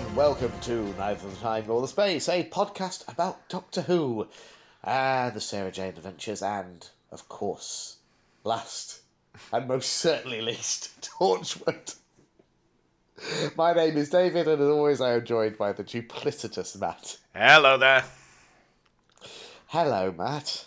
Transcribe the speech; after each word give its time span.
and 0.00 0.16
welcome 0.16 0.52
to 0.62 0.94
Neither 0.96 1.28
the 1.28 1.36
Time 1.36 1.64
nor 1.66 1.82
the 1.82 1.88
Space, 1.88 2.26
a 2.30 2.44
podcast 2.44 3.06
about 3.06 3.46
Doctor 3.50 3.82
Who, 3.82 4.28
uh, 4.82 5.28
the 5.28 5.42
Sarah 5.42 5.70
Jane 5.70 5.88
Adventures, 5.88 6.42
and, 6.42 6.88
of 7.12 7.28
course, 7.28 7.98
last 8.42 9.02
and 9.52 9.68
most 9.68 9.92
certainly 9.92 10.40
least, 10.40 11.02
Torchwood. 11.20 11.96
My 13.56 13.74
name 13.74 13.98
is 13.98 14.08
David, 14.08 14.48
and 14.48 14.62
as 14.62 14.68
always, 14.68 15.02
I 15.02 15.12
am 15.12 15.26
joined 15.26 15.58
by 15.58 15.72
the 15.72 15.84
duplicitous 15.84 16.80
Matt. 16.80 17.18
Hello 17.34 17.76
there. 17.76 18.04
Hello, 19.66 20.14
Matt. 20.16 20.64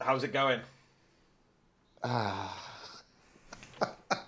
How's 0.00 0.24
it 0.24 0.32
going? 0.32 0.60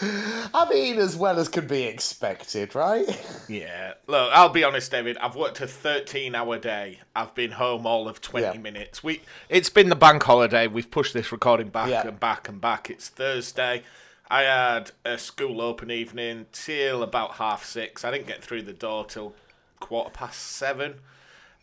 I 0.00 0.66
mean, 0.70 0.98
as 0.98 1.16
well 1.16 1.38
as 1.38 1.48
could 1.48 1.66
be 1.68 1.84
expected, 1.84 2.74
right? 2.74 3.06
Yeah. 3.48 3.94
Look, 4.06 4.30
I'll 4.34 4.50
be 4.50 4.62
honest, 4.62 4.90
David. 4.90 5.16
I've 5.18 5.34
worked 5.34 5.60
a 5.62 5.64
13-hour 5.64 6.58
day. 6.58 7.00
I've 7.16 7.34
been 7.34 7.52
home 7.52 7.86
all 7.86 8.06
of 8.06 8.20
20 8.20 8.44
Yeah. 8.46 8.52
minutes. 8.60 9.02
We 9.02 9.22
it's 9.48 9.70
been 9.70 9.88
the 9.88 9.96
bank 9.96 10.22
holiday. 10.22 10.66
We've 10.66 10.90
pushed 10.90 11.14
this 11.14 11.32
recording 11.32 11.68
back 11.68 11.88
Yeah. 11.88 12.06
and 12.06 12.20
back 12.20 12.46
and 12.48 12.60
back. 12.60 12.90
It's 12.90 13.08
Thursday. 13.08 13.82
I 14.30 14.42
had 14.42 14.90
a 15.06 15.16
school 15.16 15.62
open 15.62 15.90
evening 15.90 16.44
till 16.52 17.02
about 17.02 17.36
half 17.36 17.64
six. 17.64 18.04
I 18.04 18.10
didn't 18.10 18.26
get 18.26 18.44
through 18.44 18.62
the 18.62 18.74
door 18.74 19.06
till 19.06 19.34
quarter 19.80 20.10
past 20.10 20.38
seven. 20.42 20.96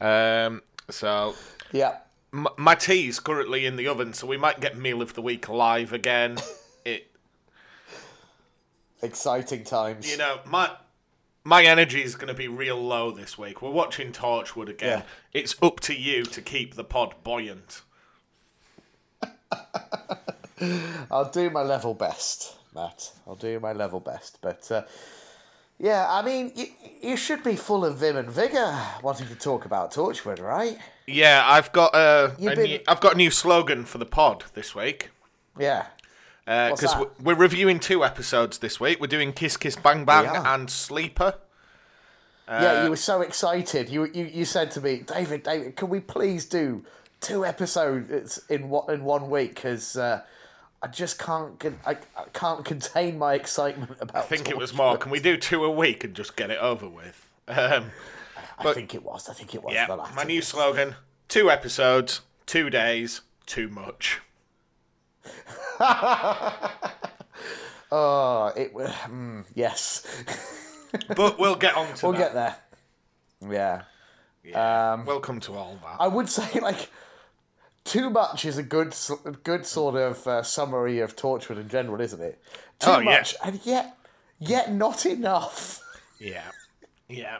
Um, 0.01 0.63
so 0.89 1.35
Yeah. 1.71 1.97
my, 2.31 2.49
my 2.57 2.73
tea's 2.75 3.19
currently 3.19 3.67
in 3.67 3.75
the 3.75 3.87
oven, 3.87 4.13
so 4.13 4.25
we 4.25 4.37
might 4.37 4.59
get 4.59 4.75
meal 4.75 5.03
of 5.03 5.13
the 5.13 5.21
week 5.21 5.47
live 5.47 5.93
again. 5.93 6.37
It 9.01 9.05
Exciting 9.07 9.63
times. 9.63 10.09
you 10.09 10.17
know, 10.17 10.39
my 10.45 10.71
my 11.43 11.63
energy 11.63 12.01
is 12.01 12.15
going 12.15 12.27
to 12.29 12.33
be 12.33 12.47
real 12.47 12.81
low 12.81 13.11
this 13.11 13.37
week. 13.37 13.61
We're 13.61 13.69
watching 13.69 14.11
Torchwood 14.11 14.67
again. 14.69 14.99
Yeah. 14.99 15.05
It's 15.41 15.55
up 15.61 15.79
to 15.81 15.93
you 15.93 16.23
to 16.23 16.41
keep 16.41 16.73
the 16.75 16.83
pod 16.83 17.13
buoyant. 17.23 17.81
I'll 21.11 21.29
do 21.31 21.49
my 21.49 21.61
level 21.61 21.93
best, 21.93 22.55
Matt. 22.73 23.11
I'll 23.27 23.35
do 23.35 23.59
my 23.59 23.73
level 23.73 23.99
best. 23.99 24.39
But 24.41 24.71
uh, 24.71 24.83
yeah, 25.77 26.07
I 26.09 26.21
mean, 26.23 26.51
you, 26.55 26.65
you 27.01 27.17
should 27.17 27.43
be 27.43 27.55
full 27.55 27.83
of 27.85 27.97
vim 27.97 28.17
and 28.17 28.29
vigor 28.31 28.75
wanting 29.03 29.27
to 29.27 29.35
talk 29.35 29.65
about 29.65 29.93
Torchwood, 29.93 30.41
right? 30.41 30.77
Yeah, 31.07 31.43
I've 31.45 31.71
got 31.71 31.93
a, 31.93 32.35
You've 32.39 32.53
a 32.53 32.55
been- 32.55 32.65
new, 32.65 32.79
I've 32.87 33.01
got 33.01 33.13
a 33.13 33.17
new 33.17 33.29
slogan 33.31 33.85
for 33.85 33.97
the 33.97 34.05
pod 34.05 34.45
this 34.53 34.73
week. 34.73 35.09
Yeah. 35.59 35.85
Because 36.45 36.93
that? 36.93 37.21
we're 37.21 37.35
reviewing 37.35 37.79
two 37.79 38.05
episodes 38.05 38.59
this 38.59 38.79
week. 38.79 39.01
We're 39.01 39.07
doing 39.07 39.33
Kiss 39.33 39.57
Kiss 39.57 39.75
Bang 39.75 40.05
Bang 40.05 40.27
and 40.27 40.69
Sleeper. 40.69 41.35
yeah, 42.47 42.83
you 42.83 42.91
were 42.91 42.95
so 42.95 43.21
excited. 43.21 43.89
You, 43.89 44.05
you 44.13 44.25
you 44.25 44.45
said 44.45 44.69
to 44.71 44.81
me, 44.81 44.97
David, 44.97 45.41
David, 45.41 45.75
can 45.75 45.89
we 45.89 45.99
please 45.99 46.45
do 46.45 46.85
two 47.19 47.45
episodes 47.45 48.39
in 48.49 48.69
one 48.69 48.93
in 48.93 49.03
one 49.03 49.31
week? 49.31 49.55
Because 49.55 49.97
uh, 49.97 50.21
I 50.83 50.87
just 50.87 51.17
can't 51.17 51.59
I, 51.83 51.97
I 52.15 52.25
can't 52.33 52.63
contain 52.63 53.17
my 53.17 53.33
excitement 53.33 53.97
about. 53.99 54.23
I 54.23 54.27
think 54.27 54.47
it 54.47 54.57
was 54.57 54.71
more. 54.71 54.97
Can 54.97 55.11
we 55.11 55.19
do 55.19 55.37
two 55.37 55.65
a 55.65 55.71
week 55.71 56.03
and 56.03 56.13
just 56.13 56.35
get 56.35 56.51
it 56.51 56.59
over 56.59 56.87
with? 56.87 57.27
Um, 57.47 57.91
I 58.59 58.71
think 58.71 58.93
it 58.93 59.03
was. 59.03 59.27
I 59.29 59.33
think 59.33 59.55
it 59.55 59.63
was. 59.63 59.73
yeah, 59.73 59.87
my 60.15 60.23
new 60.23 60.43
slogan: 60.43 60.93
two 61.27 61.49
episodes, 61.49 62.21
two 62.45 62.69
days, 62.69 63.21
too 63.47 63.67
much. 63.67 64.21
Oh, 67.91 68.51
it. 68.55 68.73
Mm, 68.73 69.45
yes, 69.53 70.05
But 71.15 71.37
we'll 71.39 71.55
get 71.55 71.75
on 71.75 71.87
to 71.87 71.93
it. 71.93 72.03
we'll 72.03 72.11
that. 72.13 72.19
get 72.19 72.33
there. 72.33 72.55
Yeah. 73.51 73.81
Yeah. 74.43 74.93
Um, 74.93 75.05
Welcome 75.05 75.39
to 75.41 75.53
all 75.53 75.77
that. 75.83 75.97
I 75.99 76.07
would 76.07 76.29
say 76.29 76.59
like 76.59 76.89
too 77.83 78.09
much 78.09 78.45
is 78.45 78.57
a 78.57 78.63
good 78.63 78.95
good 79.43 79.65
sort 79.65 79.95
of 79.95 80.25
uh, 80.27 80.41
summary 80.43 80.99
of 80.99 81.15
Torchwood 81.15 81.57
in 81.59 81.67
general, 81.69 81.99
isn't 82.01 82.21
it? 82.21 82.41
Too 82.79 82.91
Oh, 82.91 82.99
yeah. 82.99 83.05
much, 83.05 83.35
and 83.43 83.59
yet 83.65 83.97
yet 84.39 84.71
not 84.73 85.05
enough. 85.05 85.81
Yeah. 86.19 86.43
Yeah. 87.09 87.39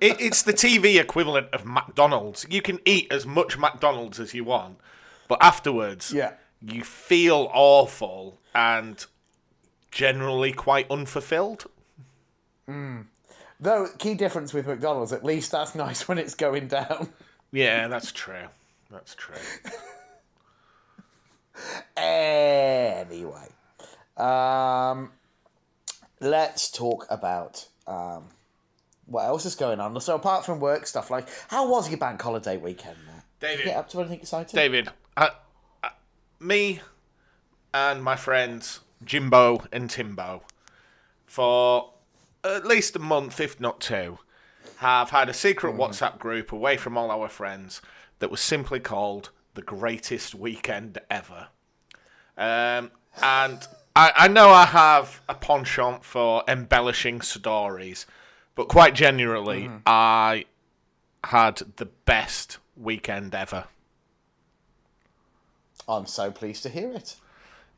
it, 0.00 0.20
it's 0.20 0.42
the 0.42 0.52
TV 0.52 0.98
equivalent 1.00 1.48
of 1.52 1.64
McDonald's. 1.66 2.46
You 2.48 2.62
can 2.62 2.78
eat 2.84 3.08
as 3.10 3.26
much 3.26 3.58
McDonald's 3.58 4.20
as 4.20 4.32
you 4.32 4.44
want, 4.44 4.78
but 5.28 5.42
afterwards, 5.42 6.12
Yeah. 6.12 6.32
You 6.66 6.82
feel 6.82 7.50
awful 7.52 8.40
and 8.54 9.04
generally 9.90 10.52
quite 10.52 10.90
unfulfilled. 10.90 11.66
Though 12.66 13.88
key 13.98 14.14
difference 14.14 14.52
with 14.52 14.66
McDonald's, 14.66 15.12
at 15.12 15.24
least 15.24 15.52
that's 15.52 15.74
nice 15.86 16.08
when 16.08 16.18
it's 16.18 16.34
going 16.34 16.68
down. 16.68 17.08
Yeah, 17.52 17.88
that's 17.88 18.12
true. 18.12 18.46
That's 18.90 19.14
true. 19.14 19.36
Anyway, 21.96 23.48
um, 24.16 25.12
let's 26.20 26.70
talk 26.70 27.06
about 27.08 27.66
um, 27.86 28.24
what 29.06 29.24
else 29.24 29.46
is 29.46 29.54
going 29.54 29.80
on. 29.80 29.98
So 30.00 30.16
apart 30.16 30.44
from 30.44 30.58
work 30.60 30.86
stuff, 30.86 31.10
like 31.10 31.28
how 31.48 31.70
was 31.70 31.88
your 31.88 31.98
bank 31.98 32.20
holiday 32.20 32.56
weekend? 32.56 32.96
Matt? 33.06 33.24
Did 33.40 33.50
you 33.50 33.56
David. 33.58 33.64
get 33.66 33.76
up 33.76 33.88
to 33.90 34.00
anything 34.00 34.20
exciting? 34.20 34.56
David, 34.56 34.88
I, 35.16 35.30
me 36.44 36.80
and 37.72 38.02
my 38.04 38.16
friends 38.16 38.80
Jimbo 39.04 39.64
and 39.72 39.90
Timbo, 39.90 40.42
for 41.26 41.94
at 42.42 42.66
least 42.66 42.96
a 42.96 43.00
month, 43.00 43.40
if 43.40 43.60
not 43.60 43.80
two, 43.80 44.18
have 44.78 45.10
had 45.10 45.28
a 45.28 45.34
secret 45.34 45.74
WhatsApp 45.74 46.18
group 46.18 46.52
away 46.52 46.76
from 46.76 46.96
all 46.96 47.10
our 47.10 47.28
friends 47.28 47.80
that 48.18 48.30
was 48.30 48.40
simply 48.40 48.80
called 48.80 49.30
the 49.54 49.62
greatest 49.62 50.34
weekend 50.34 50.98
ever. 51.10 51.48
Um, 52.36 52.90
and 53.22 53.66
I, 53.96 54.12
I 54.16 54.28
know 54.28 54.50
I 54.50 54.66
have 54.66 55.22
a 55.28 55.34
penchant 55.34 56.04
for 56.04 56.42
embellishing 56.48 57.20
stories, 57.20 58.06
but 58.54 58.68
quite 58.68 58.94
generally, 58.94 59.70
I 59.86 60.46
had 61.24 61.62
the 61.76 61.86
best 61.86 62.58
weekend 62.76 63.34
ever. 63.34 63.66
I'm 65.88 66.06
so 66.06 66.30
pleased 66.30 66.62
to 66.64 66.68
hear 66.68 66.92
it. 66.92 67.16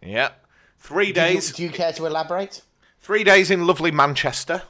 Yeah. 0.03 0.31
Three 0.78 1.06
Do 1.12 1.21
you, 1.21 1.27
days. 1.27 1.53
do 1.53 1.62
you 1.62 1.71
care 1.71 1.93
to 1.94 2.06
elaborate? 2.06 2.62
Three 3.00 3.25
days 3.25 3.50
in 3.50 3.67
lovely 3.67 3.91
Manchester. 3.91 4.62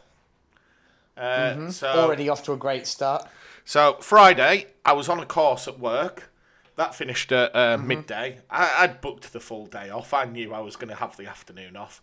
Uh, 1.16 1.70
So, 1.70 1.88
Already 1.88 2.28
off 2.28 2.42
to 2.44 2.52
a 2.52 2.56
great 2.56 2.86
start. 2.86 3.26
so 3.64 3.94
Friday, 4.00 4.66
I 4.84 4.92
was 4.92 5.08
on 5.08 5.18
a 5.18 5.26
course 5.26 5.66
at 5.66 5.78
work. 5.78 6.30
That 6.76 6.94
finished 6.94 7.32
at 7.32 7.56
uh, 7.56 7.78
midday. 7.78 8.40
I, 8.50 8.74
I'd 8.80 9.00
booked 9.00 9.32
the 9.32 9.40
full 9.40 9.66
day 9.66 9.88
off. 9.88 10.12
I 10.12 10.24
knew 10.26 10.52
I 10.52 10.60
was 10.60 10.76
going 10.76 10.90
to 10.90 10.94
have 10.94 11.16
the 11.16 11.26
afternoon 11.26 11.74
off. 11.76 12.02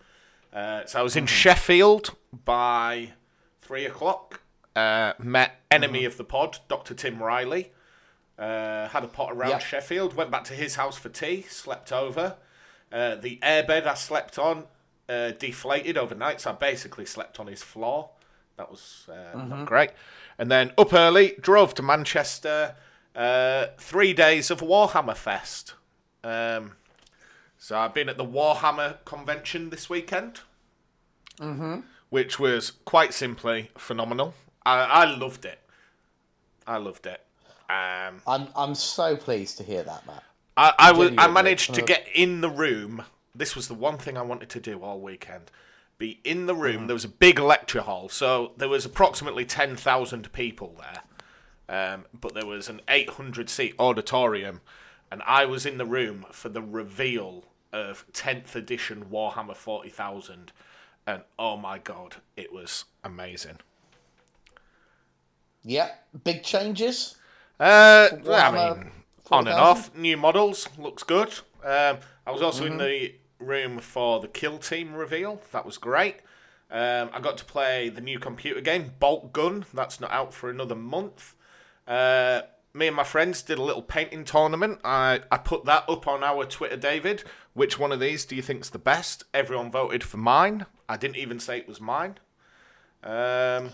Uh, 0.51 0.85
so 0.85 1.00
I 1.00 1.03
was 1.03 1.15
in 1.15 1.27
Sheffield 1.27 2.15
by 2.45 3.11
three 3.61 3.85
o'clock. 3.85 4.41
Uh, 4.75 5.13
met 5.19 5.61
enemy 5.69 6.05
of 6.05 6.17
the 6.17 6.23
pod, 6.23 6.57
Dr. 6.67 6.95
Tim 6.95 7.21
Riley. 7.21 7.71
Uh, 8.38 8.88
had 8.89 9.03
a 9.03 9.07
pot 9.07 9.31
around 9.31 9.51
Yep. 9.51 9.61
Sheffield. 9.61 10.16
Went 10.16 10.31
back 10.31 10.44
to 10.45 10.53
his 10.53 10.75
house 10.75 10.97
for 10.97 11.09
tea. 11.09 11.44
Slept 11.44 11.91
over. 11.91 12.35
Uh, 12.91 13.15
the 13.15 13.39
airbed 13.41 13.85
I 13.85 13.94
slept 13.94 14.38
on 14.38 14.65
uh, 15.09 15.31
deflated 15.31 15.97
overnight, 15.97 16.41
so 16.41 16.51
I 16.51 16.53
basically 16.53 17.06
slept 17.06 17.39
on 17.39 17.47
his 17.47 17.62
floor. 17.62 18.09
That 18.57 18.69
was 18.69 19.07
uh, 19.09 19.38
not 19.45 19.65
great. 19.65 19.91
And 20.38 20.50
then 20.51 20.71
up 20.77 20.94
early, 20.94 21.35
drove 21.39 21.74
to 21.75 21.81
Manchester. 21.81 22.75
Uh, 23.15 23.68
three 23.77 24.13
days 24.13 24.50
of 24.50 24.62
Warhammer 24.62 25.15
Fest. 25.15 25.75
Um, 26.24 26.74
so 27.57 27.77
I've 27.77 27.94
been 27.94 28.09
at 28.09 28.18
the 28.18 28.25
Warhammer 28.25 28.97
convention 29.06 29.69
this 29.69 29.89
weekend, 29.89 30.41
mm-hmm. 31.39 31.81
which 32.09 32.39
was 32.39 32.71
quite 32.85 33.13
simply 33.13 33.69
phenomenal. 33.77 34.33
I, 34.65 34.80
I 34.83 35.06
loved 35.06 35.45
it. 35.45 35.59
I 36.65 36.77
loved 36.77 37.06
it. 37.06 37.21
Um, 37.69 38.21
I'm 38.27 38.48
I'm 38.56 38.75
so 38.75 39.15
pleased 39.15 39.57
to 39.57 39.63
hear 39.63 39.83
that, 39.83 40.06
Matt. 40.06 40.24
I, 40.56 40.74
I, 40.77 40.92
was, 40.92 41.12
I 41.18 41.27
managed 41.27 41.74
to 41.74 41.81
Uh, 41.81 41.86
get 41.86 42.07
in 42.13 42.42
the 42.42 42.50
room. 42.50 43.04
This 43.33 43.56
was 43.56 43.68
the 43.68 43.74
one 43.74 43.98
thing 43.98 44.18
I 44.18 44.21
wanted 44.21 44.50
to 44.51 44.60
do 44.60 44.83
all 44.83 45.00
weekend. 45.00 45.50
Be 45.98 46.19
in 46.24 46.45
the 46.45 46.56
room. 46.56 46.88
There 46.88 46.94
was 46.94 47.06
a 47.06 47.10
big 47.10 47.39
lecture 47.39 47.81
hall, 47.81 48.10
so 48.10 48.51
there 48.57 48.69
was 48.69 48.86
approximately 48.86 49.45
ten 49.45 49.75
thousand 49.75 50.31
people 50.33 50.75
there. 50.80 51.04
Um, 51.69 52.06
but 52.19 52.33
there 52.33 52.45
was 52.45 52.69
an 52.69 52.81
eight 52.88 53.12
hundred 53.12 53.50
seat 53.50 53.74
auditorium, 53.80 54.62
and 55.12 55.24
I 55.25 55.45
was 55.45 55.66
in 55.66 55.77
the 55.77 55.86
room 55.86 56.25
for 56.31 56.50
the 56.50 56.62
reveal 56.62 57.45
of 57.71 58.06
tenth 58.13 58.56
edition 58.56 59.06
Warhammer 59.12 59.56
forty 59.56 59.89
thousand, 59.89 60.51
and 61.07 61.24
oh 61.39 61.57
my 61.57 61.80
god, 61.80 62.18
it 62.36 62.54
was 62.54 62.86
amazing. 63.04 63.57
Yep, 65.63 66.07
big 66.24 66.44
changes. 66.44 67.16
Uh, 67.59 68.09
I 68.29 68.51
mean, 68.75 68.91
on 69.31 69.47
and 69.47 69.57
off. 69.57 69.95
New 69.95 70.17
models 70.17 70.67
looks 70.77 71.03
good. 71.03 71.29
Um, 71.63 71.97
I 72.25 72.31
was 72.31 72.41
also 72.41 72.63
Mm-hmm. 72.65 72.71
in 72.73 72.77
the 72.79 73.15
room 73.39 73.79
for 73.79 74.19
the 74.19 74.27
kill 74.27 74.57
team 74.57 74.94
reveal. 74.94 75.41
That 75.51 75.65
was 75.65 75.77
great. 75.77 76.17
Um, 76.71 77.09
I 77.13 77.19
got 77.19 77.38
to 77.38 77.45
play 77.45 77.89
the 77.89 78.01
new 78.01 78.19
computer 78.19 78.61
game 78.61 78.91
Boltgun. 79.01 79.65
That's 79.73 80.00
not 80.00 80.11
out 80.11 80.33
for 80.33 80.50
another 80.50 80.75
month. 80.75 81.35
Uh, 81.88 82.41
me 82.73 82.88
and 82.88 82.95
my 82.95 83.03
friends 83.03 83.44
did 83.44 83.59
a 83.59 83.63
little 83.63 83.83
painting 83.83 84.23
tournament. 84.23 84.79
I, 84.83 85.21
I 85.31 85.38
put 85.38 85.65
that 85.65 85.88
up 85.88 86.07
on 86.07 86.23
our 86.23 86.45
Twitter, 86.45 86.77
David. 86.77 87.23
Which 87.53 87.77
one 87.77 87.91
of 87.91 87.99
these 87.99 88.25
do 88.25 88.35
you 88.35 88.41
think's 88.41 88.69
the 88.69 88.79
best? 88.79 89.25
Everyone 89.33 89.69
voted 89.69 90.03
for 90.03 90.17
mine. 90.17 90.65
I 90.89 90.97
didn't 90.97 91.17
even 91.17 91.39
say 91.39 91.59
it 91.59 91.67
was 91.67 91.79
mine. 91.79 92.17
Um, 93.03 93.71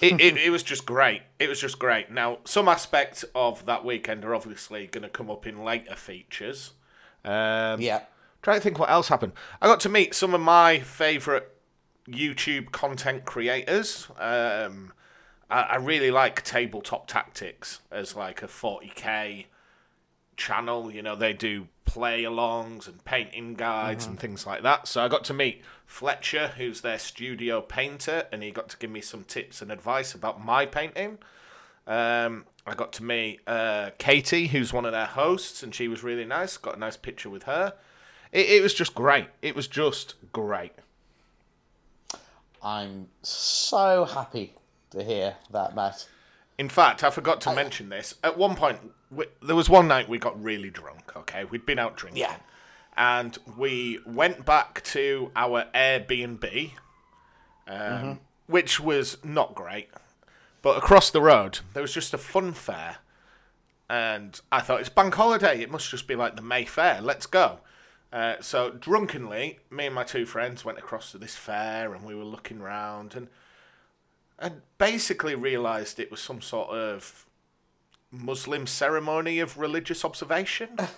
it, 0.00 0.20
it, 0.20 0.36
it 0.36 0.50
was 0.50 0.62
just 0.62 0.86
great. 0.86 1.22
It 1.38 1.48
was 1.48 1.60
just 1.60 1.78
great. 1.78 2.10
Now, 2.10 2.38
some 2.44 2.68
aspects 2.68 3.24
of 3.34 3.66
that 3.66 3.84
weekend 3.84 4.24
are 4.24 4.34
obviously 4.34 4.86
going 4.86 5.02
to 5.02 5.08
come 5.08 5.30
up 5.30 5.46
in 5.46 5.64
later 5.64 5.94
features. 5.94 6.72
Um, 7.24 7.80
Yeah. 7.80 8.02
Trying 8.42 8.58
to 8.58 8.62
think 8.62 8.78
what 8.78 8.90
else 8.90 9.08
happened. 9.08 9.32
I 9.62 9.66
got 9.66 9.80
to 9.80 9.88
meet 9.88 10.14
some 10.14 10.34
of 10.34 10.40
my 10.40 10.78
favourite 10.80 11.44
YouTube 12.06 12.72
content 12.72 13.24
creators. 13.24 14.08
Um, 14.18 14.92
I, 15.50 15.62
I 15.62 15.76
really 15.76 16.10
like 16.10 16.42
Tabletop 16.42 17.06
Tactics 17.06 17.80
as 17.90 18.14
like 18.14 18.42
a 18.42 18.46
40k 18.46 19.46
channel. 20.36 20.90
You 20.90 21.02
know, 21.02 21.16
they 21.16 21.32
do 21.32 21.68
play 21.94 22.24
alongs 22.24 22.88
and 22.88 23.04
painting 23.04 23.54
guides 23.54 24.04
and 24.04 24.18
things 24.18 24.44
like 24.44 24.64
that. 24.64 24.88
So 24.88 25.04
I 25.04 25.06
got 25.06 25.22
to 25.26 25.32
meet 25.32 25.62
Fletcher, 25.86 26.48
who's 26.56 26.80
their 26.80 26.98
studio 26.98 27.60
painter, 27.60 28.26
and 28.32 28.42
he 28.42 28.50
got 28.50 28.68
to 28.70 28.76
give 28.76 28.90
me 28.90 29.00
some 29.00 29.22
tips 29.22 29.62
and 29.62 29.70
advice 29.70 30.12
about 30.12 30.44
my 30.44 30.66
painting. 30.66 31.18
Um, 31.86 32.46
I 32.66 32.74
got 32.74 32.92
to 32.94 33.04
meet 33.04 33.42
uh, 33.46 33.90
Katie, 33.98 34.48
who's 34.48 34.72
one 34.72 34.84
of 34.84 34.90
their 34.90 35.06
hosts, 35.06 35.62
and 35.62 35.72
she 35.72 35.86
was 35.86 36.02
really 36.02 36.24
nice. 36.24 36.56
Got 36.56 36.76
a 36.76 36.80
nice 36.80 36.96
picture 36.96 37.30
with 37.30 37.44
her. 37.44 37.74
It, 38.32 38.48
it 38.48 38.60
was 38.60 38.74
just 38.74 38.96
great. 38.96 39.28
It 39.40 39.54
was 39.54 39.68
just 39.68 40.16
great. 40.32 40.72
I'm 42.60 43.06
so 43.22 44.04
happy 44.04 44.54
to 44.90 45.04
hear 45.04 45.36
that, 45.52 45.76
Matt. 45.76 46.08
In 46.58 46.68
fact, 46.68 47.04
I 47.04 47.10
forgot 47.10 47.40
to 47.42 47.54
mention 47.54 47.88
this. 47.88 48.16
At 48.24 48.36
one 48.36 48.56
point, 48.56 48.80
we, 49.14 49.26
there 49.42 49.56
was 49.56 49.68
one 49.70 49.88
night 49.88 50.08
we 50.08 50.18
got 50.18 50.42
really 50.42 50.70
drunk. 50.70 51.16
Okay, 51.16 51.44
we'd 51.44 51.66
been 51.66 51.78
out 51.78 51.96
drinking, 51.96 52.22
Yeah. 52.22 52.36
and 52.96 53.36
we 53.56 53.98
went 54.06 54.44
back 54.44 54.82
to 54.84 55.30
our 55.36 55.64
Airbnb, 55.74 56.72
um, 57.68 58.20
which 58.46 58.80
was 58.80 59.18
not 59.24 59.54
great. 59.54 59.88
But 60.62 60.78
across 60.78 61.10
the 61.10 61.20
road, 61.20 61.60
there 61.74 61.82
was 61.82 61.92
just 61.92 62.14
a 62.14 62.18
fun 62.18 62.52
fair, 62.52 62.96
and 63.88 64.40
I 64.50 64.60
thought 64.60 64.80
it's 64.80 64.88
bank 64.88 65.14
holiday. 65.14 65.60
It 65.60 65.70
must 65.70 65.90
just 65.90 66.06
be 66.06 66.16
like 66.16 66.36
the 66.36 66.42
Mayfair. 66.42 67.00
Let's 67.02 67.26
go. 67.26 67.60
Uh, 68.12 68.36
so 68.40 68.70
drunkenly, 68.70 69.58
me 69.70 69.86
and 69.86 69.94
my 69.94 70.04
two 70.04 70.24
friends 70.24 70.64
went 70.64 70.78
across 70.78 71.10
to 71.12 71.18
this 71.18 71.36
fair, 71.36 71.92
and 71.94 72.04
we 72.04 72.14
were 72.14 72.24
looking 72.24 72.60
round, 72.60 73.14
and 73.14 73.28
and 74.38 74.62
basically 74.78 75.34
realised 75.34 76.00
it 76.00 76.10
was 76.10 76.20
some 76.20 76.40
sort 76.40 76.70
of 76.70 77.24
Muslim 78.22 78.66
ceremony 78.66 79.38
of 79.40 79.58
religious 79.58 80.04
observation. 80.04 80.78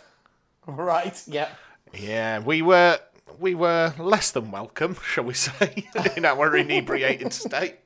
Right. 0.68 1.22
Yeah. 1.28 1.48
yeah, 1.94 2.40
we 2.40 2.60
were 2.60 2.98
we 3.38 3.54
were 3.54 3.94
less 3.98 4.32
than 4.32 4.50
welcome, 4.50 4.96
shall 5.06 5.22
we 5.22 5.34
say, 5.34 5.86
in 6.16 6.24
our 6.24 6.56
inebriated 6.56 7.32
state. 7.32 7.76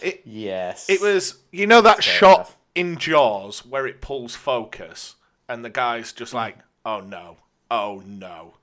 It 0.00 0.22
Yes. 0.24 0.88
it 0.88 1.02
was 1.02 1.40
you 1.52 1.66
know 1.66 1.82
that 1.82 2.02
Fair 2.02 2.14
shot 2.14 2.38
enough. 2.38 2.56
in 2.74 2.96
Jaws 2.96 3.66
where 3.66 3.86
it 3.86 4.00
pulls 4.00 4.34
focus 4.34 5.16
and 5.48 5.64
the 5.64 5.70
guy's 5.70 6.12
just 6.12 6.32
hmm. 6.32 6.38
like, 6.38 6.58
"Oh 6.84 7.00
no. 7.00 7.38
Oh 7.70 8.02
no." 8.06 8.54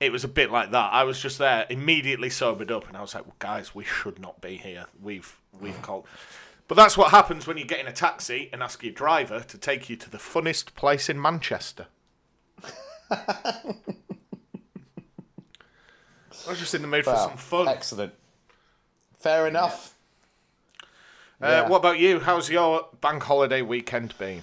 It 0.00 0.10
was 0.10 0.24
a 0.24 0.28
bit 0.28 0.50
like 0.50 0.72
that. 0.72 0.92
I 0.92 1.04
was 1.04 1.20
just 1.20 1.38
there, 1.38 1.66
immediately 1.70 2.28
sobered 2.28 2.72
up, 2.72 2.88
and 2.88 2.96
I 2.96 3.00
was 3.00 3.14
like, 3.14 3.24
well, 3.24 3.36
"Guys, 3.38 3.74
we 3.74 3.84
should 3.84 4.18
not 4.18 4.40
be 4.40 4.56
here. 4.56 4.86
We've 5.00 5.36
we've 5.60 5.76
hmm. 5.76 5.82
called." 5.82 6.06
But 6.72 6.76
that's 6.84 6.96
what 6.96 7.10
happens 7.10 7.46
when 7.46 7.58
you 7.58 7.66
get 7.66 7.80
in 7.80 7.86
a 7.86 7.92
taxi 7.92 8.48
and 8.50 8.62
ask 8.62 8.82
your 8.82 8.94
driver 8.94 9.40
to 9.40 9.58
take 9.58 9.90
you 9.90 9.96
to 9.96 10.08
the 10.08 10.16
funnest 10.16 10.74
place 10.74 11.10
in 11.10 11.20
Manchester. 11.20 11.84
I 13.10 13.74
was 16.48 16.58
just 16.58 16.74
in 16.74 16.80
the 16.80 16.88
mood 16.88 17.04
for 17.04 17.14
some 17.14 17.36
fun. 17.36 17.68
Excellent. 17.68 18.14
Fair 19.18 19.46
enough. 19.46 19.94
Uh, 21.42 21.46
Yeah. 21.46 21.68
what 21.68 21.76
about 21.76 21.98
you? 21.98 22.20
How's 22.20 22.48
your 22.48 22.88
bank 23.02 23.22
holiday 23.24 23.60
weekend 23.60 24.16
been? 24.16 24.40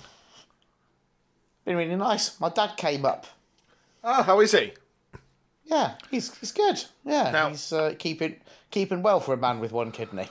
Been 1.66 1.78
really 1.78 1.96
nice. 1.96 2.40
My 2.40 2.50
dad 2.50 2.78
came 2.78 3.06
up. 3.08 3.26
Oh, 4.04 4.22
how 4.22 4.40
is 4.40 4.52
he? 4.52 4.74
Yeah, 5.66 5.96
he's 6.12 6.36
he's 6.38 6.52
good. 6.52 6.80
Yeah, 7.04 7.32
Now- 7.32 7.50
he's 7.50 7.74
uh, 7.74 7.96
keeping 7.98 8.36
keeping 8.70 9.02
well 9.02 9.20
for 9.20 9.34
a 9.34 9.38
man 9.38 9.60
with 9.60 9.72
one 9.72 9.92
kidney. 9.92 10.28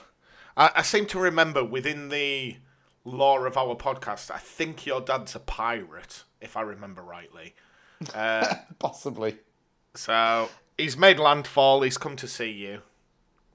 I, 0.59 0.71
I 0.75 0.81
seem 0.83 1.07
to 1.07 1.19
remember 1.19 1.63
within 1.63 2.09
the 2.09 2.57
lore 3.05 3.47
of 3.47 3.57
our 3.57 3.75
podcast, 3.75 4.29
I 4.29 4.37
think 4.37 4.85
your 4.85 5.01
dad's 5.01 5.33
a 5.35 5.39
pirate, 5.39 6.23
if 6.41 6.55
I 6.55 6.61
remember 6.61 7.01
rightly. 7.01 7.55
Possibly. 8.79 9.37
So 9.95 10.49
he's 10.77 10.95
made 10.97 11.17
landfall. 11.19 11.81
He's 11.81 11.97
come 11.97 12.15
to 12.17 12.27
see 12.27 12.51
you. 12.51 12.81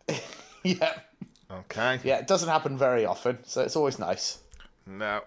Yeah. 0.66 0.94
Okay. 1.50 2.00
Yeah, 2.04 2.16
it 2.20 2.26
doesn't 2.26 2.48
happen 2.48 2.78
very 2.78 3.04
often, 3.04 3.36
so 3.44 3.60
it's 3.60 3.76
always 3.76 3.98
nice. 3.98 4.38
No. 4.86 5.20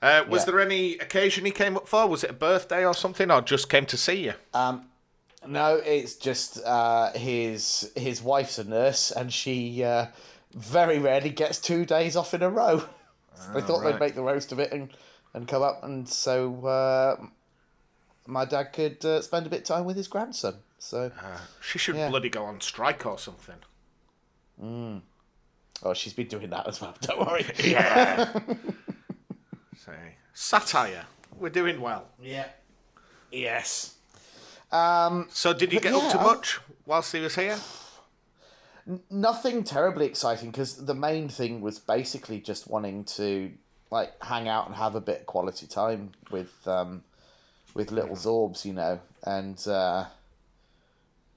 Uh, 0.00 0.24
was 0.26 0.40
Yeah. 0.42 0.44
there 0.46 0.60
any 0.60 0.94
occasion 0.94 1.44
he 1.44 1.50
came 1.50 1.76
up 1.76 1.86
for? 1.86 2.06
Was 2.08 2.24
it 2.24 2.30
a 2.30 2.32
birthday 2.32 2.82
or 2.82 2.94
something, 2.94 3.30
or 3.30 3.42
just 3.42 3.68
came 3.68 3.84
to 3.84 3.98
see 3.98 4.24
you? 4.24 4.32
No, 5.46 5.76
it's 5.76 6.14
just 6.16 6.64
uh, 6.64 7.12
his 7.12 7.92
his 7.94 8.22
wife's 8.22 8.58
a 8.58 8.64
nurse, 8.64 9.10
and 9.10 9.30
she 9.30 9.84
uh, 9.84 10.06
very 10.56 10.98
rarely 10.98 11.30
gets 11.30 11.58
two 11.60 11.84
days 11.84 12.16
off 12.16 12.34
in 12.34 12.42
a 12.42 12.50
row. 12.50 12.82
So 13.34 13.52
they 13.54 13.60
thought 13.60 13.82
right. 13.82 13.92
they'd 13.92 14.00
make 14.00 14.14
the 14.14 14.22
roast 14.22 14.50
of 14.52 14.58
it 14.58 14.72
and, 14.72 14.88
and 15.34 15.46
come 15.46 15.62
up, 15.62 15.84
and 15.84 16.08
so 16.08 16.66
uh, 16.66 17.16
my 18.26 18.44
dad 18.44 18.72
could 18.72 19.04
uh, 19.04 19.20
spend 19.22 19.46
a 19.46 19.50
bit 19.50 19.60
of 19.60 19.64
time 19.66 19.84
with 19.84 19.96
his 19.96 20.08
grandson. 20.08 20.54
So, 20.78 21.10
She 21.60 21.78
should 21.78 21.96
Yeah. 21.96 22.08
bloody 22.08 22.28
go 22.28 22.44
on 22.44 22.60
strike 22.60 23.06
or 23.06 23.18
something. 23.18 23.56
oh, 25.82 25.94
she's 25.94 26.12
been 26.12 26.28
doing 26.28 26.50
that 26.50 26.66
as 26.66 26.80
well. 26.80 26.94
Don't 27.00 27.20
worry. 27.26 27.46
Yeah. 27.58 28.32
Say 29.76 30.16
satire. 30.32 31.06
We're 31.38 31.50
doing 31.50 31.80
well. 31.80 32.08
Yeah. 32.22 32.46
Yes. 33.30 33.94
Um, 34.72 35.28
So 35.30 35.52
did 35.52 35.72
you 35.72 35.78
But 35.80 35.82
get 35.84 35.94
up 35.94 36.10
to 36.12 36.18
much 36.18 36.60
whilst 36.84 37.12
he 37.12 37.20
was 37.20 37.34
here? 37.34 37.58
Nothing 39.10 39.64
terribly 39.64 40.06
exciting 40.06 40.50
because 40.50 40.84
the 40.84 40.94
main 40.94 41.28
thing 41.28 41.60
was 41.60 41.78
basically 41.78 42.40
just 42.40 42.68
wanting 42.68 43.04
to 43.04 43.52
like 43.90 44.12
hang 44.22 44.48
out 44.48 44.66
and 44.66 44.76
have 44.76 44.94
a 44.94 45.00
bit 45.00 45.20
of 45.20 45.26
quality 45.26 45.66
time 45.66 46.12
with 46.30 46.52
um 46.66 47.02
with 47.74 47.90
little 47.90 48.16
Zorbs, 48.16 48.64
you 48.64 48.72
know, 48.72 49.00
and 49.24 49.66
uh 49.68 50.06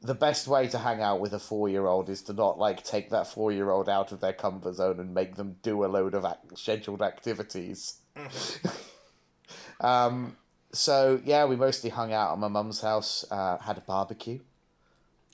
the 0.02 0.16
best 0.16 0.48
way 0.48 0.68
to 0.68 0.78
hang 0.78 1.02
out 1.02 1.20
with 1.20 1.34
a 1.34 1.40
four-year-old 1.40 2.10
is 2.10 2.22
to 2.22 2.34
not 2.34 2.58
like 2.58 2.84
take 2.84 3.10
that 3.10 3.28
four-year-old 3.28 3.90
out 3.90 4.14
of 4.14 4.22
their 4.22 4.32
comfort 4.32 4.76
zone 4.76 5.00
and 5.00 5.14
make 5.14 5.36
them 5.36 5.58
do 5.62 5.84
a 5.84 5.88
load 5.88 6.14
of 6.14 6.24
ac- 6.24 6.56
scheduled 6.56 7.02
activities. 7.02 7.98
um, 9.82 10.38
so 10.72 11.20
yeah, 11.26 11.44
we 11.46 11.58
mostly 11.58 11.90
hung 11.90 12.14
out 12.14 12.32
at 12.32 12.40
my 12.40 12.48
mum's 12.48 12.80
house, 12.80 13.26
uh, 13.30 13.58
had 13.58 13.78
a 13.78 13.82
barbecue 13.82 14.40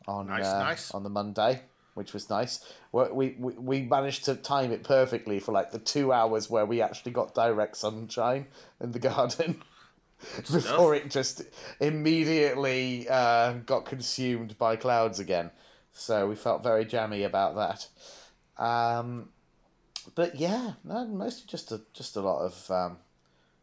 on 0.07 0.27
Nice, 0.27 0.45
uh, 0.45 0.59
nice. 0.59 0.91
on 0.91 1.03
the 1.03 1.09
Monday, 1.09 1.61
which 1.95 2.13
was 2.13 2.29
nice. 2.29 2.63
We, 2.91 3.35
we 3.39 3.53
we 3.53 3.81
managed 3.81 4.25
to 4.25 4.35
time 4.35 4.71
it 4.71 4.83
perfectly 4.83 5.39
for 5.39 5.51
like 5.51 5.71
the 5.71 5.79
two 5.79 6.13
hours 6.13 6.49
where 6.49 6.65
we 6.65 6.81
actually 6.81 7.13
got 7.13 7.33
direct 7.33 7.77
sunshine 7.77 8.45
in 8.79 8.91
the 8.91 8.99
garden. 9.11 9.63
Before 10.51 10.95
it 10.95 11.09
just 11.09 11.41
immediately 11.79 13.07
uh, 13.09 13.53
got 13.65 13.85
consumed 13.85 14.57
by 14.57 14.75
clouds 14.75 15.19
again, 15.19 15.51
so 15.91 16.27
we 16.27 16.35
felt 16.35 16.63
very 16.63 16.85
jammy 16.85 17.23
about 17.23 17.55
that. 17.55 18.63
Um, 18.63 19.29
but 20.15 20.35
yeah, 20.35 20.73
no, 20.83 21.05
mostly 21.05 21.45
just 21.47 21.71
a 21.71 21.81
just 21.93 22.15
a 22.15 22.21
lot 22.21 22.41
of 22.41 22.71
um, 22.71 22.97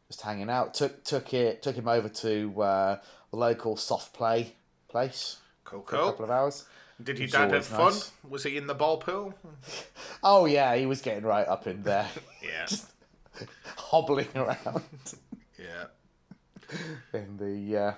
just 0.09 0.23
hanging 0.23 0.51
out. 0.51 0.75
Took 0.75 1.05
took 1.05 1.33
it 1.35 1.63
took 1.63 1.77
him 1.77 1.89
over 1.89 2.09
to 2.09 2.63
uh, 2.63 2.99
the 3.31 3.37
local 3.37 3.77
soft 3.77 4.15
play 4.15 4.55
place 4.89 5.39
Cool, 5.65 5.83
for 5.83 5.97
a 5.97 5.99
couple 5.99 6.25
of 6.25 6.31
hours. 6.31 6.67
Did 7.03 7.19
your 7.19 7.29
dad 7.29 7.53
have 7.53 7.67
fun? 7.67 7.93
nice. 7.93 8.13
Was 8.29 8.45
he 8.45 8.57
in 8.57 8.67
the 8.67 8.75
ball 8.75 8.99
pool? 8.99 9.35
Oh 10.23 10.47
yeah, 10.47 10.75
he 10.77 10.87
was 10.87 11.01
getting 11.01 11.25
right 11.25 11.47
up 11.47 11.67
in 11.67 11.83
there, 11.83 12.09
Yeah. 12.43 12.67
hobbling 13.77 14.29
around 14.35 14.83
yeah. 15.59 15.87
in 17.13 17.37
the 17.39 17.79
uh, 17.79 17.95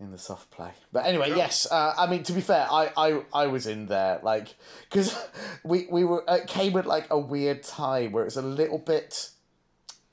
in 0.00 0.10
the 0.12 0.18
soft 0.18 0.50
play. 0.50 0.70
But 0.92 1.06
anyway, 1.06 1.30
yes. 1.30 1.66
Uh, 1.70 1.94
I 1.98 2.06
mean, 2.06 2.22
to 2.24 2.32
be 2.32 2.40
fair, 2.40 2.66
I, 2.70 2.90
I, 2.96 3.22
I 3.34 3.46
was 3.48 3.66
in 3.66 3.86
there 3.86 4.20
like 4.22 4.54
because 4.88 5.16
we 5.64 5.86
we 5.90 6.04
were 6.04 6.24
it 6.28 6.46
came 6.46 6.76
at 6.76 6.86
like 6.86 7.06
a 7.10 7.18
weird 7.18 7.62
time 7.62 8.12
where 8.12 8.22
it 8.22 8.26
was 8.26 8.36
a 8.36 8.42
little 8.42 8.78
bit 8.78 9.30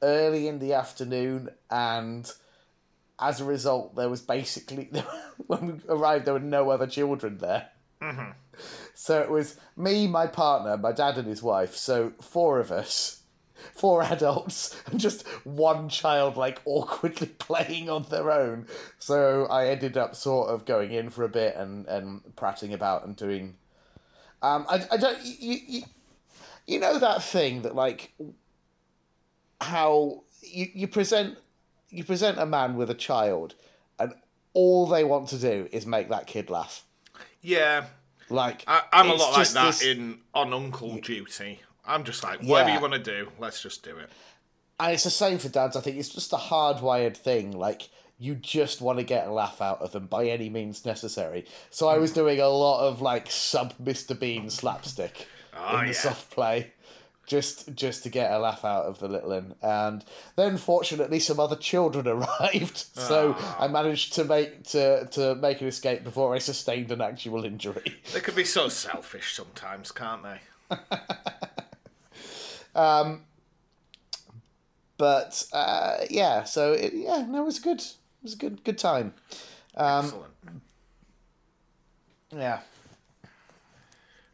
early 0.01 0.47
in 0.47 0.59
the 0.59 0.73
afternoon 0.73 1.49
and. 1.69 2.31
As 3.19 3.39
a 3.39 3.45
result, 3.45 3.95
there 3.95 4.09
was 4.09 4.21
basically 4.21 4.89
when 5.47 5.67
we 5.67 5.73
arrived, 5.87 6.25
there 6.25 6.33
were 6.33 6.39
no 6.39 6.69
other 6.69 6.87
children 6.87 7.37
there. 7.37 7.69
So 8.93 9.21
it 9.21 9.29
was 9.29 9.57
me, 9.75 10.07
my 10.07 10.27
partner, 10.27 10.77
my 10.77 10.91
dad, 10.91 11.17
and 11.17 11.27
his 11.27 11.43
wife. 11.43 11.75
So 11.75 12.13
four 12.21 12.59
of 12.59 12.71
us, 12.71 13.21
four 13.73 14.03
adults, 14.03 14.81
and 14.87 14.99
just 14.99 15.27
one 15.43 15.89
child 15.89 16.37
like 16.37 16.61
awkwardly 16.65 17.27
playing 17.39 17.89
on 17.89 18.03
their 18.09 18.31
own. 18.31 18.67
So 18.99 19.45
I 19.45 19.67
ended 19.67 19.97
up 19.97 20.15
sort 20.15 20.49
of 20.49 20.65
going 20.65 20.91
in 20.91 21.09
for 21.09 21.23
a 21.23 21.29
bit 21.29 21.55
and 21.55 21.85
and 21.87 22.35
prattling 22.35 22.73
about 22.73 23.05
and 23.05 23.15
doing. 23.15 23.55
Um, 24.41 24.65
I, 24.69 24.85
I 24.91 24.97
don't 24.97 25.23
you, 25.23 25.57
you 25.67 25.83
you 26.67 26.79
know 26.79 26.99
that 26.99 27.23
thing 27.23 27.63
that 27.63 27.75
like 27.75 28.13
how 29.61 30.23
you, 30.41 30.67
you 30.73 30.87
present 30.87 31.37
you 31.89 32.03
present 32.03 32.37
a 32.39 32.45
man 32.45 32.75
with 32.75 32.89
a 32.89 32.93
child 32.95 33.55
and 33.99 34.13
all 34.53 34.85
they 34.87 35.03
want 35.03 35.29
to 35.29 35.37
do 35.37 35.67
is 35.71 35.85
make 35.85 36.09
that 36.09 36.27
kid 36.27 36.49
laugh 36.49 36.83
Yeah, 37.41 37.85
like 38.29 38.63
I, 38.67 38.81
I'm 38.93 39.09
a 39.09 39.13
lot 39.13 39.33
like 39.37 39.49
that 39.49 39.65
this- 39.67 39.81
in 39.83 40.19
on 40.33 40.53
uncle 40.53 40.97
duty. 40.97 41.59
I'm 41.87 42.03
just 42.03 42.23
like, 42.23 42.41
whatever 42.41 42.69
Yeah. 42.69 42.75
you 42.77 42.81
want 42.81 42.93
to 42.93 42.99
do, 42.99 43.31
let's 43.39 43.61
just 43.61 43.83
do 43.83 43.95
it. 43.97 44.09
and 44.79 44.91
it's 44.93 45.03
the 45.05 45.09
same 45.09 45.37
for 45.37 45.47
dads 45.49 45.77
i 45.77 45.81
think 45.81 45.95
it's 45.97 46.09
just 46.09 46.33
a 46.33 46.37
hardwired 46.37 47.15
thing 47.15 47.51
like 47.51 47.87
you 48.17 48.35
just 48.35 48.81
want 48.81 48.97
to 48.99 49.05
get 49.05 49.25
a 49.27 49.31
laugh 49.31 49.61
out 49.61 49.81
of 49.81 49.91
them 49.93 50.05
by 50.07 50.25
any 50.25 50.49
means 50.49 50.83
necessary 50.85 51.45
so 51.69 51.87
i 51.87 51.97
was 51.97 52.11
doing 52.11 52.39
a 52.41 52.47
lot 52.49 52.85
of 52.85 53.01
like 53.01 53.29
sub 53.31 53.73
mr 53.81 54.19
bean 54.19 54.49
slapstick 54.49 55.27
Oh, 55.57 55.75
in 55.77 55.85
the 55.85 55.93
yeah. 55.93 55.93
soft 55.93 56.29
play 56.31 56.73
just 57.27 57.73
just 57.75 58.03
to 58.03 58.09
get 58.09 58.31
a 58.31 58.37
laugh 58.37 58.63
out 58.63 58.85
of 58.85 58.99
the 58.99 59.07
little 59.07 59.29
one 59.31 59.55
and 59.61 60.05
then 60.35 60.57
fortunately 60.57 61.19
some 61.19 61.39
other 61.39 61.55
children 61.55 62.07
arrived 62.15 62.77
so 62.93 63.35
Ah. 63.37 63.57
i 63.61 63.67
managed 63.67 64.13
to 64.13 64.23
make 64.23 64.63
to 64.65 65.05
to 65.07 65.35
make 65.35 65.59
an 65.61 65.67
escape 65.67 66.03
before 66.03 66.35
i 66.35 66.37
sustained 66.39 66.91
an 66.91 67.01
actual 67.01 67.43
injury 67.45 67.95
They 68.13 68.19
can 68.21 68.35
be 68.35 68.43
so 68.45 68.69
selfish 68.69 69.35
sometimes, 69.35 69.91
can't 69.91 70.21
they? 70.23 70.39
um, 72.75 73.21
but 74.97 75.45
uh, 75.53 75.97
yeah 76.09 76.43
so 76.43 76.73
it, 76.73 76.93
yeah 76.93 77.25
no 77.27 77.41
it 77.41 77.45
was 77.45 77.59
good 77.59 77.79
it 77.79 77.95
was 78.23 78.33
a 78.33 78.37
good 78.37 78.63
good 78.63 78.77
time 78.77 79.13
Excellent. 79.77 80.31
yeah 82.35 82.59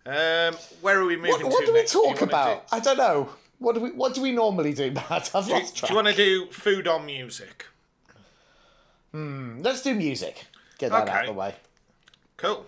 Um, 0.05 0.55
where 0.81 0.99
are 0.99 1.05
we 1.05 1.15
moving 1.15 1.31
What, 1.31 1.43
what 1.45 1.59
to 1.59 1.65
do 1.67 1.73
we 1.73 1.79
next? 1.79 1.91
Do 1.91 1.99
talk 1.99 2.21
wanna 2.21 2.23
about? 2.23 2.65
I 2.71 2.79
don't 2.79 2.97
know. 2.97 3.29
What 3.59 3.75
do 3.75 3.81
we 3.81 3.91
What 3.91 4.15
do 4.15 4.21
we 4.21 4.31
normally 4.31 4.73
do, 4.73 4.91
Matt? 5.09 5.31
I've 5.35 5.45
Do, 5.45 5.51
do, 5.51 5.59
lost 5.59 5.75
track. 5.77 5.89
do 5.89 5.93
you 5.93 6.03
want 6.03 6.07
to 6.07 6.15
do 6.15 6.45
food 6.47 6.87
or 6.87 6.99
music? 6.99 7.65
Let's 9.13 9.81
do 9.83 9.93
music. 9.93 10.45
Get 10.79 10.91
that 10.91 11.07
out 11.07 11.21
of 11.21 11.27
the 11.27 11.33
way. 11.39 11.55
Cool. 12.37 12.65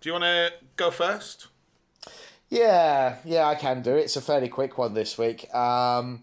Do 0.00 0.08
you 0.08 0.12
want 0.14 0.24
to 0.24 0.52
go 0.76 0.90
first? 0.90 1.48
Yeah, 2.48 3.16
yeah, 3.24 3.46
I 3.46 3.54
can 3.56 3.82
do 3.82 3.94
it. 3.96 4.00
It's 4.04 4.16
a 4.16 4.20
fairly 4.20 4.48
quick 4.48 4.78
one 4.78 4.94
this 4.94 5.18
week. 5.18 5.52
Um, 5.54 6.22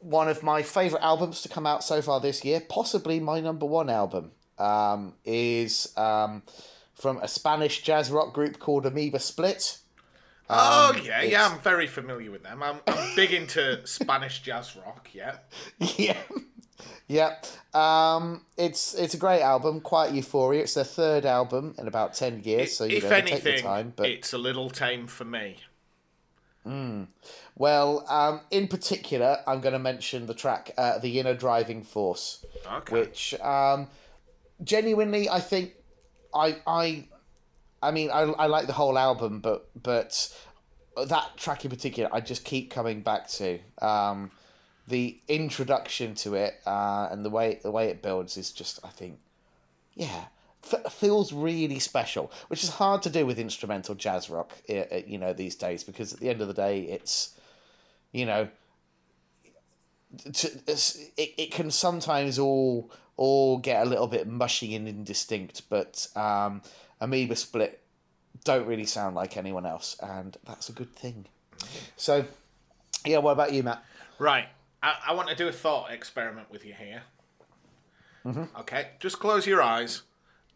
one 0.00 0.28
of 0.28 0.42
my 0.42 0.62
favourite 0.62 1.02
albums 1.02 1.42
to 1.42 1.48
come 1.48 1.66
out 1.66 1.84
so 1.84 2.02
far 2.02 2.20
this 2.20 2.44
year, 2.44 2.60
possibly 2.60 3.20
my 3.20 3.40
number 3.40 3.66
one 3.66 3.88
album, 3.88 4.32
um, 4.58 5.14
is 5.24 5.92
um, 5.96 6.42
from 6.94 7.18
a 7.18 7.28
Spanish 7.28 7.82
jazz 7.82 8.10
rock 8.10 8.32
group 8.32 8.58
called 8.58 8.86
Amoeba 8.86 9.18
Split. 9.18 9.78
oh 10.48 10.94
Um, 10.96 11.02
yeah, 11.04 11.22
yeah. 11.22 11.48
I'm 11.48 11.58
very 11.60 11.86
familiar 11.86 12.30
with 12.30 12.42
them. 12.42 12.62
I'm, 12.62 12.80
I'm 12.86 13.16
big 13.16 13.32
into 13.32 13.80
Spanish 13.86 14.40
jazz 14.42 14.76
rock. 14.76 15.08
Yeah. 15.12 15.36
yeah, 15.96 16.16
yeah. 17.08 17.36
Um, 17.72 18.42
it's 18.56 18.94
it's 18.94 19.14
a 19.14 19.18
great 19.18 19.42
album, 19.42 19.80
quite 19.80 20.12
euphoria. 20.12 20.62
It's 20.62 20.74
their 20.74 20.84
third 20.84 21.26
album 21.26 21.74
in 21.78 21.88
about 21.88 22.14
ten 22.14 22.42
years, 22.42 22.76
so 22.76 22.84
you 22.84 22.98
if 22.98 23.04
know 23.04 23.10
anything, 23.10 23.40
take 23.42 23.62
your 23.62 23.62
time. 23.62 23.92
But 23.96 24.06
it's 24.06 24.32
a 24.32 24.38
little 24.38 24.70
tame 24.70 25.06
for 25.06 25.24
me. 25.24 25.58
well, 27.56 28.06
um, 28.08 28.40
in 28.50 28.68
particular, 28.68 29.38
I'm 29.46 29.60
going 29.60 29.74
to 29.74 29.78
mention 29.78 30.26
the 30.26 30.34
track 30.34 30.70
uh, 30.78 30.98
"The 30.98 31.20
Inner 31.20 31.34
Driving 31.34 31.82
Force," 31.82 32.44
Okay. 32.70 32.92
which 33.00 33.34
um, 33.40 33.88
genuinely 34.62 35.28
I 35.28 35.40
think 35.40 35.72
I 36.34 36.56
I 36.66 37.08
I 37.82 37.90
mean 37.90 38.10
I, 38.10 38.22
I 38.22 38.46
like 38.46 38.66
the 38.66 38.72
whole 38.72 38.98
album, 38.98 39.40
but 39.40 39.68
but 39.80 40.34
that 41.06 41.36
track 41.36 41.64
in 41.64 41.70
particular, 41.70 42.08
I 42.12 42.20
just 42.20 42.44
keep 42.44 42.70
coming 42.70 43.02
back 43.02 43.28
to. 43.30 43.58
Um, 43.80 44.30
the 44.86 45.18
introduction 45.28 46.14
to 46.14 46.34
it 46.34 46.60
uh, 46.66 47.08
and 47.10 47.24
the 47.24 47.30
way 47.30 47.58
the 47.62 47.70
way 47.70 47.88
it 47.88 48.02
builds 48.02 48.36
is 48.36 48.50
just 48.52 48.78
I 48.84 48.88
think 48.88 49.18
yeah 49.94 50.24
f- 50.72 50.92
feels 50.92 51.32
really 51.32 51.78
special, 51.78 52.30
which 52.48 52.62
is 52.62 52.70
hard 52.70 53.02
to 53.02 53.10
do 53.10 53.24
with 53.24 53.38
instrumental 53.38 53.94
jazz 53.94 54.28
rock 54.28 54.52
you 54.68 55.18
know 55.18 55.32
these 55.32 55.54
days 55.54 55.84
because 55.84 56.12
at 56.12 56.20
the 56.20 56.28
end 56.28 56.40
of 56.40 56.48
the 56.48 56.54
day 56.54 56.82
it's 56.82 57.38
you 58.12 58.26
know 58.26 58.48
to, 60.32 60.48
it, 60.66 61.34
it 61.38 61.52
can 61.52 61.70
sometimes 61.70 62.38
all 62.38 62.90
all 63.16 63.58
get 63.58 63.86
a 63.86 63.88
little 63.88 64.06
bit 64.06 64.26
mushy 64.26 64.74
and 64.74 64.88
indistinct, 64.88 65.62
but 65.68 66.06
um, 66.16 66.62
Amoeba 67.00 67.36
Split 67.36 67.80
don't 68.44 68.66
really 68.66 68.86
sound 68.86 69.14
like 69.14 69.36
anyone 69.36 69.66
else, 69.66 69.96
and 70.00 70.36
that's 70.46 70.68
a 70.68 70.72
good 70.72 70.94
thing. 70.94 71.26
So, 71.96 72.24
yeah, 73.04 73.18
what 73.18 73.32
about 73.32 73.52
you, 73.52 73.62
Matt? 73.62 73.84
Right. 74.18 74.48
I, 74.82 74.96
I 75.08 75.14
want 75.14 75.28
to 75.28 75.34
do 75.34 75.48
a 75.48 75.52
thought 75.52 75.90
experiment 75.90 76.50
with 76.50 76.64
you 76.64 76.74
here. 76.74 77.02
Mm-hmm. 78.24 78.60
Okay. 78.60 78.88
Just 79.00 79.18
close 79.18 79.46
your 79.46 79.62
eyes, 79.62 80.02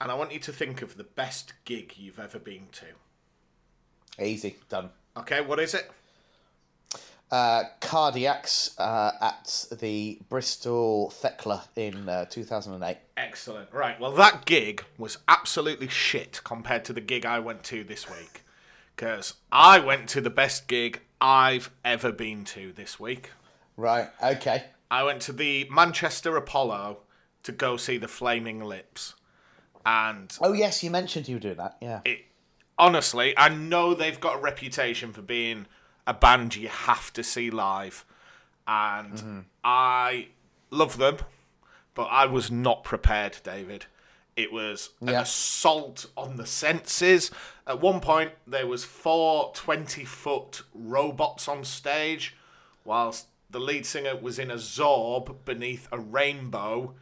and 0.00 0.11
I 0.11 0.15
want 0.15 0.33
you 0.33 0.38
to 0.41 0.53
think 0.53 0.83
of 0.83 0.97
the 0.97 1.05
best 1.05 1.53
gig 1.65 1.95
you've 1.97 2.19
ever 2.19 2.38
been 2.38 2.67
to. 2.73 4.23
Easy, 4.25 4.57
done. 4.69 4.91
Okay. 5.17 5.41
What 5.41 5.61
is 5.61 5.75
it? 5.75 5.91
Uh, 7.30 7.64
Cardiacs 7.80 8.75
uh, 8.78 9.12
at 9.20 9.66
the 9.80 10.18
Bristol 10.30 11.12
Thekla 11.23 11.68
in 11.76 12.08
uh, 12.08 12.25
2008. 12.25 12.97
Excellent. 13.18 13.70
Right. 13.73 14.00
Well, 14.00 14.12
that 14.12 14.47
gig 14.47 14.82
was 14.97 15.18
absolutely 15.28 15.88
shit 15.88 16.40
compared 16.42 16.85
to 16.87 16.92
the 16.94 17.02
gig 17.02 17.26
I 17.26 17.38
went 17.38 17.64
to 17.64 17.85
this 17.85 18.08
week. 18.08 18.44
Because 18.97 19.35
I 19.52 19.78
went 19.78 20.08
to 20.11 20.20
the 20.20 20.30
best 20.30 20.68
gig 20.68 21.02
I've 21.20 21.70
ever 21.85 22.12
been 22.12 22.44
to 22.47 22.73
this 22.73 22.99
week. 22.99 23.30
Right, 23.76 24.08
okay. 24.23 24.64
I 24.90 25.04
went 25.04 25.20
to 25.23 25.32
the 25.32 25.68
Manchester 25.70 26.37
Apollo 26.37 26.99
to 27.44 27.52
go 27.52 27.76
see 27.76 27.97
the 27.99 28.08
Flaming 28.08 28.61
Lips. 28.61 29.14
And 29.87 30.37
Oh, 30.40 30.52
yes, 30.52 30.82
you 30.82 30.90
mentioned 30.90 31.28
you 31.28 31.37
were 31.37 31.40
doing 31.40 31.58
that, 31.58 31.76
yeah. 31.80 32.00
it, 32.04 32.25
honestly, 32.78 33.35
I 33.37 33.49
know 33.50 33.94
they've 33.94 34.18
got 34.18 34.38
a 34.38 34.40
reputation 34.40 35.12
for 35.12 35.23
being 35.23 35.66
a 36.09 36.15
band 36.15 36.57
you 36.57 36.67
have 36.69 37.12
to 37.12 37.23
see 37.23 37.50
live. 37.50 38.05
And 38.67 39.47
I 39.62 40.29
love 40.71 40.97
them, 40.99 41.19
but 41.95 42.05
I 42.05 42.27
was 42.27 42.50
not 42.50 42.83
prepared, 42.83 43.38
David. 43.45 43.87
It 44.37 44.53
was 44.53 44.91
an 45.00 45.09
Yeah. 45.09 45.21
assault 45.23 46.07
on 46.17 46.37
the 46.37 46.47
senses. 46.47 47.31
At 47.67 47.81
one 47.81 48.00
point, 48.00 48.33
there 48.47 48.67
was 48.67 48.85
four 48.85 49.53
20-foot 49.53 50.62
robots 50.75 51.49
on 51.49 51.65
stage, 51.65 52.37
whilst 52.85 53.27
the 53.50 53.59
lead 53.61 53.85
singer 53.87 54.17
was 54.17 54.38
in 54.38 54.50
a 54.50 54.57
zorb 54.57 55.45
beneath 55.45 55.88
a 55.91 55.99
rainbow, 55.99 56.95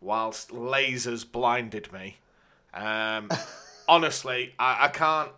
whilst 0.00 0.50
lasers 0.50 1.30
blinded 1.30 1.92
me. 1.92 2.18
Um, 2.74 3.28
honestly, 3.88 4.54
I, 4.58 4.84
I 4.84 4.88
can't. 4.88 5.30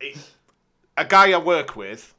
It, 0.00 0.16
a 0.96 1.04
guy 1.04 1.32
I 1.32 1.38
work 1.38 1.76
with, 1.76 2.14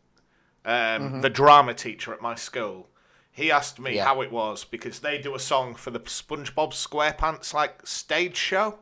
um, 0.65 1.22
the 1.22 1.30
drama 1.30 1.74
teacher 1.74 2.13
at 2.13 2.22
my 2.22 2.36
school, 2.36 2.88
he 3.32 3.51
asked 3.51 3.80
me 3.80 3.96
Yeah. 3.96 4.06
how 4.06 4.22
it 4.22 4.32
was 4.32 4.63
because 4.63 5.00
they 5.00 5.18
do 5.18 5.36
a 5.36 5.39
song 5.39 5.75
for 5.75 5.92
the 5.92 6.00
SpongeBob 6.00 6.72
SquarePants 6.74 7.53
like 7.53 7.86
stage 7.86 8.38
show. 8.38 8.80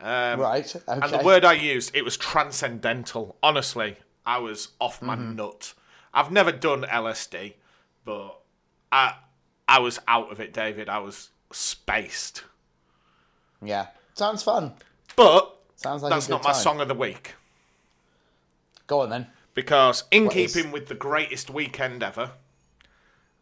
Um, 0.00 0.40
right, 0.40 0.74
okay. 0.76 0.82
and 0.88 1.12
the 1.12 1.24
word 1.24 1.44
I 1.44 1.52
used, 1.52 1.94
it 1.94 2.04
was 2.04 2.16
transcendental. 2.16 3.36
Honestly, 3.40 3.98
I 4.26 4.38
was 4.38 4.68
off 4.80 5.00
my 5.00 5.14
nut. 5.14 5.74
I've 6.12 6.32
never 6.32 6.50
done 6.50 6.82
LSD, 6.82 7.54
but 8.04 8.40
I 8.90 9.14
I 9.68 9.78
was 9.78 10.00
out 10.08 10.32
of 10.32 10.40
it, 10.40 10.52
David. 10.52 10.88
I 10.88 10.98
was 10.98 11.30
spaced. 11.52 12.42
Yeah, 13.62 13.86
sounds 14.14 14.42
fun. 14.42 14.74
But 15.14 15.56
Sounds 15.76 16.02
like 16.02 16.10
that's 16.10 16.28
not 16.28 16.42
my 16.42 16.52
song 16.52 16.80
of 16.80 16.88
the 16.88 16.94
week. 16.94 17.34
Go 18.92 19.00
on 19.00 19.08
then. 19.08 19.28
Because 19.54 20.04
in 20.10 20.26
What 20.26 20.36
is- 20.36 20.52
keeping 20.52 20.70
with 20.70 20.88
the 20.88 20.94
greatest 20.94 21.48
weekend 21.48 22.02
ever, 22.02 22.32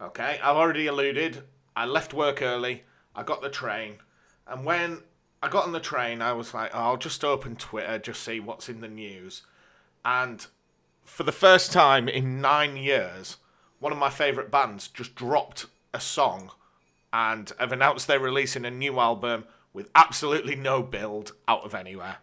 okay, 0.01 0.39
I've 0.41 0.55
already 0.55 0.87
alluded, 0.87 1.43
I 1.75 1.87
left 1.87 2.15
work 2.15 2.41
early, 2.41 2.85
I 3.17 3.25
got 3.25 3.43
the 3.43 3.51
train, 3.51 3.99
and 4.47 4.65
when 4.65 5.03
I 5.43 5.49
got 5.49 5.65
on 5.65 5.73
the 5.73 5.81
train, 5.81 6.23
I 6.23 6.35
was 6.35 6.55
like, 6.55 6.71
oh, 6.73 6.79
I'll 6.79 6.97
just 6.97 7.25
open 7.25 7.57
Twitter, 7.57 7.99
just 7.99 8.23
see 8.23 8.39
what's 8.39 8.69
in 8.69 8.81
the 8.81 8.87
news. 8.87 9.43
And 10.05 10.47
for 11.05 11.25
the 11.25 11.33
first 11.33 11.73
time 11.73 12.09
in 12.09 12.41
nine 12.41 12.77
years, 12.77 13.39
one 13.81 13.91
of 13.91 13.99
my 13.99 14.09
favourite 14.09 14.53
bands 14.53 14.87
just 14.87 15.17
dropped 15.17 15.67
a 15.93 15.99
song 15.99 16.53
and 17.13 17.51
have 17.59 17.73
announced 17.73 18.07
they're 18.07 18.21
releasing 18.21 18.65
a 18.65 18.71
new 18.71 19.01
album 19.01 19.47
with 19.73 19.91
absolutely 19.97 20.55
no 20.55 20.81
build 20.81 21.33
out 21.49 21.65
of 21.65 21.75
anywhere. 21.75 22.19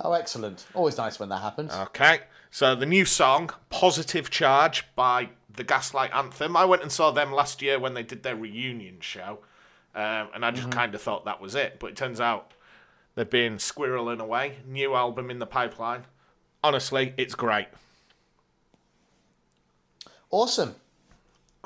Oh, 0.00 0.12
excellent. 0.12 0.66
Always 0.74 0.98
nice 0.98 1.18
when 1.18 1.28
that 1.30 1.40
happens. 1.40 1.72
Okay, 1.72 2.20
so 2.50 2.74
the 2.74 2.86
new 2.86 3.04
song, 3.04 3.50
Positive 3.70 4.30
Charge 4.30 4.84
by 4.94 5.30
the 5.54 5.64
Gaslight 5.64 6.12
Anthem. 6.14 6.56
I 6.56 6.64
went 6.64 6.82
and 6.82 6.92
saw 6.92 7.10
them 7.10 7.32
last 7.32 7.62
year 7.62 7.78
when 7.78 7.94
they 7.94 8.02
did 8.02 8.22
their 8.22 8.36
reunion 8.36 8.98
show, 9.00 9.38
um, 9.94 10.28
and 10.34 10.44
I 10.44 10.50
just 10.50 10.70
kind 10.70 10.94
of 10.94 11.00
thought 11.00 11.24
that 11.24 11.40
was 11.40 11.54
it. 11.54 11.78
But 11.80 11.90
it 11.90 11.96
turns 11.96 12.20
out 12.20 12.52
they've 13.14 13.28
been 13.28 13.56
squirreling 13.56 14.20
away. 14.20 14.58
New 14.66 14.94
album 14.94 15.30
in 15.30 15.38
the 15.38 15.46
pipeline. 15.46 16.04
Honestly, 16.62 17.14
it's 17.16 17.34
great. 17.34 17.68
awesome. 20.30 20.74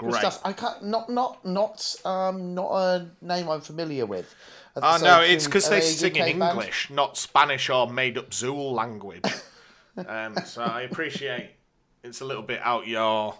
Great. 0.09 0.21
stuff. 0.21 0.41
I 0.45 0.53
can't 0.53 0.85
not 0.85 1.09
not 1.11 1.45
not 1.45 1.95
um 2.05 2.55
not 2.55 2.71
a 2.73 3.11
name 3.21 3.49
I'm 3.49 3.61
familiar 3.61 4.07
with. 4.07 4.35
Oh 4.77 4.99
So 4.99 5.05
no, 5.05 5.21
it's 5.21 5.47
because 5.47 5.69
they 5.69 5.81
sing 5.81 6.17
in 6.17 6.23
UK 6.23 6.39
band? 6.39 6.43
English, 6.59 6.91
not 6.91 7.17
Spanish 7.17 7.69
or 7.71 7.91
made 7.91 8.17
up 8.19 8.31
Zool 8.31 8.73
language. 8.73 9.25
um, 10.09 10.37
so 10.45 10.63
I 10.63 10.83
appreciate 10.83 11.51
it's 12.03 12.21
a 12.21 12.25
little 12.25 12.43
bit 12.43 12.61
out 12.63 12.87
your 12.87 13.35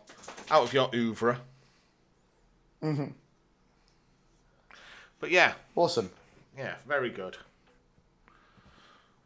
out 0.51 0.63
of 0.65 0.73
your 0.75 0.91
oeuvre. 0.95 1.39
Mm-hmm. 2.83 3.07
But 5.21 5.31
yeah, 5.31 5.53
Awesome. 5.77 6.11
yeah, 6.57 6.75
very 6.87 7.11
good. 7.11 7.37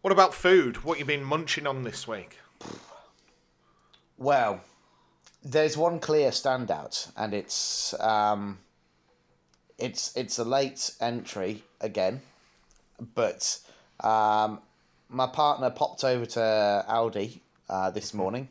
What 0.02 0.12
about 0.12 0.34
food? 0.34 0.84
What 0.84 0.98
you 0.98 1.04
been 1.04 1.24
munching 1.24 1.66
on 1.66 1.82
this 1.84 2.06
week? 2.06 2.38
Well, 4.18 4.60
there's 5.44 5.76
one 5.76 6.00
clear 6.00 6.30
standout, 6.30 7.10
and 7.16 7.34
it's 7.34 7.94
um, 8.00 8.58
it's 9.78 10.16
it's 10.16 10.38
a 10.38 10.44
late 10.44 10.92
entry 11.00 11.62
again, 11.80 12.22
but 13.14 13.58
um, 14.00 14.60
my 15.08 15.26
partner 15.26 15.70
popped 15.70 16.02
over 16.04 16.26
to 16.26 16.84
Aldi 16.88 17.40
uh, 17.68 17.90
this 17.90 18.14
morning 18.14 18.48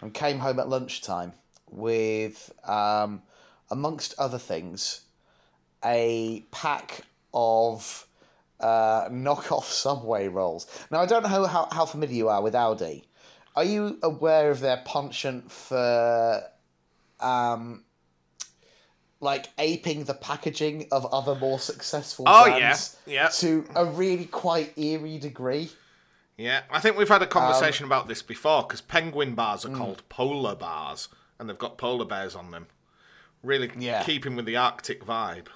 and 0.00 0.12
came 0.12 0.38
home 0.38 0.58
at 0.58 0.68
lunchtime 0.68 1.32
with, 1.70 2.52
um, 2.64 3.22
amongst 3.70 4.14
other 4.18 4.38
things, 4.38 5.02
a 5.84 6.44
pack 6.50 7.02
of 7.34 8.06
uh, 8.60 9.08
knockoff 9.08 9.64
Subway 9.64 10.28
rolls. 10.28 10.66
Now, 10.90 11.00
I 11.00 11.06
don't 11.06 11.22
know 11.22 11.28
how, 11.28 11.44
how, 11.46 11.68
how 11.70 11.86
familiar 11.86 12.16
you 12.16 12.28
are 12.28 12.42
with 12.42 12.54
Aldi. 12.54 13.04
Are 13.56 13.64
you 13.64 13.98
aware 14.02 14.50
of 14.50 14.60
their 14.60 14.76
penchant 14.84 15.50
for, 15.50 16.42
um, 17.20 17.84
like 19.20 19.48
aping 19.58 20.04
the 20.04 20.14
packaging 20.14 20.88
of 20.92 21.06
other 21.06 21.34
more 21.34 21.58
successful 21.58 22.26
Oh, 22.28 22.44
brands 22.44 22.96
yeah, 23.06 23.22
yeah. 23.22 23.28
to 23.28 23.64
a 23.74 23.86
really 23.86 24.26
quite 24.26 24.76
eerie 24.76 25.18
degree? 25.18 25.70
Yeah, 26.36 26.62
I 26.70 26.80
think 26.80 26.98
we've 26.98 27.08
had 27.08 27.22
a 27.22 27.26
conversation 27.26 27.84
Um, 27.84 27.88
about 27.88 28.08
this 28.08 28.20
before 28.20 28.64
because 28.64 28.82
penguin 28.82 29.34
bars 29.34 29.64
mm. 29.64 29.72
are 29.72 29.76
called 29.76 30.06
polar 30.10 30.54
bars 30.54 31.08
and 31.38 31.48
they've 31.48 31.56
got 31.58 31.78
polar 31.78 32.04
bears 32.04 32.34
on 32.34 32.50
them. 32.50 32.66
Really 33.42 33.70
Yeah. 33.76 34.02
keeping 34.02 34.36
with 34.36 34.44
the 34.44 34.56
Arctic 34.56 35.04
vibe. 35.04 35.46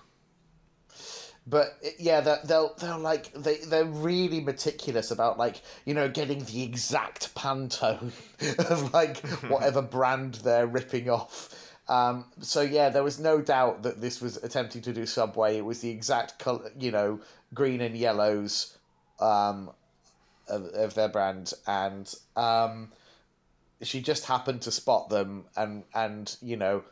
But 1.47 1.79
yeah, 1.99 2.21
they're, 2.21 2.41
they'll 2.45 2.75
they'll 2.75 2.99
like 2.99 3.33
they 3.33 3.57
they're 3.59 3.85
really 3.85 4.41
meticulous 4.41 5.11
about 5.11 5.39
like 5.39 5.63
you 5.85 5.95
know 5.95 6.09
getting 6.09 6.45
the 6.45 6.63
exact 6.63 7.35
pantone 7.35 8.13
of 8.71 8.93
like 8.93 9.19
whatever 9.49 9.83
brand 9.83 10.35
they're 10.35 10.67
ripping 10.67 11.09
off. 11.09 11.71
Um, 11.89 12.27
so 12.41 12.61
yeah, 12.61 12.89
there 12.89 13.03
was 13.03 13.19
no 13.19 13.41
doubt 13.41 13.83
that 13.83 14.01
this 14.01 14.21
was 14.21 14.37
attempting 14.37 14.83
to 14.83 14.93
do 14.93 15.07
Subway. 15.07 15.57
It 15.57 15.65
was 15.65 15.81
the 15.81 15.91
exact 15.91 16.39
color, 16.39 16.71
you 16.79 16.93
know, 16.93 17.21
green 17.53 17.81
and 17.81 17.97
yellows 17.97 18.79
um, 19.19 19.71
of, 20.47 20.67
of 20.67 20.95
their 20.95 21.09
brand, 21.09 21.53
and 21.67 22.15
um, 22.37 22.93
she 23.83 24.01
just 24.01 24.27
happened 24.27 24.63
to 24.63 24.71
spot 24.71 25.09
them, 25.09 25.47
and 25.57 25.83
and 25.93 26.37
you 26.41 26.57
know 26.57 26.85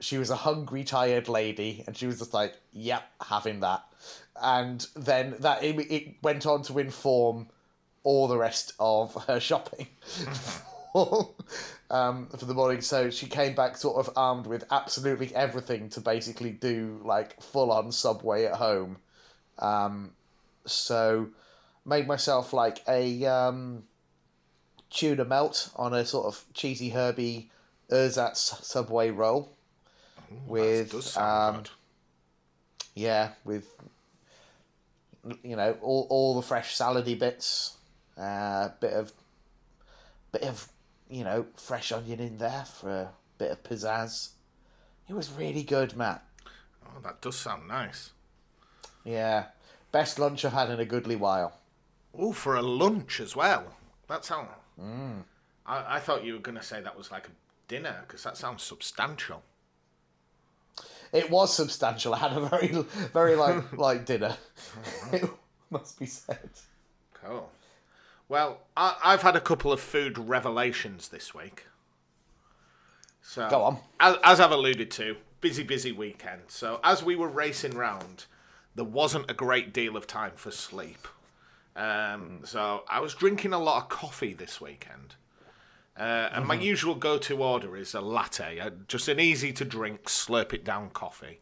she 0.00 0.18
was 0.18 0.30
a 0.30 0.36
hungry, 0.36 0.84
tired 0.84 1.28
lady, 1.28 1.82
and 1.86 1.96
she 1.96 2.06
was 2.06 2.18
just 2.18 2.34
like, 2.34 2.54
"Yep, 2.72 3.02
having 3.28 3.60
that." 3.60 3.84
And 4.40 4.86
then 4.94 5.36
that 5.40 5.62
it, 5.62 5.78
it 5.90 6.16
went 6.22 6.46
on 6.46 6.62
to 6.64 6.78
inform 6.78 7.48
all 8.02 8.28
the 8.28 8.36
rest 8.36 8.72
of 8.78 9.14
her 9.26 9.40
shopping 9.40 9.88
um, 11.90 12.28
for 12.28 12.44
the 12.44 12.54
morning. 12.54 12.80
So 12.82 13.10
she 13.10 13.26
came 13.26 13.54
back 13.54 13.76
sort 13.76 13.96
of 13.96 14.12
armed 14.16 14.46
with 14.46 14.64
absolutely 14.70 15.34
everything 15.34 15.88
to 15.90 16.00
basically 16.00 16.52
do 16.52 17.00
like 17.04 17.40
full 17.42 17.72
on 17.72 17.90
Subway 17.90 18.44
at 18.44 18.54
home. 18.54 18.98
Um, 19.58 20.12
so 20.66 21.28
made 21.84 22.06
myself 22.06 22.52
like 22.52 22.82
a 22.86 23.24
um, 23.24 23.84
tuna 24.90 25.24
melt 25.24 25.70
on 25.76 25.94
a 25.94 26.04
sort 26.04 26.26
of 26.26 26.44
cheesy 26.52 26.90
herby 26.90 27.50
ersatz 27.90 28.62
Subway 28.64 29.10
roll 29.10 29.55
with 30.46 30.92
Does 30.92 31.12
sound 31.12 31.56
um, 31.56 31.62
good. 31.62 31.70
yeah, 32.94 33.30
with 33.44 33.66
you 35.42 35.56
know 35.56 35.76
all 35.82 36.06
all 36.10 36.34
the 36.36 36.42
fresh 36.46 36.76
salady 36.76 37.18
bits, 37.18 37.76
uh, 38.16 38.70
bit 38.80 38.92
of 38.92 39.12
bit 40.32 40.42
of 40.42 40.68
you 41.08 41.24
know 41.24 41.46
fresh 41.56 41.92
onion 41.92 42.20
in 42.20 42.38
there 42.38 42.64
for 42.64 42.90
a 42.90 43.12
bit 43.38 43.50
of 43.50 43.62
pizzazz. 43.62 44.30
It 45.08 45.14
was 45.14 45.30
really 45.30 45.62
good, 45.62 45.96
Matt. 45.96 46.24
Oh, 46.84 47.00
that 47.02 47.20
does 47.20 47.36
sound 47.36 47.68
nice. 47.68 48.10
Yeah, 49.04 49.46
best 49.92 50.18
lunch 50.18 50.44
I've 50.44 50.52
had 50.52 50.70
in 50.70 50.80
a 50.80 50.84
goodly 50.84 51.16
while. 51.16 51.58
Oh, 52.18 52.32
for 52.32 52.56
a 52.56 52.62
lunch 52.62 53.20
as 53.20 53.36
well. 53.36 53.64
That 54.08 54.24
sound. 54.24 54.48
Mm. 54.80 55.22
I, 55.64 55.96
I 55.96 56.00
thought 56.00 56.24
you 56.24 56.34
were 56.34 56.40
going 56.40 56.56
to 56.56 56.62
say 56.62 56.80
that 56.80 56.96
was 56.96 57.10
like 57.10 57.26
a 57.28 57.30
dinner 57.68 58.04
because 58.06 58.22
that 58.22 58.36
sounds 58.36 58.62
substantial. 58.62 59.42
It 61.12 61.30
was 61.30 61.54
substantial. 61.54 62.14
I 62.14 62.18
had 62.18 62.32
a 62.32 62.40
very 62.40 62.68
very 63.12 63.36
like 63.36 63.72
like 63.78 64.04
dinner. 64.06 64.36
it 65.12 65.28
must 65.70 65.98
be 65.98 66.06
said. 66.06 66.50
Cool. 67.14 67.50
Well, 68.28 68.60
I, 68.76 68.96
I've 69.04 69.22
had 69.22 69.36
a 69.36 69.40
couple 69.40 69.72
of 69.72 69.80
food 69.80 70.18
revelations 70.18 71.08
this 71.08 71.32
week. 71.34 71.66
So, 73.22 73.48
Go 73.48 73.62
on. 73.62 73.78
As, 74.00 74.16
as 74.24 74.40
I've 74.40 74.50
alluded 74.52 74.90
to, 74.92 75.16
busy, 75.40 75.62
busy 75.62 75.92
weekend. 75.92 76.42
So, 76.48 76.80
as 76.82 77.02
we 77.02 77.16
were 77.16 77.28
racing 77.28 77.76
round, 77.76 78.26
there 78.74 78.84
wasn't 78.84 79.30
a 79.30 79.34
great 79.34 79.72
deal 79.72 79.96
of 79.96 80.06
time 80.06 80.32
for 80.36 80.50
sleep. 80.50 81.06
Um, 81.74 82.40
So, 82.44 82.84
I 82.88 83.00
was 83.00 83.14
drinking 83.14 83.52
a 83.52 83.58
lot 83.58 83.82
of 83.82 83.88
coffee 83.88 84.32
this 84.32 84.60
weekend. 84.60 85.14
Uh, 85.98 86.28
and 86.32 86.46
my 86.46 86.54
usual 86.54 86.94
go 86.94 87.16
to 87.16 87.42
order 87.42 87.76
is 87.76 87.94
a 87.94 88.00
latte, 88.00 88.58
uh, 88.60 88.70
just 88.86 89.08
an 89.08 89.18
easy 89.18 89.52
to 89.52 89.64
drink, 89.64 90.04
slurp 90.04 90.52
it 90.52 90.62
down 90.64 90.90
coffee. 90.90 91.40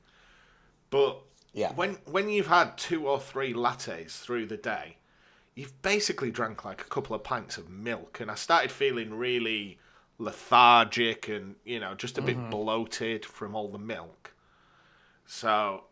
But 0.90 1.20
Yeah. 1.52 1.72
when 1.72 1.94
when 2.04 2.28
you've 2.28 2.46
had 2.46 2.78
two 2.78 3.08
or 3.08 3.18
three 3.20 3.52
lattes 3.52 4.20
through 4.20 4.46
the 4.46 4.56
day, 4.56 4.98
you've 5.56 5.80
basically 5.82 6.30
drank 6.30 6.64
like 6.64 6.80
a 6.82 6.84
couple 6.84 7.16
of 7.16 7.24
pints 7.24 7.58
of 7.58 7.68
milk, 7.68 8.20
and 8.20 8.30
I 8.30 8.34
started 8.36 8.70
feeling 8.70 9.14
really 9.14 9.78
lethargic 10.18 11.26
and 11.28 11.56
you 11.64 11.80
know 11.80 11.94
just 11.96 12.16
a 12.18 12.22
bit 12.22 12.38
bloated 12.50 13.24
from 13.24 13.56
all 13.56 13.68
the 13.68 13.78
milk. 13.78 14.34
So 15.26 15.84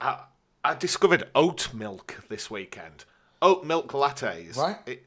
I 0.00 0.24
I 0.64 0.74
discovered 0.74 1.28
oat 1.34 1.72
milk 1.72 2.24
this 2.28 2.50
weekend. 2.50 3.04
Oat 3.40 3.64
milk 3.64 3.88
lattes. 3.92 4.56
Right. 4.56 4.78
It, 4.86 5.06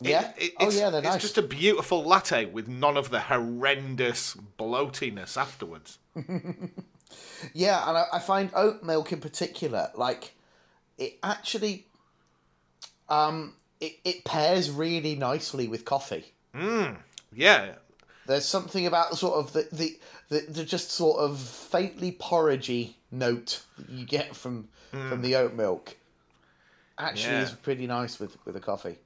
Yeah? 0.00 0.32
it- 0.36 0.52
Oh, 0.58 0.64
it's- 0.68 0.76
yeah, 0.78 0.90
they're 0.90 1.00
It's 1.00 1.08
nice. 1.08 1.22
just 1.22 1.38
a 1.38 1.42
beautiful 1.42 2.04
latte 2.04 2.44
with 2.44 2.68
none 2.68 2.96
of 2.96 3.10
the 3.10 3.20
horrendous 3.20 4.36
bloatiness 4.58 5.36
afterwards. 5.36 5.98
Yeah, 7.54 7.88
and 7.88 7.96
I, 7.98 8.04
I 8.14 8.18
find 8.18 8.50
oat 8.54 8.82
milk 8.82 9.12
in 9.12 9.20
particular, 9.20 9.90
like 9.94 10.34
it 10.98 11.18
actually, 11.22 11.86
um, 13.08 13.54
it, 13.80 13.92
it 14.04 14.24
pairs 14.24 14.70
really 14.70 15.14
nicely 15.14 15.68
with 15.68 15.84
coffee. 15.84 16.32
Yeah, 17.32 17.74
There's 18.26 18.44
something 18.46 18.86
about 18.86 19.10
the 19.10 19.16
sort 19.16 19.34
of 19.34 19.52
the 19.52 19.68
the, 19.70 19.98
the, 20.30 20.40
the 20.50 20.64
just 20.64 20.90
sort 20.90 21.20
of 21.20 21.38
faintly 21.38 22.10
porridgey 22.12 22.94
note 23.12 23.62
that 23.78 23.88
you 23.90 24.04
get 24.06 24.34
from 24.34 24.68
from 24.90 25.22
the 25.22 25.36
oat 25.36 25.54
milk. 25.54 25.96
Actually, 26.98 27.34
Yeah. 27.34 27.42
is 27.42 27.52
pretty 27.52 27.86
nice 27.86 28.18
with 28.18 28.36
with 28.46 28.56
a 28.56 28.60
coffee. 28.60 28.96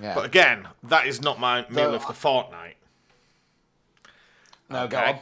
Yeah. 0.00 0.14
but 0.14 0.24
again, 0.24 0.68
that 0.84 1.06
is 1.06 1.20
not 1.20 1.38
my 1.40 1.66
meal 1.68 1.94
of 1.94 2.06
the 2.06 2.12
fortnight. 2.14 2.76
no, 4.70 4.86
go 4.86 4.98
Okay. 4.98 5.10
on. 5.12 5.18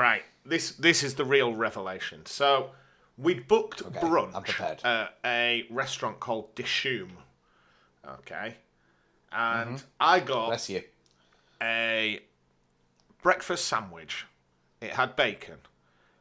Right. 0.00 0.22
This 0.44 0.72
this 0.72 1.02
is 1.02 1.14
the 1.14 1.24
real 1.24 1.54
revelation. 1.54 2.26
So 2.26 2.70
we'd 3.18 3.46
booked 3.48 3.82
I'm 3.84 3.92
brunch 3.92 4.60
at 4.84 5.14
a 5.24 5.66
restaurant 5.70 6.20
called 6.20 6.54
Dishoom. 6.54 7.10
Okay. 8.06 8.56
And 9.32 9.76
Mm-hmm. 9.76 9.86
I 10.00 10.20
got 10.20 10.46
Bless 10.46 10.70
you. 10.70 10.82
a 11.62 12.20
breakfast 13.22 13.66
sandwich. 13.66 14.26
It 14.80 14.92
had 14.94 15.14
bacon. 15.16 15.58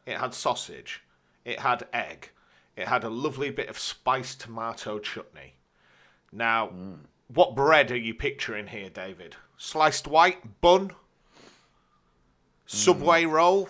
It 0.06 0.18
had 0.18 0.34
sausage. 0.34 1.02
It 1.46 1.60
had 1.60 1.88
egg. 1.94 2.32
It 2.76 2.88
had 2.88 3.04
a 3.04 3.10
lovely 3.10 3.50
bit 3.50 3.70
of 3.70 3.80
spiced 3.80 4.42
tomato 4.42 5.00
chutney. 5.00 5.54
Now, 6.32 6.72
what 7.34 7.56
bread 7.56 7.92
are 7.92 7.98
you 7.98 8.14
picturing 8.14 8.68
here, 8.68 8.90
David? 8.90 9.36
Sliced 9.58 10.08
white 10.08 10.62
bun, 10.62 10.92
Subway 12.66 13.26
roll. 13.26 13.68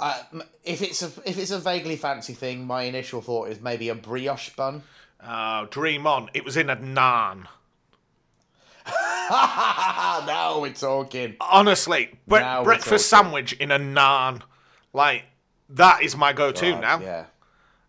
Uh, 0.00 0.22
if 0.62 0.80
it's 0.80 1.02
a 1.02 1.10
if 1.24 1.38
it's 1.38 1.50
a 1.50 1.58
vaguely 1.58 1.96
fancy 1.96 2.32
thing, 2.32 2.64
my 2.64 2.82
initial 2.84 3.20
thought 3.20 3.48
is 3.48 3.60
maybe 3.60 3.88
a 3.88 3.96
brioche 3.96 4.50
bun. 4.50 4.82
Oh, 5.26 5.66
dream 5.68 6.06
on! 6.06 6.30
It 6.34 6.44
was 6.44 6.56
in 6.56 6.70
a 6.70 6.76
naan. 6.76 7.46
now 9.30 10.60
we're 10.60 10.72
talking. 10.72 11.36
Honestly, 11.40 12.16
bre- 12.28 12.62
breakfast 12.62 13.10
talking. 13.10 13.24
sandwich 13.24 13.52
in 13.54 13.72
a 13.72 13.78
naan, 13.78 14.42
like 14.92 15.24
that 15.68 16.02
is 16.02 16.16
my 16.16 16.32
go-to 16.32 16.72
God, 16.72 16.80
now. 16.80 17.00
Yeah. 17.00 17.24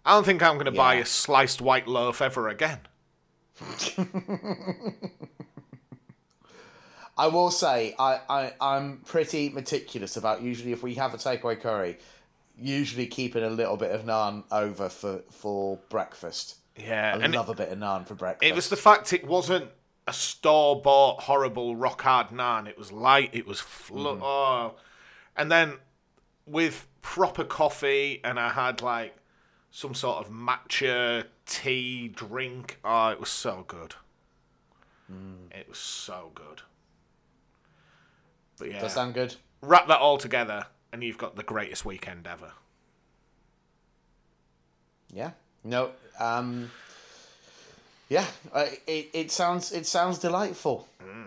I 0.04 0.14
don't 0.14 0.24
think 0.24 0.42
I'm 0.42 0.56
going 0.56 0.66
to 0.66 0.72
buy 0.72 0.96
a 0.96 1.06
sliced 1.06 1.62
white 1.62 1.88
loaf 1.88 2.22
ever 2.22 2.48
again. 2.50 2.80
I 7.18 7.28
will 7.28 7.52
say 7.52 7.94
I, 8.00 8.20
I 8.30 8.54
I'm 8.62 8.98
pretty 9.06 9.50
meticulous 9.50 10.16
about 10.18 10.42
usually 10.42 10.72
if 10.72 10.82
we 10.84 10.96
have 10.96 11.14
a 11.14 11.18
takeaway 11.18 11.60
curry, 11.60 11.98
usually 12.58 13.08
keeping 13.08 13.44
a 13.44 13.50
little 13.50 13.76
bit 13.78 13.92
of 13.92 14.04
naan 14.06 14.44
over 14.52 14.88
for 14.90 15.22
for 15.32 15.78
breakfast. 15.90 16.56
Yeah, 16.78 17.18
I 17.20 17.24
and 17.24 17.36
love 17.36 17.50
a 17.50 17.56
bit 17.56 17.70
of 17.70 17.78
naan 17.78 18.08
for 18.08 18.16
breakfast. 18.16 18.50
It 18.50 18.56
was 18.56 18.70
the 18.70 18.78
fact 18.78 19.12
it 19.12 19.28
wasn't 19.28 19.70
a 20.08 20.14
store 20.14 20.82
bought 20.82 21.22
horrible 21.24 21.76
rock 21.76 22.02
hard 22.04 22.28
naan. 22.30 22.68
It 22.68 22.78
was 22.78 22.92
light. 22.92 23.32
It 23.34 23.46
was 23.46 23.60
flo- 23.60 24.14
Mm-hmm. 24.16 24.24
oh, 24.24 24.76
and 25.36 25.52
then 25.52 25.74
with 26.46 26.88
proper 27.02 27.44
coffee, 27.44 28.22
and 28.24 28.40
I 28.40 28.50
had 28.50 28.82
like 28.82 29.16
some 29.72 29.94
sort 29.94 30.26
of 30.26 30.32
matcha 30.32 31.26
tea 31.50 32.08
drink. 32.08 32.78
Oh, 32.86 33.10
it 33.10 33.20
was 33.20 33.30
so 33.30 33.66
good. 33.68 33.96
Mm. 35.12 35.52
It 35.58 35.68
was 35.68 35.78
so 35.80 36.32
good. 36.36 36.62
But 38.60 38.72
yeah, 38.72 38.82
Does 38.82 38.94
sound 38.94 39.14
good? 39.14 39.36
wrap 39.62 39.88
that 39.88 40.00
all 40.00 40.18
together, 40.18 40.68
and 40.94 41.04
you've 41.04 41.18
got 41.18 41.36
the 41.36 41.44
greatest 41.44 41.86
weekend 41.86 42.28
ever. 42.28 42.52
Yeah. 45.14 45.32
No. 45.64 45.92
Um. 46.20 46.72
Yeah. 48.10 48.26
It 48.56 49.10
it 49.14 49.32
sounds 49.32 49.72
it 49.72 49.86
sounds 49.86 50.20
delightful. 50.20 50.88
Mm. 51.04 51.26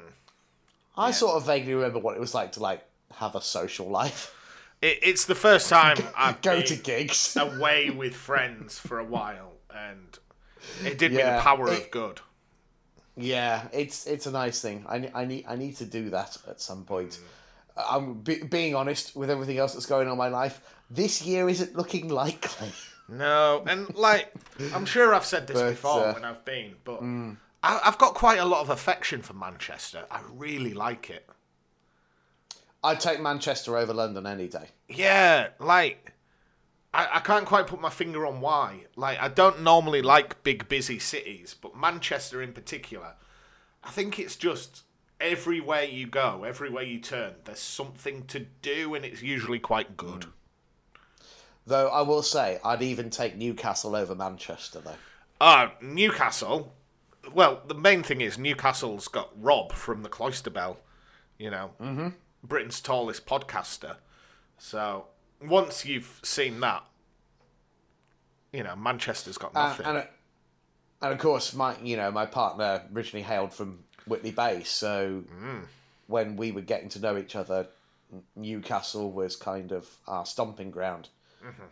I 0.97 1.11
sort 1.11 1.37
of 1.37 1.47
vaguely 1.47 1.75
remember 1.75 1.99
what 1.99 2.17
it 2.17 2.21
was 2.21 2.35
like 2.35 2.53
to 2.53 2.61
like 2.61 2.85
have 3.17 3.35
a 3.35 3.41
social 3.41 3.89
life, 3.89 4.35
It, 4.83 4.99
it's 5.03 5.25
the 5.27 5.35
first 5.35 5.69
time 5.69 5.97
I've 6.17 6.41
go 6.43 6.59
been 6.59 6.67
to 6.67 6.77
gigs. 6.77 7.37
away 7.37 7.91
with 7.91 8.15
friends 8.15 8.79
for 8.79 8.99
a 8.99 9.05
while, 9.05 9.52
and 9.77 10.19
it 10.85 10.99
did 10.99 11.13
me 11.13 11.19
the 11.23 11.39
power 11.41 11.69
it- 11.73 11.79
of 11.79 11.91
good. 11.91 12.21
Yeah, 13.17 13.69
it's 13.73 14.07
it's 14.07 14.27
a 14.27 14.31
nice 14.31 14.61
thing. 14.63 14.85
I, 14.89 15.11
I 15.15 15.25
need 15.27 15.45
I 15.47 15.57
need 15.57 15.77
to 15.77 15.85
do 15.85 16.11
that 16.11 16.37
at 16.49 16.61
some 16.61 16.85
point. 16.85 17.21
I'm 17.77 18.15
be, 18.15 18.43
being 18.43 18.75
honest 18.75 19.15
with 19.17 19.31
everything 19.31 19.59
else 19.59 19.75
that's 19.75 19.87
going 19.87 20.07
on 20.07 20.13
in 20.13 20.19
my 20.19 20.29
life. 20.29 20.61
This 20.91 21.23
year 21.23 21.49
isn't 21.49 21.77
looking 21.77 22.09
likely. 22.09 22.73
No, 23.09 23.63
and 23.67 23.95
like 23.95 24.33
I'm 24.73 24.87
sure 24.87 25.13
I've 25.13 25.27
said 25.27 25.47
this 25.47 25.61
But, 25.61 25.71
before 25.71 26.07
uh, 26.07 26.13
when 26.15 26.25
I've 26.25 26.45
been, 26.47 26.77
but 26.85 27.03
I, 27.03 27.81
I've 27.85 27.99
got 27.99 28.15
quite 28.15 28.39
a 28.39 28.45
lot 28.45 28.61
of 28.63 28.71
affection 28.71 29.21
for 29.21 29.35
Manchester. 29.35 30.05
I 30.11 30.21
really 30.33 30.73
like 30.73 31.11
it. 31.11 31.29
I'd 32.83 33.01
take 33.01 33.21
Manchester 33.21 33.77
over 33.77 33.93
London 33.93 34.27
any 34.27 34.49
day. 34.49 34.69
Yeah, 34.89 35.49
like 35.59 36.13
I, 36.95 37.09
I 37.15 37.21
can't 37.21 37.47
quite 37.47 37.67
put 37.67 37.81
my 37.81 37.91
finger 37.91 38.27
on 38.27 38.41
why. 38.41 38.87
Like 38.97 39.21
I 39.21 39.29
don't 39.29 39.63
normally 39.63 40.03
like 40.03 40.43
big 40.43 40.69
busy 40.69 40.99
cities, 40.99 41.57
but 41.61 41.77
Manchester 41.77 42.43
in 42.43 42.53
particular, 42.53 43.15
I 43.83 43.91
think 43.91 44.19
it's 44.19 44.37
just 44.37 44.83
everywhere 45.21 45.85
you 45.85 46.07
go, 46.07 46.45
everywhere 46.45 46.83
you 46.83 46.99
turn, 46.99 47.35
there's 47.45 47.61
something 47.61 48.25
to 48.27 48.41
do, 48.61 48.95
and 48.95 49.05
it's 49.05 49.23
usually 49.23 49.59
quite 49.59 49.97
good. 49.97 50.27
Though 51.67 51.89
I 51.89 52.03
will 52.03 52.23
say, 52.23 52.59
I'd 52.65 52.83
even 52.83 53.09
take 53.09 53.37
Newcastle 53.37 53.95
over 53.95 54.15
Manchester. 54.15 54.81
Though 54.81 54.97
Uh, 55.41 55.69
Newcastle. 55.81 56.75
Well, 57.33 57.63
the 57.67 57.75
main 57.75 58.03
thing 58.03 58.21
is 58.21 58.37
Newcastle's 58.37 59.07
got 59.07 59.31
Rob 59.41 59.73
from 59.73 60.03
the 60.03 60.09
Cloister 60.09 60.51
Bell, 60.51 60.79
you 61.39 61.51
know, 61.51 61.71
mm-hmm. 61.81 62.09
Britain's 62.43 62.81
tallest 62.81 63.27
podcaster. 63.27 63.97
So 64.59 65.07
once 65.45 65.85
you've 65.85 66.21
seen 66.23 66.61
that, 66.61 66.85
you 68.53 68.63
know, 68.63 68.77
Manchester's 68.77 69.39
got 69.39 69.53
Uh, 69.55 69.69
nothing. 69.69 69.87
and 69.87 69.99
uh, 69.99 70.05
and 71.03 71.13
of 71.13 71.19
course, 71.19 71.53
my 71.55 71.77
you 71.83 71.97
know 71.97 72.11
my 72.11 72.27
partner 72.27 72.83
originally 72.95 73.23
hailed 73.25 73.53
from 73.53 73.85
Whitley 74.07 74.31
Bay, 74.31 74.63
so 74.65 75.25
when 76.07 76.37
we 76.37 76.53
were 76.53 76.61
getting 76.61 76.89
to 76.91 77.01
know 77.01 77.17
each 77.17 77.35
other, 77.37 77.67
Newcastle 78.37 79.11
was 79.11 79.37
kind 79.37 79.73
of 79.73 79.89
our 80.07 80.27
stomping 80.27 80.71
ground. 80.71 81.09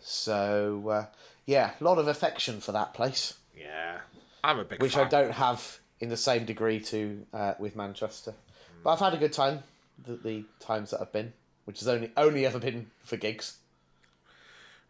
So 0.00 0.88
uh, 0.90 1.06
yeah, 1.46 1.72
a 1.80 1.84
lot 1.84 1.98
of 1.98 2.08
affection 2.08 2.60
for 2.60 2.72
that 2.72 2.92
place, 2.94 3.34
yeah, 3.56 3.98
I'm 4.42 4.58
a 4.58 4.64
big 4.64 4.80
which 4.82 4.94
fan. 4.94 5.06
I 5.06 5.08
don't 5.08 5.32
have 5.32 5.78
in 6.00 6.08
the 6.08 6.16
same 6.16 6.44
degree 6.44 6.80
to 6.80 7.26
uh, 7.32 7.54
with 7.58 7.76
Manchester. 7.76 8.34
But 8.82 8.90
I've 8.94 8.98
had 9.00 9.14
a 9.14 9.18
good 9.18 9.32
time 9.34 9.62
the, 10.06 10.16
the 10.16 10.44
times 10.58 10.90
that 10.90 11.00
I've 11.02 11.12
been, 11.12 11.32
which 11.70 11.78
has 11.78 11.86
only 11.86 12.10
only 12.16 12.44
ever 12.44 12.58
been 12.58 12.90
for 13.04 13.16
gigs. 13.16 13.58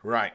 Right. 0.02 0.32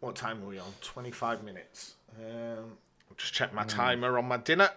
What 0.00 0.16
time 0.16 0.42
are 0.42 0.46
we 0.46 0.58
on? 0.58 0.74
25 0.82 1.42
minutes. 1.42 1.94
Um, 2.20 2.76
I'll 3.08 3.16
just 3.16 3.32
check 3.32 3.54
my 3.54 3.64
timer 3.64 4.18
on 4.18 4.28
my 4.28 4.36
dinner. 4.36 4.68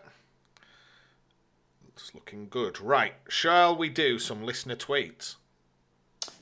It's 1.90 2.16
looking 2.16 2.48
good. 2.50 2.80
Right. 2.80 3.16
Shall 3.28 3.76
we 3.76 3.90
do 3.90 4.20
some 4.20 4.46
listener 4.46 4.78
tweets? 4.78 5.36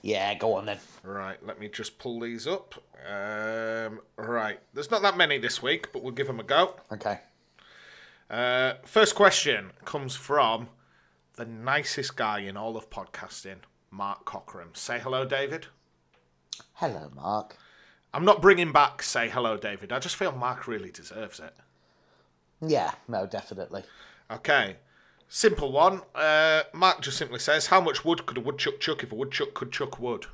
Yeah, 0.03 0.35
go 0.35 0.53
on 0.53 0.67
then. 0.67 0.77
Right, 1.01 1.43
let 1.43 1.59
me 1.59 1.67
just 1.67 1.97
pull 1.97 2.19
these 2.19 2.45
up. 2.45 2.75
Um, 3.09 4.01
right, 4.17 4.59
there's 4.75 4.91
not 4.91 5.01
that 5.01 5.17
many 5.17 5.39
this 5.39 5.63
week, 5.63 5.91
but 5.91 6.03
we'll 6.03 6.13
give 6.13 6.27
them 6.27 6.39
a 6.39 6.43
go. 6.43 6.75
Okay. 6.91 7.21
Uh, 8.29 8.73
first 8.85 9.15
question 9.15 9.71
comes 9.83 10.15
from 10.15 10.69
the 11.37 11.45
nicest 11.45 12.15
guy 12.15 12.39
in 12.39 12.55
all 12.55 12.77
of 12.77 12.89
podcasting, 12.91 13.59
Mark 13.91 14.25
Cockram. 14.25 14.75
Say 14.75 14.99
hello, 14.99 15.25
David. 15.25 15.67
Hello, 16.73 17.11
Mark. 17.15 17.57
I'm 18.13 18.25
not 18.25 18.41
bringing 18.41 18.71
back 18.71 19.03
say 19.03 19.29
hello, 19.29 19.57
David. 19.57 19.91
I 19.91 19.99
just 19.99 20.15
feel 20.15 20.31
Mark 20.31 20.67
really 20.67 20.91
deserves 20.91 21.39
it. 21.39 21.53
Yeah, 22.61 22.91
no, 23.07 23.25
definitely. 23.25 23.83
Okay, 24.31 24.77
simple 25.27 25.71
one. 25.71 26.01
Uh, 26.13 26.63
Mark 26.73 27.01
just 27.01 27.17
simply 27.17 27.39
says, 27.39 27.67
"How 27.67 27.79
much 27.79 28.03
wood 28.03 28.25
could 28.25 28.37
a 28.37 28.41
woodchuck 28.41 28.79
chuck 28.79 29.03
if 29.03 29.11
a 29.11 29.15
woodchuck 29.15 29.53
could 29.53 29.71
chuck 29.71 29.99
wood?" 29.99 30.25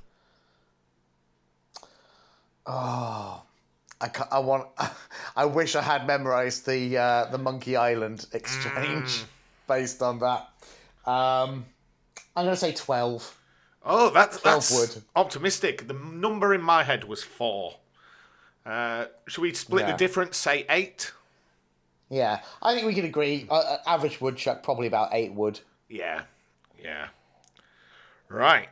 I, 4.02 4.08
ca- 4.08 4.28
I 4.32 4.40
want. 4.40 4.68
I 5.36 5.46
wish 5.46 5.76
I 5.76 5.82
had 5.82 6.08
memorized 6.08 6.66
the 6.66 6.98
uh, 6.98 7.26
the 7.26 7.38
Monkey 7.38 7.76
Island 7.76 8.26
exchange 8.34 9.24
based 9.68 10.02
on 10.02 10.20
that. 10.20 10.50
Um, 11.06 11.66
I'm 12.36 12.46
going 12.46 12.50
to 12.50 12.56
say 12.56 12.74
twelve. 12.74 13.38
Oh, 13.86 14.10
that's 14.10 14.40
that's 14.42 15.00
optimistic. 15.16 15.88
The 15.88 15.94
number 15.94 16.54
in 16.54 16.62
my 16.62 16.84
head 16.84 17.04
was 17.04 17.24
four. 17.24 17.76
Uh, 18.66 19.06
should 19.28 19.42
we 19.42 19.54
split 19.54 19.86
Yeah. 19.86 19.92
the 19.92 19.98
difference? 19.98 20.38
Say 20.38 20.66
eight. 20.70 21.12
Yeah, 22.10 22.42
I 22.62 22.74
think 22.74 22.88
we 22.88 22.96
can 22.96 23.06
agree. 23.06 23.46
Uh, 23.50 23.56
uh, 23.56 23.78
average 23.86 24.20
woodchuck 24.22 24.64
probably 24.64 24.88
about 24.88 25.10
eight 25.14 25.34
wood. 25.34 25.60
Yeah, 25.88 26.24
yeah. 26.82 27.10
Right. 28.28 28.70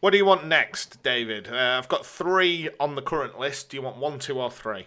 What 0.00 0.10
do 0.10 0.16
you 0.16 0.24
want 0.24 0.46
next, 0.46 1.02
David? 1.04 1.48
Uh, 1.48 1.78
I've 1.78 1.88
got 1.88 2.04
three 2.04 2.68
on 2.80 2.96
the 2.96 3.02
current 3.02 3.38
list. 3.38 3.70
Do 3.70 3.76
you 3.76 3.82
want 3.82 3.96
one, 3.98 4.18
two, 4.18 4.40
or 4.40 4.50
three? 4.50 4.86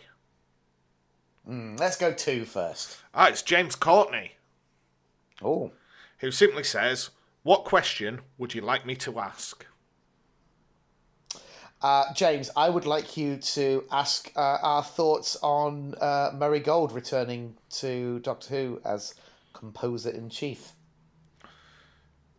Mm, 1.50 1.80
Let's 1.80 1.96
go 1.96 2.12
two 2.12 2.44
first. 2.44 2.98
Ah, 3.14 3.28
it's 3.28 3.42
James 3.42 3.76
Courtney, 3.76 4.34
Oh, 5.42 5.72
who 6.20 6.32
simply 6.32 6.64
says, 6.64 7.12
"What 7.46 7.64
question 7.64 8.22
would 8.40 8.56
you 8.56 8.62
like 8.62 8.88
me 8.88 8.96
to 8.96 9.20
ask?" 9.20 9.66
uh, 11.84 12.12
James, 12.16 12.50
I 12.56 12.70
would 12.70 12.88
like 12.88 13.16
you 13.16 13.38
to 13.38 13.84
ask 13.92 14.32
uh, 14.36 14.58
our 14.62 14.82
thoughts 14.84 15.38
on 15.44 15.94
uh, 16.02 16.32
Murray 16.34 16.60
Gold 16.60 16.92
returning 16.92 17.56
to 17.82 18.18
Doctor 18.20 18.50
Who 18.56 18.82
as 18.84 19.14
composer 19.54 20.10
in 20.10 20.30
chief. 20.30 20.72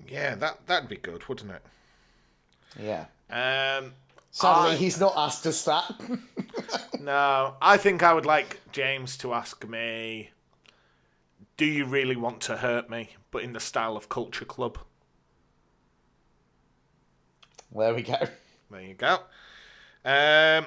Yeah, 0.09 0.35
that 0.35 0.67
that'd 0.67 0.89
be 0.89 0.97
good, 0.97 1.29
wouldn't 1.29 1.53
it? 1.53 1.63
Yeah. 2.81 3.05
Um, 3.31 3.95
Sadly, 4.33 4.73
I- 4.73 4.77
he's 4.77 4.99
not 4.99 5.15
asked 5.17 5.47
us 5.47 5.65
that. 5.65 5.93
No, 6.99 7.55
I 7.63 7.77
think 7.77 8.03
I 8.03 8.13
would 8.13 8.27
like 8.27 8.61
James 8.73 9.17
to 9.19 9.33
ask 9.33 9.65
me, 9.69 10.31
"Do 11.57 11.65
you 11.65 11.85
really 11.85 12.17
want 12.17 12.41
to 12.43 12.57
hurt 12.57 12.91
me?" 12.91 13.11
But 13.31 13.45
in 13.45 13.53
the 13.53 13.61
style 13.61 13.97
of 13.97 14.09
Culture 14.09 14.45
Club. 14.45 14.79
There 17.79 17.95
we 17.95 18.03
go. 18.03 18.17
There 18.71 18.81
you 18.83 18.95
go. 18.95 19.21
Um, 20.05 20.67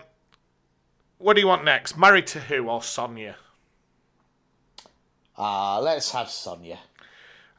what 1.17 1.33
do 1.33 1.41
you 1.41 1.47
want 1.47 1.65
next? 1.65 1.97
Married 1.97 2.27
to 2.27 2.39
who 2.39 2.69
or 2.69 2.81
Sonia? 2.81 3.35
Uh, 5.37 5.79
let's 5.81 6.11
have 6.11 6.29
Sonia. 6.29 6.79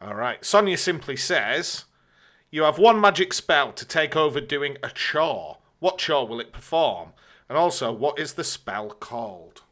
All 0.00 0.14
right. 0.14 0.44
Sonia 0.44 0.76
simply 0.76 1.16
says, 1.16 1.84
You 2.50 2.62
have 2.62 2.78
one 2.78 3.00
magic 3.00 3.32
spell 3.32 3.72
to 3.72 3.84
take 3.84 4.16
over 4.16 4.40
doing 4.40 4.76
a 4.82 4.90
chore. 4.90 5.58
What 5.78 5.98
chore 5.98 6.26
will 6.26 6.40
it 6.40 6.52
perform? 6.52 7.10
And 7.48 7.58
also, 7.58 7.92
what 7.92 8.18
is 8.18 8.34
the 8.34 8.44
spell 8.44 8.90
called? 8.90 9.62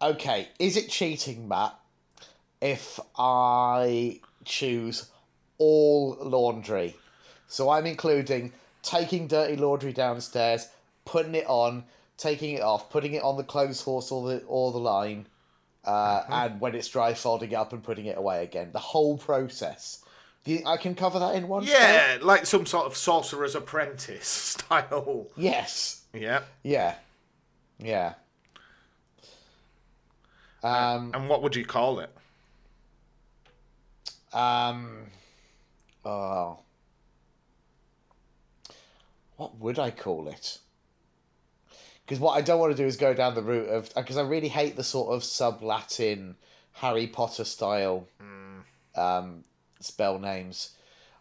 Okay, 0.00 0.48
is 0.58 0.76
it 0.76 0.88
cheating, 0.88 1.48
Matt, 1.48 1.76
if 2.60 3.00
I 3.16 4.20
choose 4.44 5.10
all 5.58 6.16
laundry? 6.20 6.96
So 7.46 7.70
I'm 7.70 7.86
including 7.86 8.52
taking 8.82 9.26
dirty 9.26 9.56
laundry 9.56 9.92
downstairs, 9.92 10.68
putting 11.04 11.34
it 11.34 11.46
on, 11.46 11.84
taking 12.16 12.54
it 12.54 12.62
off, 12.62 12.90
putting 12.90 13.14
it 13.14 13.22
on 13.22 13.36
the 13.36 13.44
clothes 13.44 13.80
horse 13.82 14.10
or 14.10 14.28
the 14.28 14.42
or 14.46 14.72
the 14.72 14.78
line, 14.78 15.26
uh, 15.84 16.22
and 16.28 16.60
when 16.60 16.74
it's 16.74 16.88
dry, 16.88 17.14
folding 17.14 17.52
it 17.52 17.54
up 17.54 17.72
and 17.72 17.82
putting 17.82 18.06
it 18.06 18.18
away 18.18 18.42
again. 18.42 18.70
The 18.72 18.78
whole 18.78 19.16
process. 19.16 20.04
Do 20.44 20.52
you 20.52 20.58
think 20.58 20.68
I 20.68 20.76
can 20.76 20.94
cover 20.94 21.18
that 21.18 21.34
in 21.34 21.48
one? 21.48 21.64
Yeah, 21.64 22.18
like 22.22 22.46
some 22.46 22.64
sort 22.66 22.86
of 22.86 22.96
sorcerer's 22.96 23.54
apprentice 23.54 24.26
style. 24.26 25.28
Yes. 25.36 26.02
Yeah. 26.12 26.42
Yeah. 26.62 26.94
Yeah. 27.78 28.14
Um. 30.62 31.12
And 31.14 31.28
what 31.28 31.42
would 31.42 31.56
you 31.56 31.64
call 31.64 32.00
it? 32.00 32.10
Um. 34.32 35.06
Oh. 36.08 36.60
What 39.36 39.58
would 39.58 39.78
I 39.78 39.90
call 39.90 40.28
it? 40.28 40.58
Because 42.04 42.18
what 42.18 42.32
I 42.32 42.40
don't 42.40 42.58
want 42.58 42.74
to 42.74 42.82
do 42.82 42.86
is 42.86 42.96
go 42.96 43.12
down 43.12 43.34
the 43.34 43.42
route 43.42 43.68
of 43.68 43.94
because 43.94 44.16
I 44.16 44.22
really 44.22 44.48
hate 44.48 44.76
the 44.76 44.84
sort 44.84 45.14
of 45.14 45.22
sub 45.22 45.62
Latin 45.62 46.36
Harry 46.72 47.06
Potter 47.06 47.44
style 47.44 48.08
um, 48.94 49.44
spell 49.80 50.18
names. 50.18 50.70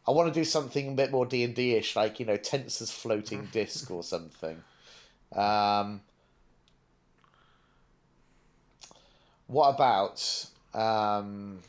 I 0.08 0.12
want 0.12 0.34
to 0.34 0.39
do 0.39 0.45
something 0.45 0.88
a 0.88 0.91
bit 0.93 1.12
more 1.12 1.26
D 1.26 1.43
and 1.43 1.54
D 1.54 1.73
ish, 1.76 1.97
like 1.97 2.21
you 2.21 2.26
know, 2.26 2.38
Tenser's 2.38 2.89
floating 2.89 3.50
disc 3.52 3.91
or 3.91 4.04
something. 4.04 4.63
Um, 5.36 6.00
what 9.47 9.67
about 9.76 10.45
um, 10.73 11.60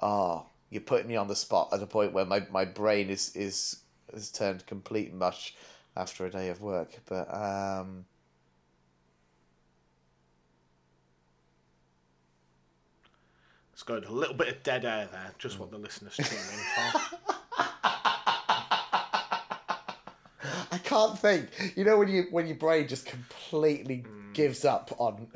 Oh, 0.00 0.46
you're 0.70 0.80
putting 0.80 1.08
me 1.08 1.16
on 1.16 1.28
the 1.28 1.36
spot 1.36 1.70
at 1.72 1.82
a 1.82 1.86
point 1.86 2.12
where 2.12 2.24
my, 2.24 2.46
my 2.50 2.64
brain 2.64 3.10
is, 3.10 3.34
is 3.34 3.80
has 4.12 4.30
turned 4.30 4.66
complete 4.66 5.12
mush 5.12 5.54
after 5.96 6.26
a 6.26 6.30
day 6.30 6.48
of 6.48 6.60
work. 6.60 6.98
But 7.06 7.32
um, 7.34 8.04
Let's 13.80 13.86
go 13.86 13.98
to 13.98 14.10
a 14.10 14.12
little 14.12 14.34
bit 14.34 14.48
of 14.48 14.62
dead 14.62 14.84
air 14.84 15.08
there, 15.10 15.32
just 15.38 15.58
what 15.58 15.70
the 15.70 15.78
listeners 15.78 16.14
tune 16.14 16.26
in 16.26 16.34
for. 16.92 17.00
I 20.70 20.78
can't 20.84 21.18
think. 21.18 21.48
You 21.76 21.84
know 21.84 21.96
when 21.96 22.08
you 22.08 22.24
when 22.30 22.46
your 22.46 22.56
brain 22.56 22.88
just 22.88 23.06
completely 23.06 24.04
gives 24.34 24.66
up 24.66 24.94
on 24.98 25.28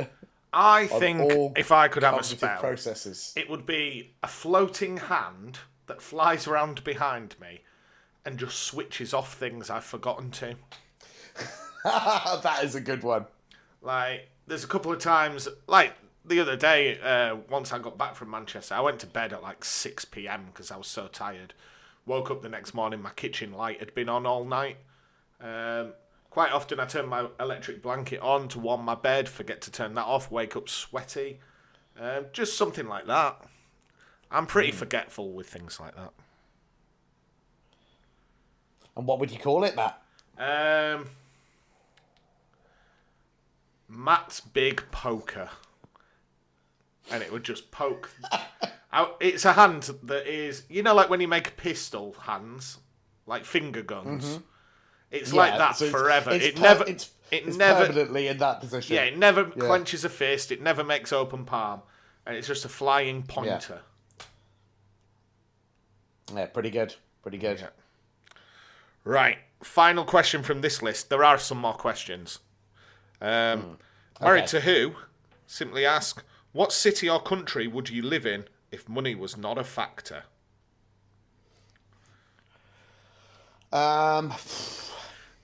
I 0.54 0.86
think 0.86 1.56
if 1.56 1.72
I 1.72 1.88
could 1.88 2.02
have 2.02 2.18
a 2.18 2.22
spell, 2.22 2.60
processes. 2.60 3.32
it 3.36 3.50
would 3.50 3.66
be 3.66 4.14
a 4.22 4.28
floating 4.28 4.96
hand 4.98 5.58
that 5.86 6.00
flies 6.00 6.46
around 6.46 6.84
behind 6.84 7.34
me 7.40 7.60
and 8.24 8.38
just 8.38 8.58
switches 8.60 9.12
off 9.12 9.34
things 9.34 9.68
I've 9.68 9.84
forgotten 9.84 10.30
to. 10.32 10.54
that 11.84 12.60
is 12.62 12.74
a 12.74 12.80
good 12.80 13.02
one. 13.02 13.26
Like, 13.82 14.28
there's 14.46 14.64
a 14.64 14.68
couple 14.68 14.92
of 14.92 14.98
times, 14.98 15.48
like 15.66 15.94
the 16.24 16.40
other 16.40 16.56
day, 16.56 16.98
uh, 17.00 17.36
once 17.50 17.72
I 17.72 17.78
got 17.78 17.98
back 17.98 18.14
from 18.14 18.30
Manchester, 18.30 18.74
I 18.74 18.80
went 18.80 19.00
to 19.00 19.06
bed 19.06 19.32
at 19.32 19.42
like 19.42 19.64
6 19.64 20.04
pm 20.06 20.46
because 20.46 20.70
I 20.70 20.76
was 20.76 20.86
so 20.86 21.08
tired. 21.08 21.52
Woke 22.06 22.30
up 22.30 22.42
the 22.42 22.48
next 22.48 22.74
morning, 22.74 23.02
my 23.02 23.10
kitchen 23.10 23.52
light 23.52 23.80
had 23.80 23.94
been 23.94 24.08
on 24.08 24.24
all 24.24 24.44
night. 24.44 24.76
Um, 25.40 25.92
quite 26.34 26.50
often, 26.50 26.80
I 26.80 26.84
turn 26.84 27.08
my 27.08 27.28
electric 27.38 27.80
blanket 27.80 28.18
on 28.20 28.48
to 28.48 28.58
warm 28.58 28.84
my 28.84 28.96
bed, 28.96 29.28
forget 29.28 29.60
to 29.62 29.70
turn 29.70 29.94
that 29.94 30.04
off, 30.04 30.32
wake 30.32 30.56
up 30.56 30.68
sweaty. 30.68 31.38
Um, 31.96 32.26
just 32.32 32.56
something 32.56 32.88
like 32.88 33.06
that. 33.06 33.40
I'm 34.32 34.46
pretty 34.46 34.72
forgetful 34.72 35.30
with 35.30 35.48
things 35.48 35.78
like 35.78 35.94
that. 35.94 36.12
And 38.96 39.06
what 39.06 39.20
would 39.20 39.30
you 39.30 39.38
call 39.38 39.62
it, 39.62 39.76
Matt? 39.76 40.02
Um, 40.36 41.06
Matt's 43.88 44.40
big 44.40 44.82
poker, 44.90 45.50
and 47.12 47.22
it 47.22 47.32
would 47.32 47.44
just 47.44 47.70
poke. 47.70 48.10
out. 48.92 49.16
It's 49.20 49.44
a 49.44 49.52
hand 49.52 49.88
that 50.02 50.26
is, 50.26 50.64
you 50.68 50.82
know, 50.82 50.94
like 50.94 51.08
when 51.08 51.20
you 51.20 51.28
make 51.28 51.56
pistol 51.56 52.16
hands, 52.22 52.78
like 53.24 53.44
finger 53.44 53.82
guns. 53.82 54.40
It's 55.14 55.32
like 55.32 55.52
Yeah, 55.52 55.58
that 55.58 55.76
so 55.76 55.84
it's- 55.86 56.00
forever. 56.00 56.30
It's 56.32 56.44
it 56.44 56.56
per- 56.56 56.62
never, 56.62 56.84
It's, 56.88 57.10
it 57.30 57.56
never, 57.56 57.86
permanently 57.86 58.26
in 58.28 58.38
that 58.38 58.60
position. 58.60 58.96
yeah, 58.96 59.02
it 59.04 59.16
never 59.16 59.44
clenches 59.44 60.04
a 60.04 60.08
fist. 60.08 60.50
It 60.52 60.60
never 60.60 60.82
makes 60.84 61.12
open 61.12 61.44
palm, 61.44 61.82
and 62.26 62.36
it's 62.36 62.46
just 62.48 62.64
a 62.64 62.68
flying 62.68 63.22
pointer. 63.22 63.82
Yeah, 66.34 66.46
pretty 66.46 66.70
good. 66.70 66.94
Pretty 67.22 67.38
good. 67.38 67.60
Yeah. 67.60 67.68
Right. 69.04 69.38
Final 69.62 70.04
question 70.04 70.42
from 70.42 70.60
this 70.62 70.82
list. 70.82 71.08
There 71.10 71.22
are 71.24 71.38
some 71.38 71.58
more 71.58 71.74
questions. 71.74 72.40
Um, 73.20 73.78
Married 74.20 74.46
to 74.48 74.60
who? 74.60 74.94
Simply 75.46 75.86
ask, 75.86 76.22
what 76.52 76.72
city 76.72 77.08
or 77.08 77.20
country 77.20 77.66
would 77.66 77.88
you 77.88 78.02
live 78.02 78.26
in 78.26 78.44
if 78.72 78.88
money 78.88 79.14
was 79.14 79.36
not 79.36 79.58
a 79.58 79.64
factor? 79.64 80.24
Um, 83.72 84.32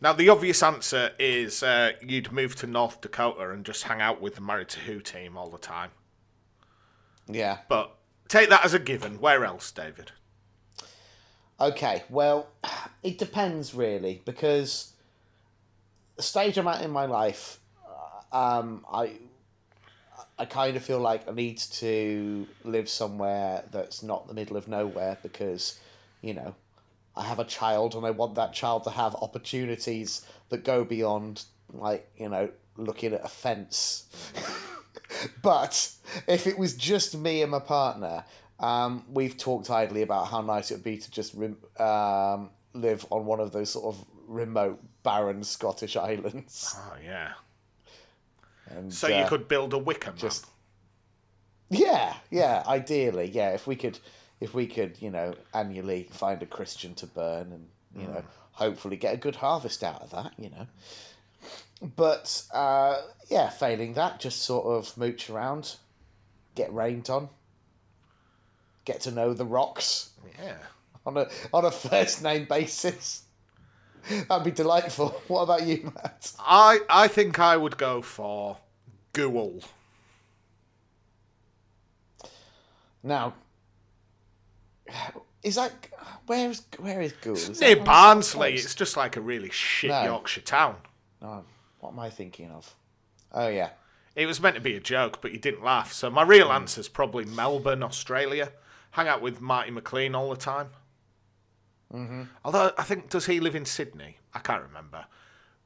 Now, 0.03 0.15
the 0.15 0.31
obvious 0.31 0.63
answer 0.63 1.11
is 1.19 1.63
uh, 1.63 1.93
you'd 2.01 2.33
move 2.33 2.57
to 2.57 2.67
North 2.67 3.01
Dakota 3.01 3.51
and 3.51 3.65
just 3.65 3.83
hang 3.85 4.01
out 4.01 4.21
with 4.21 4.37
the 4.37 4.41
Married 4.41 4.71
to 4.71 4.81
Who 4.81 5.01
team 5.01 5.37
all 5.37 5.51
the 5.51 5.59
time. 5.59 5.91
yeah. 7.29 7.59
But 7.69 7.95
take 8.29 8.49
that 8.49 8.65
as 8.65 8.73
a 8.73 8.79
given. 8.79 9.21
Where 9.21 9.45
else, 9.45 9.71
David? 9.71 10.13
Okay, 11.61 12.03
well, 12.09 12.49
it 13.03 13.19
depends 13.19 13.75
really 13.75 14.23
because 14.25 14.93
the 16.17 16.23
stage 16.23 16.57
I'm 16.57 16.69
at 16.69 16.83
in 16.83 16.91
my 16.91 17.05
life, 17.05 17.61
uh, 18.33 18.37
um, 18.37 18.87
I 18.91 19.13
I 20.39 20.47
kind 20.47 20.75
of 20.75 20.83
feel 20.83 21.01
like 21.01 21.29
I 21.29 21.33
need 21.33 21.59
to 21.59 22.47
live 22.65 22.89
somewhere 22.89 23.65
that's 23.71 24.03
not 24.03 24.27
the 24.27 24.33
middle 24.33 24.57
of 24.57 24.69
nowhere 24.69 25.19
because, 25.23 25.79
you 26.23 26.33
know, 26.33 26.55
I 27.17 27.25
have 27.25 27.39
a 27.39 27.45
child 27.45 27.95
and 27.95 28.07
I 28.07 28.11
want 28.11 28.35
that 28.37 28.53
child 28.53 28.85
to 28.85 28.91
have 28.91 29.15
opportunities 29.17 30.25
that 30.49 30.65
go 30.65 30.85
beyond 30.85 31.45
like 31.73 32.09
you 32.17 32.29
know 32.29 32.51
looking 32.77 33.13
at 33.13 33.25
a 33.25 33.29
fence. 33.29 34.07
but 35.43 35.93
if 36.27 36.47
it 36.47 36.59
was 36.59 36.75
just 36.75 37.17
me 37.17 37.43
and 37.43 37.51
my 37.51 37.59
partner, 37.59 38.25
um, 38.59 39.05
we've 39.11 39.37
talked 39.37 39.71
idly 39.71 40.03
about 40.03 40.29
how 40.29 40.41
nice 40.41 40.71
it 40.71 40.75
would 40.75 40.85
be 40.85 40.97
to 40.97 41.11
just 41.11 41.35
um, 41.79 42.51
live 42.75 43.05
on 43.11 43.27
one 43.27 43.41
of 43.41 43.53
those 43.53 43.71
sort 43.71 43.95
of 43.95 44.05
remote, 44.27 44.81
barren 45.03 45.43
Scottish 45.43 45.97
islands. 45.97 46.77
Oh, 46.91 46.97
yeah. 47.05 47.33
And, 48.67 48.93
So 48.93 49.09
you 49.09 49.15
uh, 49.15 49.29
could 49.29 49.49
build 49.49 49.73
a 49.73 49.79
wicker 49.79 50.13
just- 50.17 50.47
yeah, 51.71 52.15
yeah. 52.31 52.63
Ideally, 52.67 53.31
yeah. 53.31 53.51
If 53.51 53.67
we 53.67 53.77
could, 53.77 53.99
if 54.41 54.55
we 54.55 54.67
could, 54.67 54.97
you 55.01 55.11
know, 55.11 55.35
annually 55.55 56.09
find 56.11 56.43
a 56.43 56.47
Christian 56.47 56.95
to 56.97 57.07
burn, 57.07 57.53
and 57.53 57.69
you 57.95 58.07
know, 58.07 58.23
hopefully 58.53 58.97
get 58.97 59.15
a 59.15 59.19
good 59.19 59.37
harvest 59.37 59.83
out 59.85 60.03
of 60.03 60.11
that, 60.11 60.33
you 60.39 60.51
know. 60.51 60.67
But 61.97 62.43
uh, 62.53 63.01
yeah, 63.29 63.49
failing 63.51 63.95
that, 63.95 64.21
just 64.21 64.43
sort 64.43 64.67
of 64.67 64.97
mooch 64.97 65.31
around, 65.31 65.77
get 66.55 66.73
rained 66.73 67.09
on, 67.11 67.29
get 68.85 69.01
to 69.03 69.11
know 69.11 69.33
the 69.35 69.47
rocks 69.47 70.11
Yeah. 70.39 70.57
on 71.07 71.17
a 71.17 71.29
on 71.53 71.65
a 71.65 71.71
first 71.71 72.23
name 72.23 72.47
basis. 72.47 73.23
That'd 74.29 74.45
be 74.45 74.51
delightful. 74.51 75.09
What 75.29 75.43
about 75.43 75.67
you, 75.67 75.93
Matt? 75.95 76.33
I, 76.39 76.81
I 76.89 77.07
think 77.09 77.39
I 77.39 77.57
would 77.57 77.77
go 77.77 78.01
for 78.01 78.57
Goole. 79.13 79.63
Now, 83.03 83.35
is 85.43 85.55
that 85.57 85.73
where 86.27 86.51
is 86.51 86.63
where 86.79 87.01
is 87.01 87.13
Goole? 87.13 87.35
Is 87.35 87.61
Near 87.61 87.71
that 87.71 87.79
on 87.79 87.85
the 87.85 87.85
Barnsley, 87.85 88.55
it's 88.55 88.75
just 88.75 88.97
like 88.97 89.17
a 89.17 89.21
really 89.21 89.51
shit 89.51 89.91
No. 89.91 90.05
Yorkshire 90.05 90.43
town. 90.43 90.77
Oh, 91.23 91.45
what 91.81 91.93
am 91.93 91.99
I 91.99 92.11
thinking 92.11 92.51
of? 92.51 92.75
Oh 93.33 93.49
yeah, 93.49 93.71
It 94.17 94.27
was 94.27 94.41
meant 94.41 94.57
to 94.57 94.61
be 94.61 94.75
a 94.75 94.81
joke, 94.81 95.21
but 95.21 95.33
you 95.33 95.39
didn't 95.39 95.63
laugh. 95.63 95.93
So 95.93 96.11
my 96.11 96.23
real 96.23 96.51
answer's 96.51 96.89
probably 96.89 97.25
Melbourne, 97.25 97.83
Australia. 97.83 98.53
Hang 98.93 99.07
out 99.07 99.23
with 99.23 99.41
Marty 99.41 99.71
McLean 99.71 100.15
all 100.17 100.31
the 100.31 100.37
time. 100.37 100.71
Mm-hmm. 101.93 102.23
Although 102.45 102.73
I 102.79 102.83
think 102.83 103.09
does 103.09 103.27
he 103.27 103.41
live 103.41 103.55
in 103.55 103.65
Sydney? 103.65 104.19
I 104.35 104.39
can't 104.41 104.63
remember. 104.63 105.07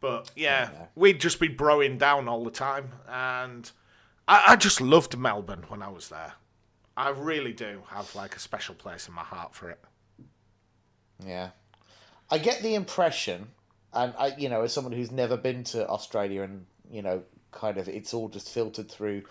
But 0.00 0.30
yeah, 0.36 0.68
we'd 0.94 1.20
just 1.20 1.40
be 1.40 1.48
broing 1.48 1.98
down 1.98 2.28
all 2.28 2.44
the 2.44 2.50
time, 2.50 2.92
and 3.08 3.70
I, 4.28 4.44
I 4.48 4.56
just 4.56 4.80
loved 4.82 5.16
Melbourne 5.16 5.64
when 5.68 5.82
I 5.82 5.88
was 5.88 6.10
there. 6.10 6.34
I 6.96 7.10
really 7.10 7.52
do 7.52 7.82
have 7.88 8.14
like 8.14 8.36
a 8.36 8.38
special 8.38 8.74
place 8.74 9.08
in 9.08 9.14
my 9.14 9.22
heart 9.24 9.54
for 9.54 9.70
it. 9.70 9.80
Yeah, 11.24 11.50
I 12.30 12.38
get 12.38 12.62
the 12.62 12.74
impression, 12.74 13.48
and 13.92 14.12
I, 14.18 14.34
you 14.36 14.48
know, 14.48 14.62
as 14.62 14.72
someone 14.72 14.92
who's 14.92 15.10
never 15.12 15.36
been 15.36 15.64
to 15.64 15.86
Australia, 15.88 16.42
and 16.42 16.66
you 16.90 17.02
know, 17.02 17.22
kind 17.52 17.78
of, 17.78 17.88
it's 17.88 18.12
all 18.14 18.28
just 18.28 18.48
filtered 18.50 18.90
through 18.90 19.22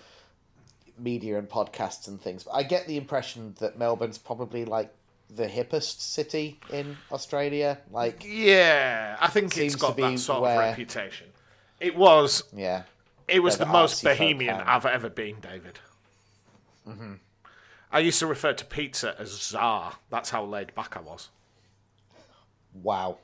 media 0.98 1.38
and 1.38 1.50
podcasts 1.50 2.08
and 2.08 2.22
things. 2.22 2.44
But 2.44 2.52
I 2.52 2.64
get 2.64 2.88
the 2.88 2.98
impression 2.98 3.56
that 3.60 3.78
Melbourne's 3.78 4.18
probably 4.18 4.66
like 4.66 4.94
the 5.36 5.48
hippest 5.48 6.00
city 6.02 6.60
in 6.72 6.96
Australia. 7.12 7.80
Like, 7.92 8.24
Yeah, 8.26 9.18
I 9.20 9.28
think 9.28 9.58
it's 9.58 9.76
got 9.76 9.98
that 9.98 10.20
sort 10.20 10.42
where- 10.42 10.52
of 10.54 10.60
reputation. 10.60 11.28
It 11.80 11.98
was 11.98 12.44
yeah, 12.56 12.84
It 13.28 13.42
was 13.42 13.58
the 13.58 13.66
the 13.66 13.72
most 13.72 14.04
bohemian. 14.04 14.56
I've 14.62 14.86
ever 14.86 15.10
been, 15.10 15.40
David. 15.42 15.80
Mm-hmm. 16.88 17.14
I 17.94 18.00
used 18.00 18.20
to 18.20 18.28
refer 18.28 18.54
to 18.54 18.66
pizza 18.66 19.16
as 19.20 19.30
czar. 19.30 19.94
That's 20.10 20.32
how 20.32 20.44
laid 20.44 20.74
back 20.76 20.98
I 20.98 21.02
was. 21.02 21.30
wow, 22.74 23.20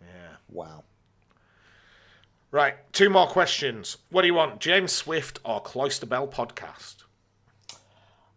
Yeah. 0.00 0.36
wow. 0.48 0.82
Right, 2.50 2.74
two 2.92 3.08
more 3.10 3.26
questions. 3.26 3.98
What 4.10 4.22
do 4.22 4.28
you 4.28 4.34
want, 4.34 4.60
James 4.60 4.92
Swift 4.92 5.38
or 5.44 5.60
Cloister 5.60 6.06
Bell 6.06 6.26
podcast? 6.26 7.04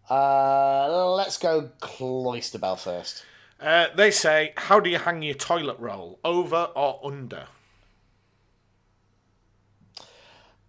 Uh, 0.10 1.14
let's 1.14 1.38
go 1.38 1.70
Cloisterbell 1.82 2.78
first. 2.80 3.24
Uh, 3.60 3.88
they 3.96 4.12
say, 4.12 4.54
how 4.58 4.80
do 4.82 4.90
you 4.90 5.00
hang 5.00 5.22
your 5.22 5.34
toilet 5.36 5.80
roll, 5.80 6.20
over 6.24 6.70
or 6.76 7.00
under? 7.04 7.48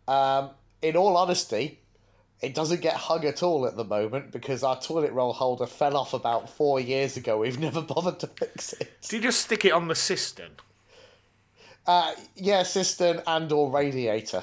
Um, 0.09 0.51
in 0.83 0.97
all 0.97 1.17
honesty, 1.17 1.81
it 2.43 2.55
doesn't 2.55 2.81
get 2.83 2.95
hung 2.95 3.25
at 3.25 3.43
all 3.43 3.67
at 3.67 3.77
the 3.77 3.85
moment 3.85 4.31
because 4.31 4.63
our 4.63 4.79
toilet 4.81 5.13
roll 5.13 5.33
holder 5.33 5.67
fell 5.67 5.97
off 5.97 6.13
about 6.15 6.51
four 6.51 6.79
years 6.81 7.17
ago. 7.17 7.39
We've 7.39 7.59
never 7.69 7.81
bothered 7.83 8.21
to 8.21 8.27
fix 8.27 8.73
it. 8.75 8.93
Do 9.09 9.17
you 9.17 9.23
just 9.23 9.41
stick 9.41 9.65
it 9.65 9.73
on 9.73 9.89
the 9.89 9.95
cistern? 9.95 10.53
Uh, 11.87 12.13
yeah, 12.35 12.63
cistern 12.65 13.23
and 13.27 13.51
or 13.53 13.71
radiator. 13.71 14.43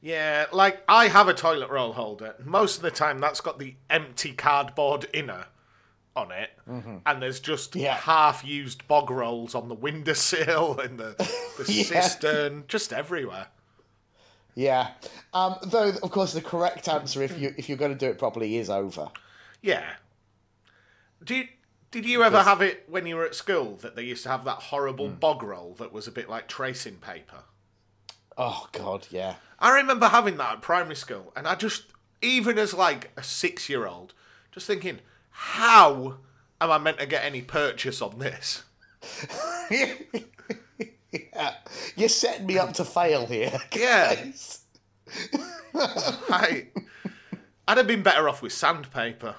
Yeah, 0.00 0.46
like 0.52 0.82
I 0.86 1.08
have 1.08 1.28
a 1.28 1.34
toilet 1.34 1.70
roll 1.70 1.92
holder. 1.92 2.34
Most 2.44 2.76
of 2.76 2.82
the 2.82 2.90
time, 2.90 3.18
that's 3.20 3.40
got 3.40 3.58
the 3.58 3.74
empty 3.90 4.32
cardboard 4.32 5.06
inner 5.12 5.46
on 6.14 6.30
it, 6.30 6.50
and 6.66 7.20
there's 7.20 7.40
just 7.40 7.72
Mm-hmm. 7.72 7.80
Yeah. 7.80 7.94
half-used 7.96 8.86
bog 8.86 9.10
rolls 9.10 9.54
on 9.54 9.68
the 9.68 9.74
windowsill 9.74 10.78
and 10.84 10.98
the, 10.98 11.14
the 11.58 11.64
Yeah. 11.72 11.82
cistern, 11.84 12.64
just 12.68 12.92
everywhere. 12.92 13.48
Yeah. 14.54 14.90
Um, 15.32 15.56
though, 15.64 15.88
of 16.02 16.10
course, 16.10 16.32
the 16.32 16.40
correct 16.40 16.88
answer, 16.88 17.22
if 17.22 17.38
you 17.38 17.54
if 17.56 17.68
you're 17.68 17.78
going 17.78 17.92
to 17.92 17.98
do 17.98 18.06
it 18.08 18.18
properly, 18.18 18.56
is 18.56 18.70
over. 18.70 19.10
Yeah. 19.62 19.84
Do 21.24 21.34
you, 21.36 21.48
did 21.90 22.04
you 22.06 22.22
ever 22.22 22.42
have 22.42 22.60
it 22.62 22.84
when 22.88 23.06
you 23.06 23.16
were 23.16 23.24
at 23.24 23.34
school 23.34 23.76
that 23.76 23.96
they 23.96 24.02
used 24.02 24.22
to 24.24 24.28
have 24.28 24.44
that 24.44 24.58
horrible 24.58 25.08
Mm. 25.08 25.18
bog 25.20 25.42
roll 25.42 25.74
that 25.78 25.92
was 25.92 26.06
a 26.06 26.12
bit 26.12 26.28
like 26.28 26.48
tracing 26.48 26.96
paper? 26.96 27.44
Oh 28.36 28.68
God, 28.72 29.06
yeah. 29.10 29.36
I 29.58 29.74
remember 29.76 30.08
having 30.08 30.36
that 30.36 30.52
at 30.54 30.60
primary 30.62 30.96
school, 30.96 31.32
and 31.36 31.46
I 31.48 31.54
just, 31.54 31.84
even 32.20 32.58
as 32.58 32.74
like 32.74 33.10
a 33.16 33.22
six 33.22 33.68
year 33.68 33.86
old, 33.86 34.12
just 34.52 34.66
thinking, 34.66 34.98
how 35.30 36.16
am 36.60 36.70
I 36.70 36.78
meant 36.78 36.98
to 36.98 37.06
get 37.06 37.24
any 37.24 37.42
purchase 37.42 38.02
on 38.02 38.18
this? 38.18 38.64
yeah. 41.32 41.54
You're 41.96 42.08
setting 42.08 42.46
me 42.46 42.58
up 42.58 42.72
to 42.74 42.84
fail 42.84 43.26
here. 43.26 43.52
Yeah. 43.76 44.14
guys. 44.14 44.60
I, 45.74 46.68
I'd 47.68 47.78
have 47.78 47.86
been 47.86 48.02
better 48.02 48.28
off 48.28 48.42
with 48.42 48.52
sandpaper. 48.52 49.36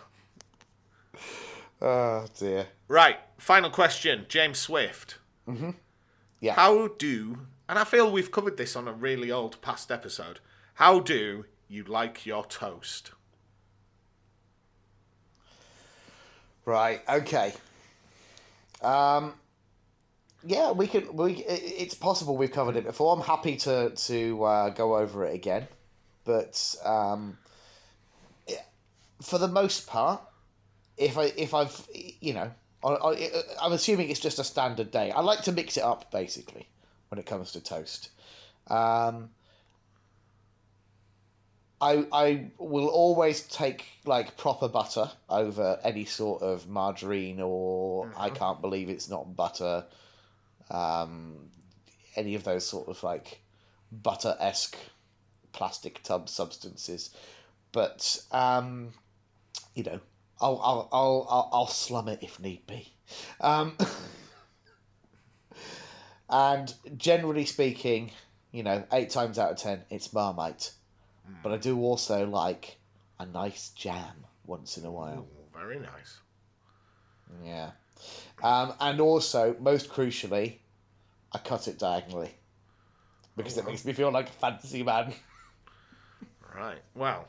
Oh 1.81 2.25
dear. 2.37 2.67
Right, 2.87 3.17
final 3.37 3.69
question, 3.69 4.25
James 4.29 4.57
Swift. 4.59 5.17
Yeah. 6.39 6.53
How 6.53 6.87
do, 6.87 7.39
and 7.67 7.79
I 7.79 7.83
feel 7.83 8.11
we've 8.11 8.31
covered 8.31 8.57
this 8.57 8.75
on 8.75 8.87
a 8.87 8.93
really 8.93 9.31
old 9.31 9.61
past 9.61 9.91
episode, 9.91 10.39
how 10.75 10.99
do 10.99 11.45
you 11.67 11.83
like 11.83 12.25
your 12.25 12.45
toast? 12.45 13.11
Right. 16.65 17.01
Okay. 17.07 17.53
Um. 18.81 19.33
Yeah, 20.45 20.71
we 20.71 20.87
can. 20.87 21.15
We. 21.15 21.43
It's 21.47 21.95
possible 21.95 22.37
we've 22.37 22.51
covered 22.51 22.75
it 22.75 22.85
before. 22.85 23.15
I'm 23.15 23.23
happy 23.23 23.55
to 23.57 23.89
to 23.89 24.43
uh, 24.43 24.69
go 24.69 24.97
over 24.97 25.25
it 25.25 25.33
again, 25.33 25.67
but 26.23 26.75
um, 26.83 27.37
for 29.21 29.37
the 29.37 29.47
most 29.47 29.87
part, 29.87 30.21
if 30.97 31.17
I 31.17 31.25
if 31.37 31.53
I've 31.53 31.87
you 32.21 32.33
know, 32.33 32.51
I, 32.83 32.89
I, 32.89 33.29
I'm 33.61 33.73
assuming 33.73 34.09
it's 34.09 34.19
just 34.19 34.39
a 34.39 34.43
standard 34.43 34.91
day. 34.91 35.11
I 35.11 35.21
like 35.21 35.41
to 35.43 35.51
mix 35.51 35.77
it 35.77 35.83
up 35.83 36.11
basically 36.11 36.67
when 37.09 37.19
it 37.19 37.25
comes 37.25 37.51
to 37.53 37.61
toast. 37.61 38.09
Um, 38.67 39.29
I 41.81 42.05
I 42.11 42.51
will 42.57 42.87
always 42.87 43.41
take 43.43 43.85
like 44.05 44.37
proper 44.37 44.67
butter 44.67 45.09
over 45.29 45.79
any 45.83 46.05
sort 46.05 46.41
of 46.41 46.67
margarine 46.67 47.41
or 47.41 48.11
I 48.17 48.29
can't 48.29 48.61
believe 48.61 48.89
it's 48.89 49.09
not 49.09 49.35
butter. 49.35 49.85
Um, 50.69 51.49
any 52.15 52.35
of 52.35 52.43
those 52.43 52.65
sort 52.65 52.87
of 52.87 53.03
like 53.03 53.41
butter 53.91 54.35
esque 54.39 54.77
plastic 55.51 56.01
tub 56.03 56.29
substances, 56.29 57.15
but 57.71 58.19
um, 58.31 58.93
you 59.73 59.83
know, 59.83 59.99
I'll 60.41 60.59
I'll 60.63 60.89
I'll 60.91 61.27
I'll, 61.29 61.49
I'll 61.53 61.67
slum 61.67 62.07
it 62.07 62.19
if 62.21 62.39
need 62.39 62.65
be. 62.67 62.93
Um, 63.41 63.77
and 66.29 66.73
generally 66.97 67.45
speaking, 67.45 68.11
you 68.51 68.63
know, 68.63 68.83
eight 68.91 69.09
times 69.09 69.37
out 69.37 69.51
of 69.51 69.57
ten, 69.57 69.83
it's 69.89 70.13
Marmite. 70.13 70.71
But 71.43 71.51
I 71.53 71.57
do 71.57 71.79
also 71.79 72.25
like 72.25 72.77
a 73.19 73.25
nice 73.25 73.69
jam 73.69 74.25
once 74.45 74.77
in 74.77 74.85
a 74.85 74.91
while. 74.91 75.27
Oh, 75.29 75.59
very 75.59 75.79
nice. 75.79 76.19
Yeah. 77.43 77.71
Um, 78.43 78.73
and 78.79 78.99
also, 78.99 79.55
most 79.59 79.89
crucially, 79.89 80.57
I 81.31 81.37
cut 81.39 81.67
it 81.67 81.79
diagonally. 81.79 82.35
Because 83.37 83.57
it 83.57 83.65
makes 83.65 83.83
me 83.83 83.93
feel 83.93 84.11
like 84.11 84.29
a 84.29 84.33
fantasy 84.33 84.83
man. 84.83 85.13
Right. 86.55 86.79
Well, 86.93 87.27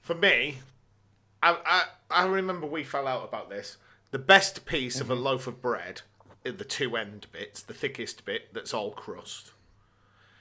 for 0.00 0.14
me, 0.14 0.58
I, 1.42 1.58
I 1.66 1.84
I 2.10 2.26
remember 2.26 2.66
we 2.66 2.82
fell 2.84 3.06
out 3.06 3.24
about 3.28 3.50
this. 3.50 3.76
The 4.10 4.18
best 4.18 4.64
piece 4.64 5.00
of 5.00 5.10
a 5.10 5.14
loaf 5.14 5.46
of 5.46 5.60
bread, 5.60 6.00
in 6.44 6.56
the 6.56 6.64
two 6.64 6.96
end 6.96 7.26
bits, 7.30 7.60
the 7.60 7.74
thickest 7.74 8.24
bit 8.24 8.54
that's 8.54 8.72
all 8.72 8.92
crust. 8.92 9.52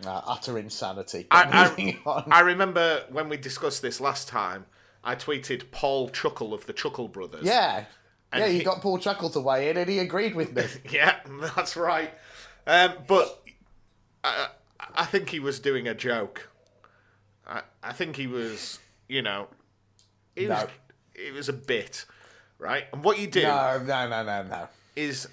Uh, 0.05 0.21
utter 0.25 0.57
insanity. 0.57 1.27
I, 1.31 1.97
I. 2.05 2.23
I 2.27 2.39
remember 2.41 3.03
when 3.09 3.27
we 3.29 3.35
discussed 3.35 3.81
this 3.81 3.99
last 3.99 4.27
time. 4.27 4.67
I 5.03 5.15
tweeted 5.15 5.71
Paul 5.71 6.09
Chuckle 6.09 6.53
of 6.53 6.65
the 6.65 6.73
Chuckle 6.73 7.07
Brothers. 7.07 7.43
Yeah. 7.43 7.85
And 8.31 8.41
yeah, 8.41 8.47
you 8.47 8.59
he- 8.59 8.63
got 8.63 8.81
Paul 8.81 8.97
Chuckle 8.97 9.29
to 9.31 9.39
weigh 9.39 9.69
in 9.69 9.77
and 9.77 9.89
he 9.89 9.99
agreed 9.99 10.35
with 10.35 10.53
me. 10.55 10.63
Yeah, 10.91 11.15
that's 11.55 11.75
right. 11.77 12.13
Um, 12.65 12.93
but 13.07 13.41
I, 14.23 14.47
I 14.93 15.05
think 15.05 15.29
he 15.29 15.39
was 15.39 15.59
doing 15.59 15.87
a 15.87 15.93
joke. 15.93 16.49
I, 17.47 17.61
I 17.81 17.93
think 17.93 18.17
he 18.17 18.27
was, 18.27 18.79
you 19.07 19.21
know, 19.21 19.47
it 20.35 20.49
was, 20.49 20.63
No. 20.63 20.67
it 21.15 21.33
was 21.33 21.47
a 21.47 21.53
bit, 21.53 22.05
right? 22.59 22.85
And 22.91 23.03
what 23.03 23.17
you 23.19 23.27
do 23.27 23.43
no, 23.43 23.81
no, 23.85 24.09
no, 24.09 24.23
no, 24.23 24.43
no. 24.43 24.67
is 24.97 25.27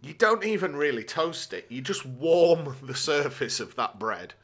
you 0.00 0.14
don't 0.14 0.44
even 0.44 0.76
really 0.76 1.02
toast 1.02 1.52
it. 1.52 1.66
You 1.68 1.80
just 1.80 2.06
warm 2.06 2.76
the 2.82 2.94
surface 2.94 3.58
of 3.58 3.74
that 3.74 3.98
bread. 3.98 4.34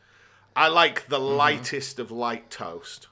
I 0.56 0.66
like 0.68 1.06
the 1.06 1.18
Mm-hmm. 1.18 1.36
lightest 1.36 1.98
of 2.00 2.10
light 2.10 2.50
toast. 2.50 3.06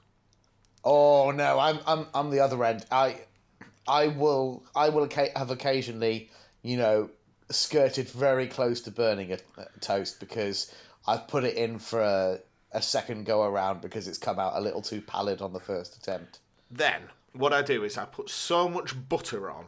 Oh 0.83 1.31
no, 1.31 1.57
I'm 1.59 1.79
I'm 1.87 2.07
I'm 2.13 2.29
the 2.31 2.39
other 2.41 2.61
end. 2.65 2.85
I 2.91 3.21
I 3.87 4.07
will 4.07 4.63
I 4.75 4.89
will 4.89 5.09
have 5.35 5.51
occasionally, 5.51 6.29
you 6.61 6.77
know, 6.77 7.09
skirted 7.49 8.09
very 8.09 8.47
close 8.47 8.81
to 8.81 8.91
burning 8.91 9.33
a, 9.33 9.37
a 9.57 9.79
toast 9.79 10.19
because 10.19 10.73
I've 11.07 11.27
put 11.27 11.43
it 11.43 11.55
in 11.55 11.79
for 11.79 12.01
a, 12.01 12.39
a 12.71 12.81
second 12.81 13.25
go 13.25 13.43
around 13.43 13.81
because 13.81 14.07
it's 14.07 14.17
come 14.17 14.39
out 14.39 14.53
a 14.55 14.61
little 14.61 14.81
too 14.81 15.01
pallid 15.01 15.41
on 15.41 15.53
the 15.53 15.59
first 15.59 15.97
attempt. 15.97 16.39
Then 16.69 17.01
what 17.33 17.53
I 17.53 17.61
do 17.61 17.83
is 17.83 17.97
I 17.97 18.05
put 18.05 18.29
so 18.29 18.69
much 18.69 18.95
butter 19.09 19.49
on, 19.49 19.65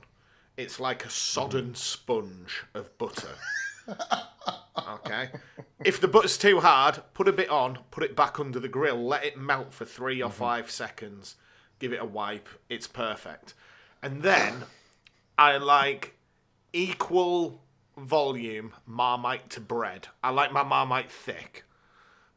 it's 0.58 0.80
like 0.80 1.06
a 1.06 1.10
sodden 1.10 1.76
sponge 1.76 2.64
of 2.74 2.98
butter. 2.98 3.36
okay. 4.90 5.30
If 5.84 6.00
the 6.00 6.08
butter's 6.08 6.38
too 6.38 6.60
hard, 6.60 7.02
put 7.14 7.28
a 7.28 7.34
bit 7.34 7.50
on, 7.50 7.80
put 7.92 8.04
it 8.04 8.16
back 8.16 8.40
under 8.40 8.60
the 8.60 8.68
grill, 8.68 9.04
let 9.04 9.26
it 9.26 9.38
melt 9.38 9.74
for 9.74 9.86
3 9.86 10.22
or 10.22 10.30
mm-hmm. 10.30 10.38
five 10.38 10.72
seconds, 10.72 11.36
give 11.80 11.94
it 11.94 12.02
a 12.02 12.06
wipe. 12.06 12.48
It's 12.70 12.88
perfect. 12.88 13.54
And 14.04 14.22
then 14.22 14.64
I 15.38 15.58
like 15.58 16.16
equal 16.74 17.62
volume 17.98 18.74
marmite 18.86 19.50
to 19.52 19.60
bread. 19.62 20.08
I 20.24 20.30
like 20.32 20.52
my 20.52 20.64
marmite 20.64 21.10
thick. 21.12 21.64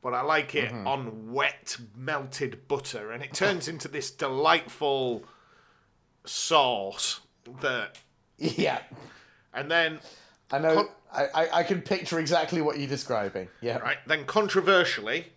but 0.02 0.14
I 0.14 0.20
like 0.22 0.54
it 0.54 0.70
Mm-hmm. 0.70 0.86
on 0.86 1.32
wet 1.32 1.76
melted 1.96 2.68
butter, 2.68 3.10
and 3.10 3.22
it 3.24 3.32
turns 3.34 3.66
into 3.72 3.88
this 3.88 4.10
delightful 4.12 5.24
sauce 6.24 7.20
that, 7.60 7.98
Yeah. 8.38 8.80
and 9.52 9.68
then 9.70 10.00
I 10.52 10.58
know. 10.60 10.74
Con- 10.76 10.88
I, 11.12 11.24
I, 11.34 11.58
I 11.58 11.62
can 11.62 11.82
picture 11.82 12.18
exactly 12.18 12.60
what 12.60 12.78
you're 12.78 12.88
describing. 12.88 13.48
Yeah. 13.60 13.78
right, 13.78 13.96
then 14.06 14.24
controversially, 14.26 15.32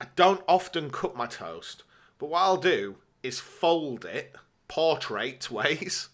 I 0.00 0.06
don't 0.16 0.42
often 0.46 0.90
cut 0.90 1.16
my 1.16 1.26
toast, 1.26 1.82
but 2.18 2.28
what 2.28 2.40
I'll 2.42 2.56
do 2.56 2.96
is 3.22 3.40
fold 3.40 4.04
it 4.04 4.36
portrait 4.68 5.50
ways. 5.50 6.08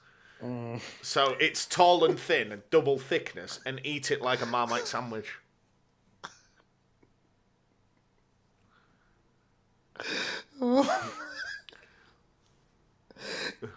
So 1.02 1.36
it's 1.40 1.64
tall 1.64 2.04
and 2.04 2.18
thin 2.18 2.52
and 2.52 2.62
double 2.70 2.98
thickness, 2.98 3.60
and 3.64 3.80
eat 3.82 4.10
it 4.10 4.20
like 4.20 4.42
a 4.42 4.46
Marmite 4.46 4.86
sandwich. 4.86 5.32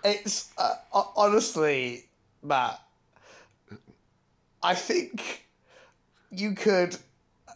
It's 0.04 0.52
uh, 0.58 0.76
honestly, 1.16 2.06
Matt. 2.44 2.82
I 4.64 4.76
think 4.76 5.46
you 6.32 6.54
could 6.54 6.98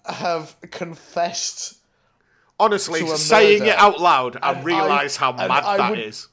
have 0.05 0.55
confessed. 0.71 1.77
Honestly, 2.59 3.05
saying 3.07 3.59
murder. 3.59 3.71
it 3.71 3.77
out 3.77 3.99
loud, 3.99 4.37
I 4.41 4.53
And 4.53 4.65
realise 4.65 5.15
how 5.17 5.31
mad 5.31 5.49
I 5.49 5.77
that 5.77 5.97
is. 5.97 6.27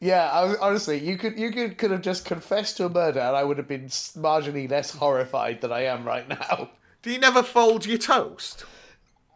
Yeah, 0.00 0.30
I, 0.30 0.56
honestly, 0.58 0.98
you 0.98 1.16
could 1.18 1.38
you 1.38 1.50
could 1.50 1.76
could 1.76 1.90
have 1.90 2.02
just 2.02 2.24
confessed 2.24 2.76
to 2.76 2.86
a 2.86 2.88
murder, 2.88 3.18
and 3.20 3.36
I 3.36 3.42
would 3.42 3.58
have 3.58 3.66
been 3.66 3.86
marginally 3.86 4.70
less 4.70 4.92
horrified 4.92 5.60
than 5.60 5.72
I 5.72 5.86
am 5.86 6.04
right 6.04 6.28
now. 6.28 6.70
Do 7.02 7.10
you 7.10 7.18
never 7.18 7.42
fold 7.42 7.86
your 7.86 7.98
toast? 7.98 8.64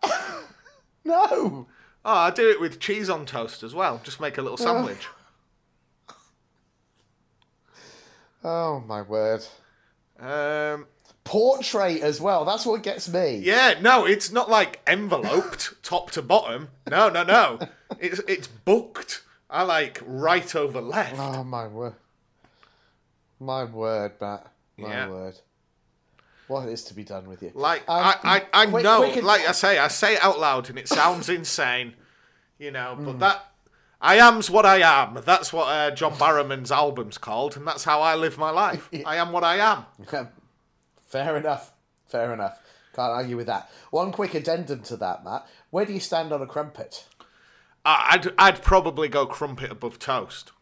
No. 1.05 1.67
Oh, 2.05 2.15
I 2.15 2.31
do 2.31 2.49
it 2.49 2.61
with 2.61 2.79
cheese 2.79 3.11
on 3.11 3.27
toast 3.27 3.65
as 3.65 3.75
well. 3.75 4.01
Just 4.05 4.21
make 4.21 4.39
a 4.39 4.43
little 4.43 4.57
sandwich. 4.57 5.09
Oh 8.45 8.81
my 8.87 9.03
word. 9.03 9.45
Um, 10.19 10.87
Portrait 11.25 12.01
as 12.03 12.21
well. 12.21 12.45
That's 12.45 12.67
what 12.67 12.83
gets 12.83 13.09
me. 13.09 13.37
yeah, 13.37 13.75
no, 13.81 14.05
it's 14.05 14.33
not 14.33 14.51
like 14.51 14.81
enveloped 14.87 15.75
top 15.85 16.11
to 16.13 16.23
bottom. 16.23 16.69
No, 16.91 17.09
no, 17.09 17.23
no. 17.23 17.61
It's 18.01 18.21
it's 18.27 18.49
booked. 18.49 19.23
I 19.53 19.63
like 19.65 20.01
right 20.07 20.55
over 20.57 20.81
left. 20.81 21.15
Oh 21.19 21.45
my 21.45 21.67
word. 21.69 21.95
My 23.39 23.65
word, 23.65 24.13
Matt. 24.21 24.47
My 24.79 24.89
Yeah. 24.89 25.09
word. 25.09 25.35
What 26.49 26.69
is 26.69 26.85
to 26.85 26.95
be 26.95 27.05
done 27.05 27.29
with 27.29 27.43
you? 27.43 27.51
Like 27.55 27.83
Um, 27.89 27.97
I, 28.05 28.17
I, 28.53 28.63
I 28.63 28.67
quick- 28.67 28.83
know, 28.85 29.11
quick- 29.11 29.23
like 29.25 29.47
I 29.49 29.53
say, 29.53 29.79
I 29.79 29.89
say 29.89 30.15
it 30.15 30.25
out 30.25 30.39
loud 30.39 30.69
and 30.71 30.79
it 30.79 30.89
sounds 30.89 31.29
insane, 31.29 31.95
you 32.59 32.71
know. 32.71 32.97
But 32.99 33.19
that 33.21 33.45
I 34.01 34.17
am's 34.17 34.51
what 34.51 34.67
I 34.67 34.79
am. 34.79 35.21
That's 35.25 35.53
what 35.53 35.69
uh, 35.69 35.91
John 35.93 36.15
Barrowman's 36.15 36.73
album's 36.73 37.19
called, 37.19 37.57
and 37.57 37.67
that's 37.67 37.85
how 37.85 38.01
I 38.01 38.15
live 38.17 38.37
my 38.39 38.51
life. 38.51 38.89
I 39.07 39.17
am 39.17 39.33
what 39.33 39.45
I 39.45 39.57
am. 39.57 39.87
Fair 41.07 41.37
enough. 41.37 41.73
Fair 42.07 42.33
enough. 42.33 42.59
Can't 42.95 43.13
argue 43.13 43.37
with 43.37 43.47
that. 43.47 43.71
One 43.91 44.13
quick 44.13 44.35
addendum 44.35 44.83
to 44.85 44.97
that, 44.99 45.25
Matt. 45.25 45.47
Where 45.71 45.87
do 45.87 45.93
you 45.95 46.01
stand 46.01 46.33
on 46.33 46.43
a 46.43 46.47
crumpet? 46.47 47.07
I- 47.85 48.11
I'd, 48.13 48.33
I'd 48.39 48.63
probably 48.63 49.09
go 49.09 49.27
crumpet 49.27 49.71
above 49.71 49.99
toast. 49.99 50.53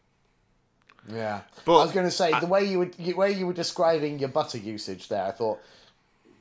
Yeah, 1.09 1.41
But 1.65 1.79
I 1.79 1.83
was 1.83 1.91
going 1.93 2.05
to 2.05 2.11
say 2.11 2.37
the 2.39 2.45
way 2.45 2.63
you 2.63 2.79
were 2.79 2.85
the 2.85 3.13
way 3.13 3.31
you 3.31 3.47
were 3.47 3.53
describing 3.53 4.19
your 4.19 4.29
butter 4.29 4.59
usage 4.59 5.07
there. 5.07 5.25
I 5.25 5.31
thought, 5.31 5.59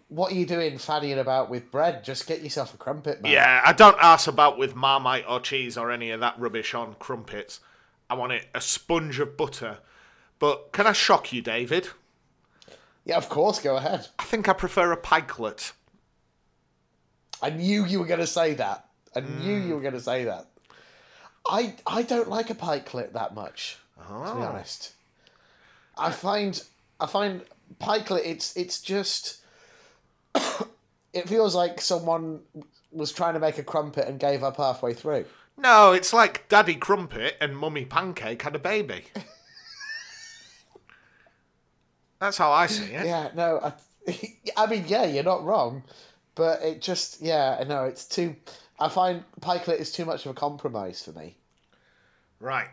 what 0.09 0.33
are 0.33 0.35
you 0.35 0.45
doing, 0.45 0.75
fannying 0.75 1.19
about 1.19 1.49
with 1.49 1.71
bread? 1.71 2.05
Just 2.05 2.27
get 2.27 2.43
yourself 2.43 2.75
a 2.75 2.77
crumpet, 2.77 3.23
man. 3.23 3.33
Yeah, 3.33 3.63
I 3.65 3.73
don't 3.73 3.97
ask 4.01 4.29
about 4.29 4.59
with 4.59 4.75
marmite 4.77 5.25
or 5.27 5.41
cheese 5.41 5.79
or 5.79 5.91
any 5.91 6.11
of 6.11 6.21
that 6.21 6.39
rubbish 6.39 6.75
on 6.75 6.95
crumpets. 6.99 7.61
I 8.11 8.15
want 8.15 8.33
it 8.33 8.49
a 8.55 8.61
sponge 8.61 9.19
of 9.19 9.37
butter. 9.37 9.79
But 10.39 10.73
can 10.73 10.87
I 10.87 10.93
shock 10.93 11.33
you, 11.33 11.41
David? 11.43 11.89
yeah. 13.05 13.17
Of 13.17 13.29
course, 13.29 13.61
go 13.61 13.77
ahead. 13.77 14.09
I 14.19 14.25
think 14.25 14.49
I 14.49 14.53
prefer 14.53 14.93
a 14.93 14.97
pikelet. 14.97 15.73
I 17.41 17.51
knew 17.51 17.87
you 17.87 18.01
were 18.01 18.07
going 18.07 18.21
to 18.21 18.27
say 18.27 18.55
that. 18.55 18.87
I 19.17 19.21
knew 19.21 19.59
mm. 19.59 19.69
you 19.69 19.75
were 19.75 19.81
going 19.81 19.95
to 19.95 20.01
say 20.01 20.25
that. 20.25 20.50
I 21.49 21.75
I 21.87 22.03
don't 22.03 22.29
like 22.29 22.51
a 22.51 22.55
pikelet 22.55 23.13
that 23.13 23.35
much, 23.35 23.79
to 23.97 24.03
be 24.03 24.15
ah. 24.15 24.49
honest. 24.49 24.93
I 25.97 26.11
find 26.11 26.63
I 27.01 27.07
find 27.07 27.43
pikelet 27.79 28.23
it's 28.25 28.57
it's 28.57 28.81
just 28.81 29.43
it 31.13 31.29
feels 31.29 31.55
like 31.55 31.81
someone 31.81 32.41
was 32.93 33.13
trying 33.13 33.35
to 33.35 33.41
make 33.41 33.59
a 33.59 33.63
crumpet 33.63 34.09
and 34.09 34.19
gave 34.19 34.43
up 34.43 34.57
halfway 34.57 34.95
through. 34.95 35.25
No, 35.57 35.93
it's 35.93 36.13
like 36.13 36.49
Daddy 36.49 36.75
Crumpet 36.75 37.37
and 37.41 37.57
Mummy 37.57 37.85
Pancake 37.85 38.43
had 38.43 38.55
a 38.55 38.59
baby. 38.59 39.05
That's 42.19 42.39
how 42.39 42.51
I 42.51 42.67
see 42.67 42.93
it. 42.93 43.07
Yeah, 43.07 43.31
no, 43.35 43.61
I, 43.63 43.73
I 44.57 44.67
mean, 44.67 44.85
yeah, 44.87 45.05
you're 45.05 45.23
not 45.25 45.45
wrong, 45.45 45.83
but 46.35 46.63
it 46.63 46.81
just, 46.81 47.21
yeah, 47.21 47.59
I 47.61 47.65
know 47.65 47.85
it's 47.85 48.07
too. 48.07 48.37
I 48.81 48.89
find 48.89 49.25
pikelet 49.41 49.79
is 49.79 49.93
too 49.93 50.05
much 50.05 50.25
of 50.25 50.31
a 50.31 50.35
compromise 50.35 51.03
for 51.03 51.13
me. 51.13 51.37
Right. 52.41 52.69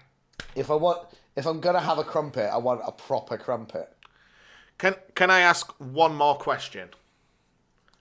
If 0.55 0.72
I 0.72 0.76
want, 0.76 1.08
if 1.36 1.45
I'm 1.45 1.60
gonna 1.60 1.82
have 1.82 1.97
a 1.97 2.03
crumpet, 2.03 2.49
I 2.51 2.58
want 2.58 2.82
a 2.86 2.91
proper 2.91 3.38
crumpet. 3.38 3.91
Can 4.78 4.95
can 5.16 5.30
I 5.30 5.41
ask 5.41 5.74
one 5.80 6.16
more 6.16 6.36
question? 6.36 6.89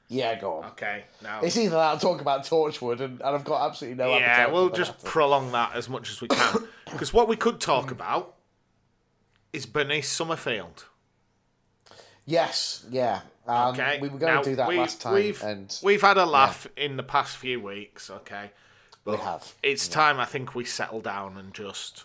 Yeah, 0.09 0.39
go 0.39 0.59
on. 0.59 0.67
Okay. 0.67 1.05
Now. 1.21 1.41
It's 1.43 1.57
either 1.57 1.75
that 1.75 1.97
or 1.97 1.99
talk 1.99 2.21
about 2.21 2.45
Torchwood, 2.45 3.01
and, 3.01 3.21
and 3.21 3.23
I've 3.23 3.43
got 3.45 3.67
absolutely 3.69 3.97
no 4.05 4.11
Yeah, 4.11 4.25
appetite 4.25 4.53
we'll 4.53 4.71
just 4.71 5.01
that. 5.01 5.05
prolong 5.09 5.51
that 5.51 5.75
as 5.75 5.89
much 5.89 6.11
as 6.11 6.21
we 6.21 6.29
can. 6.29 6.69
Because 6.93 7.13
what 7.13 7.27
we 7.27 7.35
could 7.35 7.61
talk 7.61 7.91
about 7.91 8.37
is 9.53 9.67
Bernice 9.67 10.09
Summerfield. 10.09 10.85
Yes, 12.25 12.87
yeah. 12.89 13.23
Um, 13.47 13.75
Okay. 13.75 13.99
We 14.01 14.09
were 14.09 14.19
going 14.19 14.35
Now, 14.35 14.43
to 14.43 14.51
do 14.51 14.57
that 14.57 14.69
we- 14.69 14.79
last 14.79 15.01
time, 15.01 15.15
we've, 15.15 15.43
and 15.43 15.79
we've 15.83 16.01
had 16.03 16.17
a 16.19 16.27
laugh 16.27 16.67
in 16.77 16.97
the 16.97 17.03
past 17.03 17.37
few 17.37 17.61
weeks. 17.61 18.11
Okay. 18.11 18.51
we 19.05 19.17
have. 19.19 19.55
It's 19.63 19.87
time 19.87 20.19
I 20.19 20.25
think 20.25 20.55
we 20.57 20.65
settle 20.65 21.01
down 21.01 21.37
and 21.39 21.55
just 21.55 22.05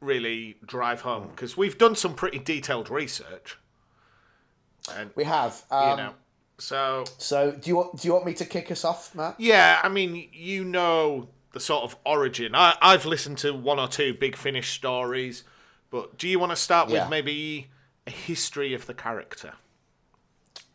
really 0.00 0.56
drive 0.64 1.02
home 1.02 1.28
because 1.28 1.56
we've 1.56 1.78
done 1.78 1.94
some 1.94 2.14
pretty 2.14 2.38
detailed 2.38 2.90
research. 2.90 3.58
And 4.92 5.10
We 5.14 5.24
have. 5.24 5.62
you 5.70 5.76
Um, 5.76 5.96
know, 5.98 6.14
so 6.58 7.04
So, 7.18 7.52
do 7.52 7.68
you 7.68 7.76
want 7.76 8.00
do 8.00 8.08
you 8.08 8.14
want 8.14 8.26
me 8.26 8.34
to 8.34 8.44
kick 8.44 8.70
us 8.70 8.84
off, 8.84 9.14
Matt? 9.14 9.36
yeah, 9.38 9.80
I 9.84 9.88
mean, 9.88 10.28
you 10.32 10.64
know 10.64 11.28
the 11.52 11.60
sort 11.60 11.84
of 11.84 11.96
origin. 12.06 12.54
I, 12.54 12.76
I've 12.80 13.04
listened 13.04 13.38
to 13.38 13.52
one 13.52 13.78
or 13.78 13.86
two 13.86 14.14
Big 14.14 14.34
Finish 14.36 14.70
stories, 14.70 15.44
but 15.90 16.16
do 16.18 16.26
you 16.26 16.38
want 16.38 16.50
to 16.50 16.56
start 16.56 16.88
Yeah. 16.88 17.02
with 17.02 17.10
maybe 17.10 17.70
a 18.06 18.10
history 18.10 18.74
of 18.74 18.86
the 18.86 18.94
character? 18.94 19.54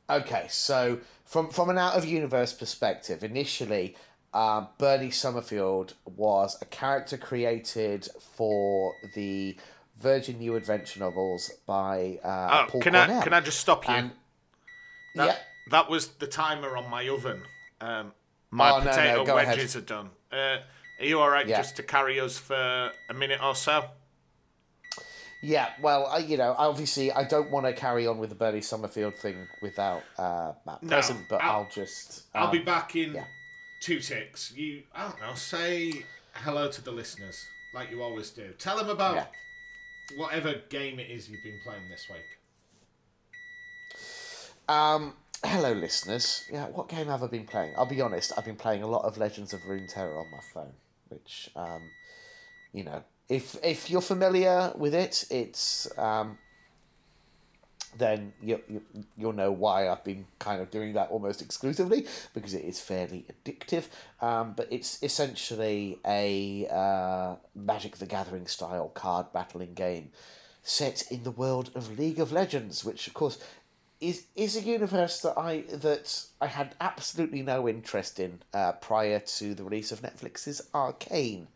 Okay, 0.10 0.46
so 0.50 1.00
from 1.26 1.50
from 1.50 1.70
an 1.70 1.78
out 1.78 1.96
of 1.96 2.06
universe 2.06 2.54
perspective, 2.54 3.24
initially, 3.24 3.96
um, 4.34 4.70
Bernie 4.78 5.12
Summerfield 5.12 5.94
was 6.06 6.58
a 6.62 6.66
character 6.66 7.18
created 7.18 8.08
for 8.36 8.94
the 9.16 9.58
Virgin 9.98 10.38
New 10.40 10.56
Adventure 10.56 11.00
novels 11.02 11.52
by 11.66 12.20
uh, 12.24 12.64
Oh, 12.68 12.72
Paul 12.72 12.82
can 12.82 12.94
Cornell. 12.94 13.20
I 13.20 13.24
can 13.24 13.34
I 13.34 13.42
just 13.42 13.60
stop 13.60 13.88
you? 13.88 13.94
And- 13.96 14.12
that, 15.16 15.26
yeah, 15.28 15.36
that 15.72 15.90
was 15.90 16.08
the 16.10 16.28
timer 16.28 16.78
on 16.78 16.90
my 16.90 17.08
oven. 17.10 17.42
Um, 17.82 18.14
my 18.52 18.70
Oh, 18.72 18.78
no, 18.80 18.84
no, 18.86 18.90
potato 18.92 19.22
ahead. 19.24 19.48
wedges 19.58 19.76
are 19.76 19.82
done. 19.82 20.10
Uh, 20.32 20.58
are 21.00 21.06
you 21.06 21.20
all 21.20 21.30
right 21.30 21.48
Yeah. 21.48 21.58
just 21.58 21.76
to 21.78 21.84
carry 21.84 22.20
us 22.20 22.38
for 22.38 22.92
a 23.10 23.14
minute 23.16 23.40
or 23.44 23.56
so? 23.56 23.86
Yeah. 25.42 25.70
Well, 25.82 26.06
I, 26.08 26.18
you 26.20 26.38
know, 26.38 26.56
obviously, 26.58 27.12
I 27.12 27.24
don't 27.24 27.50
want 27.52 27.66
to 27.66 27.74
carry 27.74 28.08
on 28.08 28.18
with 28.18 28.30
the 28.30 28.36
Bernie 28.36 28.62
Summerfield 28.62 29.16
thing 29.16 29.48
without 29.62 30.04
uh, 30.18 30.54
Matt 30.66 30.84
No, 30.84 30.90
present, 30.90 31.20
but 31.30 31.42
I'll- 31.42 31.52
I'll, 31.64 31.70
just. 31.70 32.24
I'll 32.36 32.46
um, 32.48 32.52
be 32.52 32.60
back 32.60 32.96
in 32.96 33.14
yeah. 33.14 33.26
two 33.82 34.00
ticks. 34.00 34.52
You, 34.56 34.84
I 34.94 35.04
don't 35.04 35.20
know, 35.22 35.34
say 35.36 36.06
hello 36.34 36.70
to 36.70 36.82
the 36.84 36.92
listeners 36.92 37.46
like 37.74 37.90
you 37.92 38.02
always 38.02 38.30
do. 38.32 38.52
Tell 38.58 38.78
them 38.78 38.90
about 38.90 39.16
Yeah. 39.16 39.26
whatever 40.18 40.56
game 40.70 41.00
it 41.00 41.10
is 41.10 41.30
you've 41.30 41.44
been 41.44 41.60
playing 41.64 41.90
this 41.90 42.08
week. 42.10 42.22
Um, 44.70 45.14
hello, 45.44 45.72
listeners. 45.74 46.46
Yeah, 46.52 46.68
what 46.68 46.90
game 46.90 47.08
have 47.08 47.24
I 47.24 47.28
been 47.28 47.46
playing? 47.46 47.74
I'll 47.78 47.86
be 47.86 48.02
honest. 48.02 48.34
I've 48.38 48.46
been 48.46 48.56
playing 48.56 48.84
a 48.84 48.88
lot 48.88 49.06
of 49.06 49.18
Legends 49.18 49.54
of 49.54 49.62
Runeterra 49.62 50.20
on 50.20 50.30
my 50.32 50.40
phone, 50.54 50.74
which, 51.10 51.50
um, 51.56 51.84
you 52.74 52.84
know, 52.84 53.04
if 53.30 53.58
if 53.64 53.90
you're 53.90 54.02
familiar 54.02 54.72
with 54.76 54.94
it, 54.94 55.26
it's 55.30 55.88
um, 55.98 56.38
then 57.98 58.34
you, 58.42 58.62
you 58.70 58.82
you'll 59.18 59.34
know 59.34 59.52
why 59.52 59.90
I've 59.90 60.04
been 60.04 60.26
kind 60.40 60.62
of 60.62 60.72
doing 60.72 60.94
that 60.94 61.10
almost 61.10 61.42
exclusively 61.42 62.06
because 62.34 62.54
it 62.54 62.64
is 62.64 62.80
fairly 62.80 63.26
addictive. 63.32 63.86
Um, 64.22 64.54
but 64.56 64.68
it's 64.72 65.02
essentially 65.04 66.00
a 66.06 66.68
uh, 66.68 67.36
Magic 67.56 67.98
the 67.98 68.06
Gathering 68.06 68.48
style 68.48 68.90
card 68.90 69.28
battling 69.34 69.74
game 69.74 70.12
set 70.64 71.04
in 71.12 71.24
the 71.24 71.32
world 71.32 71.72
of 71.76 71.98
League 71.98 72.20
of 72.20 72.32
Legends, 72.32 72.84
which 72.84 73.08
of 73.08 73.14
course 73.14 73.40
is 74.00 74.26
is 74.36 74.56
a 74.56 74.62
universe 74.62 75.22
that 75.22 75.38
I 75.38 75.62
that 75.72 76.26
I 76.40 76.48
had 76.48 76.76
absolutely 76.80 77.42
no 77.42 77.68
interest 77.68 78.20
in 78.20 78.40
uh, 78.54 78.74
prior 78.74 79.20
to 79.20 79.56
the 79.56 79.64
release 79.64 79.92
of 79.92 80.02
Netflix's 80.02 80.62
Arcane, 80.74 81.48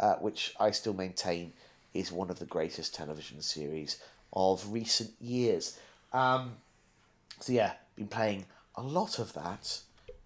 uh, 0.00 0.14
which 0.14 0.54
I 0.60 0.70
still 0.70 0.94
maintain 0.94 1.52
is 1.94 2.12
one 2.12 2.30
of 2.30 2.38
the 2.38 2.44
greatest 2.44 2.94
television 2.94 3.40
series 3.40 3.98
of 4.32 4.72
recent 4.72 5.10
years. 5.20 5.78
Um, 6.12 6.52
so 7.40 7.52
yeah, 7.52 7.72
been 7.96 8.08
playing 8.08 8.46
a 8.76 8.82
lot 8.82 9.18
of 9.18 9.32
that. 9.34 9.80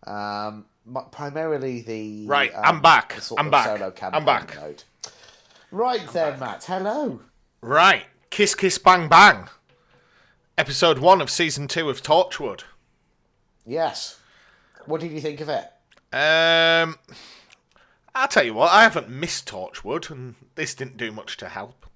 Um, 0.06 0.64
primarily 1.12 1.82
the 1.82 2.26
Right, 2.26 2.54
um, 2.54 2.62
I'm 2.64 2.80
back. 2.80 3.18
I'm 3.38 3.50
back. 3.50 3.66
Solo 3.78 3.92
I'm 4.12 4.24
back. 4.24 4.56
Mode. 4.56 4.82
Right 5.70 6.06
then, 6.12 6.40
Matt. 6.40 6.64
Hello. 6.64 7.20
Right. 7.60 8.04
Kiss 8.30 8.54
Kiss 8.54 8.78
Bang 8.78 9.08
Bang. 9.08 9.48
Episode 10.58 10.98
1 10.98 11.20
of 11.20 11.30
Season 11.30 11.68
2 11.68 11.88
of 11.88 12.02
Torchwood. 12.02 12.62
Yes. 13.64 14.18
What 14.86 15.00
did 15.00 15.12
you 15.12 15.20
think 15.20 15.40
of 15.40 15.48
it? 15.48 15.70
Um, 16.12 16.96
I'll 18.14 18.28
tell 18.28 18.44
you 18.44 18.54
what, 18.54 18.70
I 18.70 18.82
haven't 18.82 19.08
missed 19.08 19.48
Torchwood, 19.48 20.10
and 20.10 20.34
this 20.54 20.74
didn't 20.74 20.96
do 20.96 21.12
much 21.12 21.36
to 21.38 21.48
help. 21.48 21.86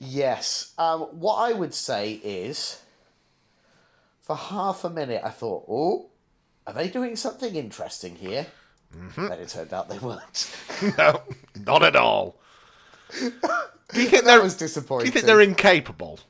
Yes. 0.00 0.72
Um, 0.78 1.02
what 1.02 1.36
I 1.36 1.52
would 1.52 1.74
say 1.74 2.12
is, 2.12 2.80
for 4.22 4.34
half 4.34 4.82
a 4.82 4.90
minute, 4.90 5.20
I 5.22 5.28
thought, 5.28 5.66
oh, 5.68 6.08
are 6.66 6.72
they 6.72 6.88
doing 6.88 7.16
something 7.16 7.54
interesting 7.54 8.16
here? 8.16 8.46
Mm-hmm. 8.96 9.28
Then 9.28 9.38
it 9.38 9.48
turned 9.50 9.72
out 9.74 9.88
they 9.88 9.98
weren't. 9.98 10.50
no, 10.98 11.22
not 11.64 11.82
at 11.82 11.96
all. 11.96 12.40
Do 13.20 14.00
you 14.00 14.06
think 14.06 14.10
that 14.10 14.24
they're 14.24 14.42
was 14.42 14.56
disappointed. 14.56 15.04
Do 15.04 15.06
you 15.08 15.12
think 15.12 15.26
they're 15.26 15.40
incapable? 15.40 16.20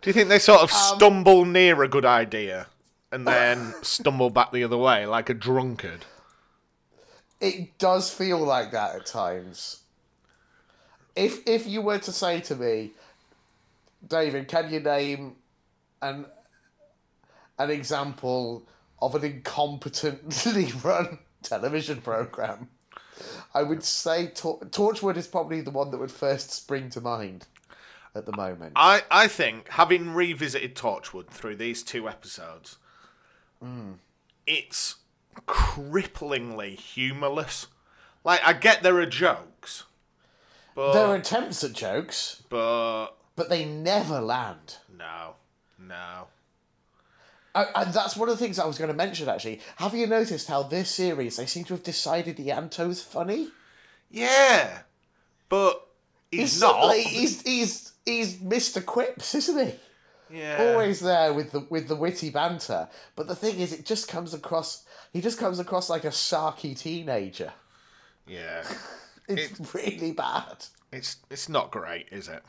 Do 0.00 0.10
you 0.10 0.12
think 0.12 0.28
they 0.28 0.38
sort 0.38 0.60
of 0.60 0.72
Um, 0.72 0.96
stumble 0.96 1.44
near 1.44 1.82
a 1.82 1.88
good 1.88 2.04
idea 2.04 2.66
and 3.14 3.26
then 3.28 3.72
stumble 3.82 4.28
back 4.28 4.50
the 4.50 4.64
other 4.64 4.76
way 4.76 5.06
like 5.06 5.30
a 5.30 5.34
drunkard? 5.34 6.04
It 7.40 7.78
does 7.78 8.12
feel 8.12 8.38
like 8.38 8.72
that 8.72 8.96
at 8.96 9.06
times. 9.06 9.82
If 11.14 11.46
if 11.46 11.66
you 11.66 11.80
were 11.80 11.98
to 11.98 12.12
say 12.12 12.40
to 12.40 12.56
me, 12.56 12.90
David, 14.06 14.48
can 14.48 14.72
you 14.72 14.80
name 14.80 15.36
an 16.02 16.26
an 17.58 17.70
example 17.70 18.66
of 19.00 19.14
an 19.14 19.22
incompetently 19.22 20.84
run 20.84 21.18
television 21.42 22.00
program? 22.00 22.68
I 23.54 23.62
would 23.62 23.84
say 23.84 24.26
Tor- 24.26 24.58
Torchwood 24.58 25.16
is 25.16 25.28
probably 25.28 25.60
the 25.60 25.70
one 25.70 25.92
that 25.92 25.98
would 25.98 26.10
first 26.10 26.50
spring 26.50 26.90
to 26.90 27.00
mind 27.00 27.46
at 28.14 28.26
the 28.26 28.36
moment. 28.36 28.72
I, 28.74 29.02
I 29.10 29.28
think, 29.28 29.68
having 29.68 30.14
revisited 30.14 30.74
Torchwood 30.74 31.28
through 31.28 31.56
these 31.56 31.84
two 31.84 32.08
episodes, 32.08 32.78
it's 34.46 34.96
cripplingly 35.46 36.76
humourless. 36.78 37.66
Like, 38.24 38.40
I 38.44 38.52
get 38.54 38.82
there 38.82 38.98
are 38.98 39.06
jokes, 39.06 39.84
but, 40.74 40.92
there 40.92 41.06
are 41.06 41.16
attempts 41.16 41.62
at 41.64 41.72
jokes, 41.72 42.42
but 42.48 43.08
but 43.36 43.48
they 43.48 43.64
never 43.64 44.20
land. 44.20 44.76
no, 44.96 45.34
no. 45.78 46.28
I, 47.56 47.66
and 47.76 47.92
that's 47.94 48.16
one 48.16 48.28
of 48.28 48.36
the 48.36 48.44
things 48.44 48.58
I 48.58 48.66
was 48.66 48.78
going 48.78 48.88
to 48.88 48.94
mention. 48.96 49.28
Actually, 49.28 49.60
have 49.76 49.94
you 49.94 50.06
noticed 50.08 50.48
how 50.48 50.64
this 50.64 50.90
series 50.90 51.36
they 51.36 51.46
seem 51.46 51.64
to 51.64 51.74
have 51.74 51.82
decided 51.84 52.38
Ianto's 52.38 53.00
funny? 53.02 53.48
Yeah, 54.10 54.78
but 55.48 55.86
he's, 56.30 56.40
He's 56.52 56.60
not. 56.60 56.72
suddenly- 56.80 57.02
He's 57.02 57.42
he's 57.42 57.92
he's 58.04 58.36
Mr. 58.38 58.84
Quips, 58.84 59.34
isn't 59.36 59.66
he? 59.68 59.74
Yeah. 60.30 60.56
Always 60.58 61.00
there 61.00 61.32
with 61.32 61.52
the 61.52 61.60
with 61.70 61.88
the 61.88 61.96
witty 61.96 62.30
banter. 62.30 62.88
But 63.16 63.26
the 63.28 63.34
thing 63.36 63.60
is, 63.60 63.72
it 63.72 63.84
just 63.86 64.08
comes 64.08 64.34
across. 64.34 64.84
He 65.12 65.20
just 65.20 65.38
comes 65.38 65.58
across 65.58 65.88
like 65.90 66.04
a 66.04 66.08
sarky 66.08 66.76
teenager. 66.78 67.52
Yeah. 68.26 68.64
It's 69.26 69.74
really 69.74 70.12
bad. 70.12 70.66
It's 70.92 71.16
it's 71.30 71.48
not 71.48 71.70
great, 71.70 72.08
is 72.10 72.28
it? 72.28 72.42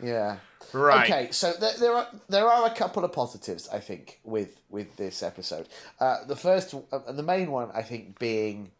Yeah. 0.00 0.36
Right. 0.72 1.10
Okay, 1.10 1.32
so 1.32 1.52
there, 1.58 1.72
there 1.80 1.92
are 1.94 2.06
there 2.28 2.46
are 2.46 2.64
a 2.66 2.74
couple 2.74 3.04
of 3.04 3.12
positives 3.12 3.68
I 3.68 3.80
think 3.80 4.20
with 4.22 4.56
with 4.70 4.94
this 4.96 5.20
episode. 5.20 5.66
Uh, 5.98 6.18
the 6.28 6.36
first 6.36 6.74
uh, 6.92 7.00
and 7.08 7.18
the 7.18 7.24
main 7.24 7.50
one 7.50 7.70
I 7.74 7.82
think 7.82 8.20
being 8.20 8.70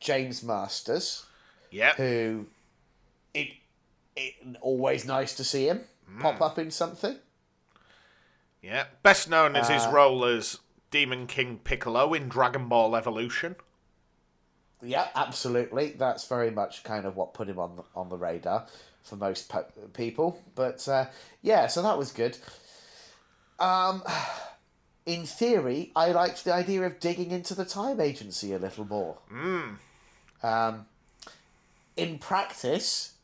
James 0.00 0.42
Marsters, 0.42 1.24
Yeah. 1.70 1.94
who 1.94 2.46
it, 3.32 3.50
it 4.16 4.34
always 4.60 5.06
nice 5.06 5.36
to 5.36 5.44
see 5.44 5.66
him 5.68 5.84
pop 6.20 6.40
up 6.40 6.58
in 6.58 6.70
something. 6.70 7.16
Yeah. 8.62 8.86
Best 9.02 9.28
known 9.28 9.54
as 9.56 9.68
Uh, 9.70 9.74
his 9.74 9.86
role 9.86 10.24
as 10.24 10.58
Demon 10.90 11.26
King 11.26 11.58
Piccolo 11.62 12.14
in 12.14 12.28
Dragon 12.28 12.68
Ball 12.68 12.96
Evolution. 12.96 13.56
Yeah, 14.82 15.08
absolutely. 15.14 15.90
That's 15.90 16.26
very 16.26 16.50
much 16.50 16.82
kind 16.84 17.04
of 17.04 17.16
what 17.16 17.34
put 17.34 17.48
him 17.48 17.58
on 17.58 17.76
the, 17.76 17.82
on 17.94 18.08
the 18.08 18.16
radar 18.16 18.66
for 19.02 19.16
most 19.16 19.48
po- 19.48 19.66
people. 19.92 20.40
But 20.54 20.86
uh, 20.88 21.06
yeah, 21.42 21.66
so 21.66 21.82
that 21.82 21.98
was 21.98 22.12
good. 22.12 22.38
Um, 23.58 24.02
in 25.04 25.26
theory, 25.26 25.90
I 25.96 26.12
liked 26.12 26.44
the 26.44 26.52
idea 26.54 26.82
of 26.82 27.00
digging 27.00 27.30
into 27.32 27.54
the 27.54 27.64
time 27.64 28.00
agency 28.00 28.52
a 28.52 28.58
little 28.58 28.84
more. 28.84 29.18
Um, 30.42 30.86
in 31.96 32.18
practice, 32.18 33.14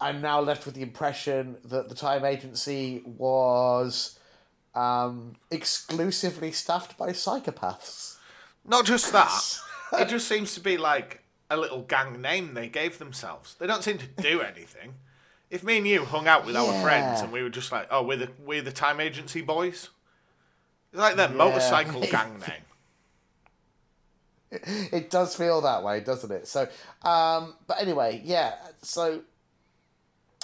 I'm 0.00 0.20
now 0.20 0.40
left 0.40 0.66
with 0.66 0.74
the 0.74 0.82
impression 0.82 1.56
that 1.64 1.88
the 1.88 1.94
time 1.94 2.24
agency 2.24 3.02
was 3.04 4.18
um, 4.74 5.36
exclusively 5.50 6.52
staffed 6.52 6.98
by 6.98 7.10
psychopaths. 7.10 8.16
Not 8.66 8.84
just 8.84 9.12
that, 9.12 9.58
it 9.92 10.08
just 10.08 10.26
seems 10.26 10.54
to 10.54 10.60
be 10.60 10.76
like 10.76 11.22
a 11.50 11.56
little 11.56 11.82
gang 11.82 12.20
name 12.20 12.54
they 12.54 12.68
gave 12.68 12.98
themselves. 12.98 13.54
They 13.54 13.66
don't 13.66 13.84
seem 13.84 13.98
to 13.98 14.06
do 14.06 14.40
anything. 14.54 14.94
If 15.50 15.62
me 15.62 15.78
and 15.78 15.86
you 15.86 16.04
hung 16.04 16.26
out 16.26 16.46
with 16.46 16.56
our 16.56 16.82
friends 16.82 17.20
and 17.20 17.30
we 17.30 17.42
were 17.42 17.50
just 17.50 17.70
like, 17.70 17.86
oh, 17.90 18.02
we're 18.02 18.16
the 18.16 18.30
we're 18.44 18.62
the 18.62 18.72
time 18.72 18.98
agency 18.98 19.40
boys. 19.40 19.90
It's 20.92 21.00
like 21.00 21.16
their 21.16 21.28
motorcycle 21.28 22.00
gang 22.10 22.40
name. 22.40 22.64
it 24.92 25.10
does 25.10 25.36
feel 25.36 25.60
that 25.60 25.84
way, 25.84 26.00
doesn't 26.00 26.30
it? 26.32 26.48
So, 26.48 26.62
um, 27.02 27.54
but 27.66 27.80
anyway, 27.80 28.20
yeah. 28.24 28.54
So 28.82 29.22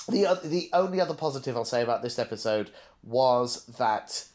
the 0.08 0.38
the 0.44 0.70
only 0.72 1.00
other 1.00 1.14
positive 1.14 1.56
I'll 1.56 1.64
say 1.64 1.82
about 1.82 2.02
this 2.02 2.18
episode 2.18 2.70
was 3.02 3.64
that 3.78 4.26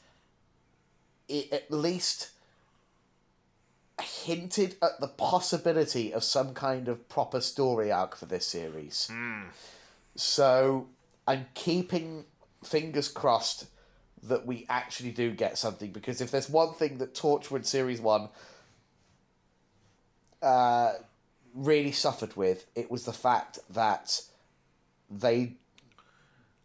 it 1.28 1.51
at 1.51 1.72
least 1.72 2.30
hinted 4.01 4.76
at 4.82 4.99
the 4.99 5.07
possibility 5.07 6.13
of 6.13 6.24
some 6.24 6.53
kind 6.53 6.88
of 6.88 7.07
proper 7.09 7.39
story 7.41 7.91
arc 7.91 8.16
for 8.16 8.26
this 8.26 8.45
series. 8.45 9.09
So 10.16 10.88
I'm 11.28 11.47
keeping 11.53 12.26
fingers 12.63 13.07
crossed 13.07 13.68
that 14.24 14.45
we 14.45 14.66
actually 14.70 15.11
do 15.11 15.32
get 15.32 15.57
something 15.57 15.91
because 15.91 16.20
if 16.20 16.32
there's 16.32 16.49
one 16.49 16.74
thing 16.74 16.97
that 16.97 17.13
Torchwood 17.13 17.66
Series 17.66 18.01
1 18.01 18.28
uh, 20.41 20.93
really 21.53 21.91
suffered 21.91 22.36
with, 22.36 22.66
it 22.76 22.89
was 22.89 23.05
the 23.05 23.13
fact 23.13 23.59
that 23.70 24.22
they 25.09 25.53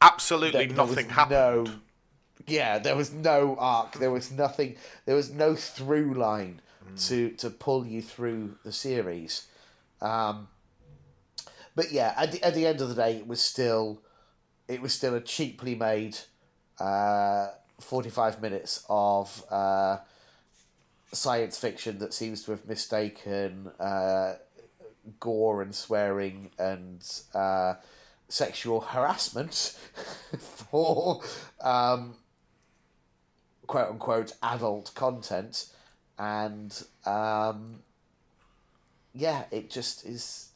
Absolutely 0.00 0.66
there- 0.66 0.74
there 0.74 0.86
nothing 0.86 1.08
happened. 1.10 1.66
No, 1.68 1.74
yeah, 2.46 2.78
there 2.78 2.96
was 2.96 3.12
no 3.12 3.56
arc. 3.58 3.92
There 3.92 4.10
was 4.10 4.30
nothing. 4.30 4.76
There 5.04 5.14
was 5.14 5.30
no 5.30 5.54
through 5.54 6.14
line 6.14 6.62
to 7.06 7.30
to 7.32 7.50
pull 7.50 7.86
you 7.86 8.02
through 8.02 8.56
the 8.64 8.72
series. 8.72 9.46
Um, 10.00 10.48
but 11.76 11.92
yeah, 11.92 12.14
at 12.16 12.32
the, 12.32 12.42
at 12.42 12.54
the 12.54 12.66
end 12.66 12.80
of 12.80 12.88
the 12.88 12.94
day, 12.94 13.16
it 13.16 13.26
was 13.26 13.40
still 13.40 14.00
it 14.68 14.80
was 14.80 14.92
still 14.94 15.14
a 15.14 15.20
cheaply 15.20 15.74
made 15.74 16.16
uh, 16.78 17.48
forty 17.78 18.08
five 18.10 18.40
minutes 18.40 18.84
of 18.88 19.44
uh, 19.50 19.98
science 21.12 21.58
fiction 21.58 21.98
that 21.98 22.14
seems 22.14 22.42
to 22.44 22.52
have 22.52 22.66
mistaken 22.66 23.70
uh, 23.78 24.34
gore 25.20 25.60
and 25.62 25.74
swearing 25.74 26.50
and 26.58 27.04
uh, 27.34 27.74
sexual 28.30 28.80
harassment 28.80 29.76
for 30.38 31.22
um, 31.60 32.14
quote 33.66 33.90
unquote 33.90 34.32
adult 34.42 34.92
content, 34.94 35.66
and 36.18 36.82
um, 37.04 37.80
yeah, 39.14 39.44
it 39.50 39.70
just 39.70 40.06
is 40.06 40.50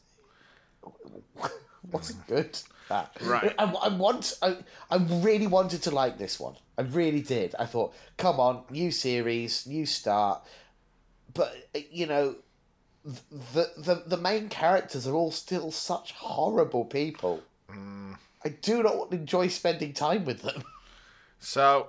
wasn't 1.91 2.27
good. 2.27 2.59
That 2.89 3.16
Right. 3.22 3.55
I, 3.59 3.64
I 3.64 3.89
want. 3.89 4.37
I, 4.43 4.59
I 4.91 4.97
really 4.97 5.47
wanted 5.47 5.83
to 5.83 5.91
like 5.91 6.18
this 6.18 6.39
one. 6.39 6.57
I 6.77 6.83
really 6.83 7.22
did. 7.22 7.55
I 7.59 7.64
thought, 7.66 7.95
come 8.18 8.39
on, 8.39 8.64
new 8.70 8.91
series, 8.91 9.66
new 9.66 9.87
start. 9.87 10.43
But 11.33 11.55
you 11.91 12.07
know, 12.07 12.37
the 13.05 13.70
the 13.77 14.03
the 14.07 14.16
main 14.16 14.49
characters 14.49 15.07
are 15.07 15.14
all 15.14 15.31
still 15.31 15.70
such 15.70 16.12
horrible 16.12 16.85
people. 16.85 17.43
I 18.45 18.49
do 18.51 18.83
not 18.83 19.12
enjoy 19.12 19.49
spending 19.49 19.93
time 19.93 20.25
with 20.25 20.43
them. 20.43 20.62
So, 21.39 21.89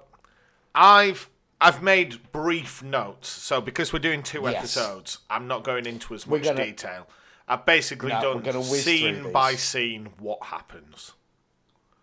I've 0.73 1.29
I've 1.61 1.81
made 1.81 2.31
brief 2.33 2.83
notes. 2.83 3.29
So 3.29 3.61
because 3.61 3.93
we're 3.93 3.99
doing 3.99 4.23
two 4.23 4.41
Yes. 4.43 4.55
episodes, 4.57 5.19
I'm 5.29 5.47
not 5.47 5.63
going 5.63 5.85
into 5.85 6.13
as 6.13 6.27
much 6.27 6.43
gonna- 6.43 6.65
detail. 6.65 7.07
I've 7.47 7.65
basically 7.65 8.09
No, 8.09 8.39
done 8.39 8.63
scene 8.63 9.31
by 9.31 9.55
scene 9.55 10.07
what 10.19 10.43
happens. 10.45 11.13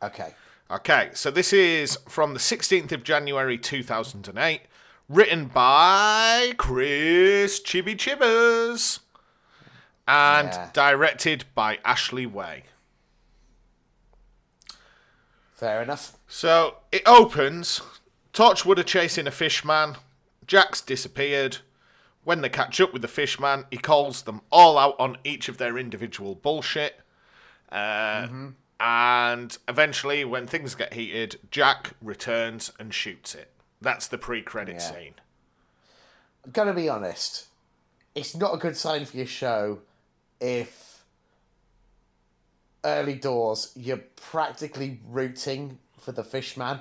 Okay. 0.03 0.35
Okay, 0.71 1.11
so 1.13 1.31
this 1.31 1.53
is 1.53 1.99
from 2.09 2.33
the 2.33 2.41
16th 2.41 2.93
of 2.93 3.05
January 3.05 3.59
2008, 3.59 4.63
written 5.09 5.47
by 5.47 6.55
Chris 6.57 7.61
Chibi 7.61 7.95
Chibbers 7.95 9.01
and 10.09 10.49
Yeah. 10.49 10.71
directed 10.73 11.45
by 11.55 11.79
Ashley 11.85 12.25
Way. 12.25 12.65
Fair 15.63 15.81
enough. 15.81 16.17
So 16.27 16.79
it 16.91 17.03
opens. 17.07 17.83
Torchwood 18.33 18.79
are 18.79 18.83
chasing 18.83 19.29
a 19.29 19.31
fishman. 19.31 19.95
Jack's 20.45 20.81
disappeared. 20.81 21.59
When 22.25 22.41
they 22.41 22.49
catch 22.49 22.81
up 22.81 22.93
with 22.93 23.01
the 23.01 23.07
fishman, 23.07 23.67
he 23.71 23.77
calls 23.77 24.23
them 24.23 24.41
all 24.51 24.77
out 24.77 24.97
on 24.99 25.19
each 25.23 25.49
of 25.49 25.59
their 25.59 25.79
individual 25.79 26.35
bullshit. 26.35 26.99
Uh, 27.71 28.27
And 28.81 29.57
eventually, 29.69 30.25
when 30.25 30.49
things 30.49 30.75
get 30.75 30.95
heated, 30.95 31.39
Jack 31.53 31.93
returns 32.03 32.73
and 32.81 32.93
shoots 32.93 33.33
it. 33.33 33.53
That's 33.81 34.09
the 34.09 34.19
pre-credit 34.19 34.81
Yeah. 34.81 34.91
scene. 34.93 35.15
I'm 36.45 36.51
gonna 36.51 36.73
be 36.75 36.89
honest. 36.89 37.47
It's 38.17 38.35
not 38.35 38.53
a 38.53 38.57
good 38.59 38.77
sign 38.77 39.05
for 39.07 39.17
your 39.17 39.27
show 39.27 39.83
if 40.41 40.92
early 42.85 43.15
doors 43.15 43.73
you're 43.77 44.01
practically 44.17 45.01
rooting 45.09 45.79
for 46.01 46.13
the 46.13 46.25
fishman 46.25 46.79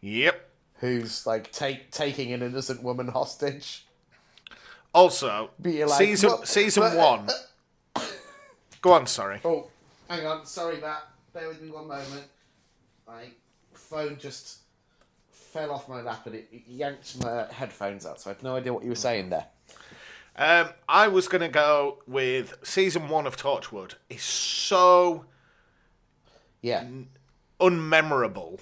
Yep. 0.00 0.48
who's 0.78 1.26
like 1.26 1.50
take 1.52 1.90
taking 1.90 2.32
an 2.32 2.42
innocent 2.42 2.82
woman 2.82 3.08
hostage. 3.08 3.86
Also, 4.94 5.50
like, 5.64 5.88
season 5.98 6.28
"Well, 6.30 6.44
season 6.44 6.82
but- 6.82 6.96
one. 6.96 7.28
Go 8.82 8.92
on, 8.92 9.06
sorry. 9.06 9.40
Oh, 9.44 9.68
hang 10.08 10.26
on, 10.26 10.44
sorry 10.44 10.80
Matt. 10.80 11.04
Bear 11.32 11.48
with 11.48 11.62
me 11.62 11.70
one 11.70 11.86
moment. 11.88 12.24
My 13.06 13.26
phone 13.72 14.18
just 14.18 14.58
fell 15.30 15.70
off 15.70 15.88
my 15.88 16.02
lap 16.02 16.26
and 16.26 16.34
it 16.34 16.48
it 16.52 16.62
yanked 16.66 17.22
my 17.22 17.46
headphones 17.52 18.04
out, 18.06 18.20
so 18.20 18.30
I 18.30 18.34
had 18.34 18.42
no 18.42 18.56
idea 18.56 18.72
what 18.72 18.82
you 18.82 18.90
were 18.90 18.94
saying 18.96 19.30
there. 19.30 19.46
Um, 20.34 20.70
I 20.88 21.08
was 21.08 21.28
gonna 21.28 21.48
go 21.48 22.02
with 22.06 22.54
season 22.62 23.08
one 23.08 23.26
of 23.26 23.36
Torchwood. 23.36 23.94
Is 24.10 24.22
so 24.22 25.26
Yeah. 26.62 26.86
unmemorable 27.60 28.60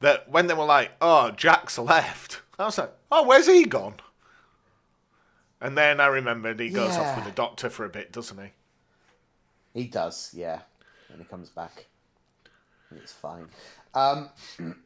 that 0.00 0.28
when 0.28 0.46
they 0.46 0.54
were 0.54 0.64
like, 0.64 0.92
"Oh, 1.00 1.30
Jack's 1.30 1.78
left," 1.78 2.42
I 2.58 2.64
was 2.66 2.78
like, 2.78 2.92
"Oh, 3.10 3.26
where's 3.26 3.46
he 3.46 3.64
gone?" 3.64 3.94
And 5.60 5.76
then 5.76 6.00
I 6.00 6.06
remembered 6.06 6.60
he 6.60 6.68
goes 6.70 6.96
off 6.96 7.16
with 7.16 7.24
the 7.24 7.32
doctor 7.32 7.68
for 7.68 7.84
a 7.84 7.88
bit, 7.88 8.12
doesn't 8.12 8.38
he? 8.38 8.50
He 9.74 9.86
does, 9.86 10.30
yeah. 10.32 10.60
When 11.08 11.18
he 11.18 11.24
comes 11.24 11.48
back. 11.50 11.86
It's 12.94 13.12
fine. 13.12 13.48
Um, 13.94 14.30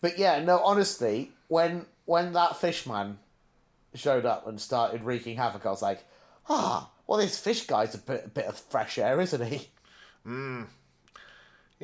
but 0.00 0.18
yeah, 0.18 0.42
no, 0.42 0.58
honestly, 0.58 1.32
when 1.48 1.86
when 2.04 2.32
that 2.32 2.56
fishman 2.56 3.18
showed 3.94 4.26
up 4.26 4.46
and 4.46 4.60
started 4.60 5.02
wreaking 5.02 5.36
havoc, 5.36 5.64
I 5.66 5.70
was 5.70 5.82
like, 5.82 6.04
ah, 6.48 6.90
well, 7.06 7.18
this 7.18 7.38
fish 7.38 7.66
guy's 7.66 7.94
a 7.94 7.98
bit, 7.98 8.24
a 8.26 8.28
bit 8.28 8.46
of 8.46 8.58
fresh 8.58 8.98
air, 8.98 9.20
isn't 9.20 9.44
he? 9.46 9.68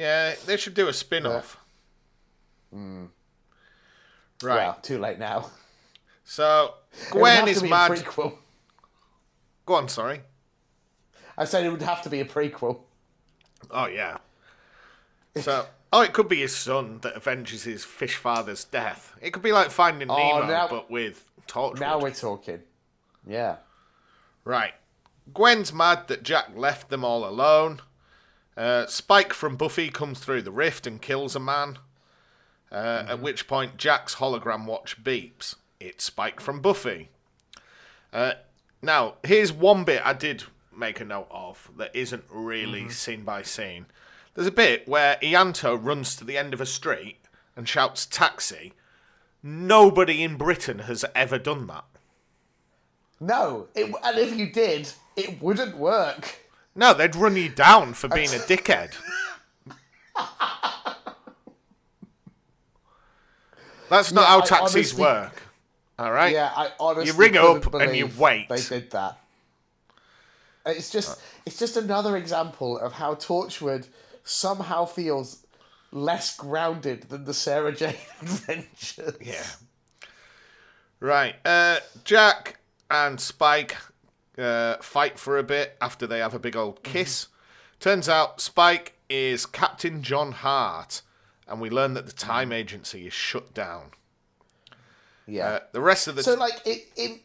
Yeah, 0.01 0.35
they 0.47 0.57
should 0.57 0.73
do 0.73 0.89
a 0.89 0.95
spin-off. 0.95 1.59
Mm. 2.75 3.09
Right. 4.43 4.57
Well, 4.57 4.79
too 4.81 4.99
late 4.99 5.19
now. 5.19 5.51
So 6.25 6.73
Gwen 7.11 7.49
is 7.49 7.63
mad. 7.63 7.91
A 7.91 7.95
prequel. 7.97 8.39
Go 9.67 9.75
on, 9.75 9.91
sorry. 9.91 10.23
I 11.37 11.45
said 11.45 11.67
it 11.67 11.71
would 11.71 11.83
have 11.83 12.01
to 12.03 12.09
be 12.09 12.21
a 12.21 12.25
prequel. 12.25 12.81
Oh 13.71 13.89
yeah. 13.89 14.17
So, 15.37 15.67
oh, 15.93 16.01
it 16.01 16.15
could 16.15 16.31
be 16.31 16.41
his 16.41 16.57
son 16.57 17.01
that 17.03 17.15
avenges 17.15 17.65
his 17.65 17.85
fish 17.85 18.17
father's 18.17 18.65
death. 18.65 19.15
It 19.21 19.35
could 19.35 19.43
be 19.43 19.53
like 19.53 19.71
Finding 19.71 20.11
oh, 20.11 20.17
Nemo, 20.17 20.43
Oh, 20.45 20.47
now- 20.47 20.69
but 20.69 20.91
with 20.91 21.27
Torchwood. 21.47 21.81
Now 21.81 22.01
we're 22.01 22.11
talking. 22.11 22.61
Yeah. 23.27 23.57
Right. 24.45 24.73
Gwen's 25.35 25.75
mad 25.75 26.09
that 26.09 26.23
Jack 26.23 26.53
left 26.57 26.89
them 26.89 27.05
all 27.05 27.29
alone. 27.29 27.83
Uh, 28.61 28.87
Spike 28.89 29.33
from 29.33 29.57
Buffy 29.57 29.89
comes 29.89 30.19
through 30.19 30.43
the 30.43 30.51
rift 30.51 30.87
and 30.87 31.01
kills 31.01 31.35
a 31.35 31.41
man. 31.41 31.79
Uh, 32.71 33.05
At 33.09 33.23
which 33.23 33.49
point, 33.49 33.79
Jack's 33.79 34.17
hologram 34.17 34.67
watch 34.67 35.03
beeps. 35.03 35.55
It's 35.81 36.05
Spike 36.05 36.41
from 36.41 36.61
Buffy. 36.61 37.09
Uh, 38.13 38.33
now, 38.83 39.15
here's 39.25 39.51
one 39.51 39.85
bit 39.85 40.03
I 40.05 40.13
did 40.13 40.45
make 40.77 41.01
a 41.01 41.07
note 41.07 41.29
of 41.31 41.71
that 41.79 41.97
isn't 41.97 42.25
really 42.29 42.91
scene 42.91 43.25
by 43.25 43.41
scene. 43.41 43.87
There's 44.35 44.47
a 44.47 44.53
bit 44.53 44.87
where 44.87 45.17
Ianto 45.23 45.83
runs 45.83 46.15
to 46.17 46.25
the 46.25 46.37
end 46.37 46.53
of 46.53 46.61
a 46.61 46.67
street 46.67 47.17
and 47.57 47.67
shouts 47.67 48.05
taxi. 48.05 48.75
Nobody 49.43 50.23
in 50.23 50.37
Britain 50.37 50.81
has 50.81 51.03
ever 51.15 51.39
done 51.39 51.67
that. 51.69 51.87
No, 53.19 53.69
it, 53.75 53.91
and 54.05 54.19
if 54.19 54.37
you 54.37 54.51
did, 54.51 54.93
it 55.17 55.41
wouldn't 55.41 55.79
work. 55.79 56.41
No, 56.81 56.95
they'd 56.95 57.15
run 57.15 57.37
you 57.37 57.51
down 57.51 57.93
for 57.95 58.09
being 58.19 58.31
a 58.31 58.39
dickhead. 58.39 58.95
That's 63.89 64.13
not 64.13 64.23
Yeah, 64.23 64.27
how 64.29 64.39
I 64.41 64.45
taxis 64.47 64.75
honestly- 64.75 65.03
work. 65.03 65.43
All 65.99 66.11
right? 66.13 66.33
Yeah, 66.33 66.51
I 66.57 66.71
honestly 66.81 67.09
You 67.09 67.13
ring 67.19 67.33
couldn't 67.33 67.67
up 67.67 67.75
and 67.75 67.95
you 67.95 68.07
believe 68.07 68.19
wait. 68.19 68.49
They 68.49 68.57
did 68.63 68.91
that. 68.93 69.19
It's 70.65 70.91
just 70.91 71.21
it's 71.45 71.59
just 71.59 71.77
another 71.77 72.17
example 72.17 72.79
of 72.79 72.93
how 72.93 73.15
Torchwood 73.17 73.87
somehow 74.25 74.87
feels 74.87 75.45
less 75.93 76.35
grounded 76.37 77.03
than 77.11 77.25
the 77.25 77.35
Sarah 77.35 77.73
Jane 77.73 77.97
Adventures. 78.23 79.17
Yeah. 79.21 79.43
Right. 81.01 81.35
Uh, 81.45 81.79
Jack 82.05 82.59
and 82.91 83.21
Spike 83.21 83.77
uh, 84.41 84.77
fight 84.79 85.19
for 85.19 85.39
a 85.39 85.43
bit 85.43 85.77
after 85.81 86.07
they 86.07 86.19
have 86.19 86.35
a 86.35 86.39
big 86.39 86.57
old 86.57 86.83
kiss. 86.83 87.29
Turns 87.79 88.09
out 88.09 88.41
Spike 88.41 88.95
is 89.09 89.47
Captain 89.47 90.03
John 90.03 90.33
Hart, 90.33 91.03
and 91.49 91.61
we 91.61 91.71
learn 91.71 91.95
that 91.95 92.07
the 92.07 92.13
time 92.13 92.53
agency 92.53 93.07
is 93.07 93.13
shut 93.13 93.55
down. 93.55 93.91
Yeah. 95.27 95.47
Uh, 95.47 95.61
the 95.73 95.81
rest 95.81 96.09
of 96.09 96.17
the 96.17 96.23
so 96.23 96.35
like 96.35 96.55
it, 96.67 96.89
it 96.97 97.21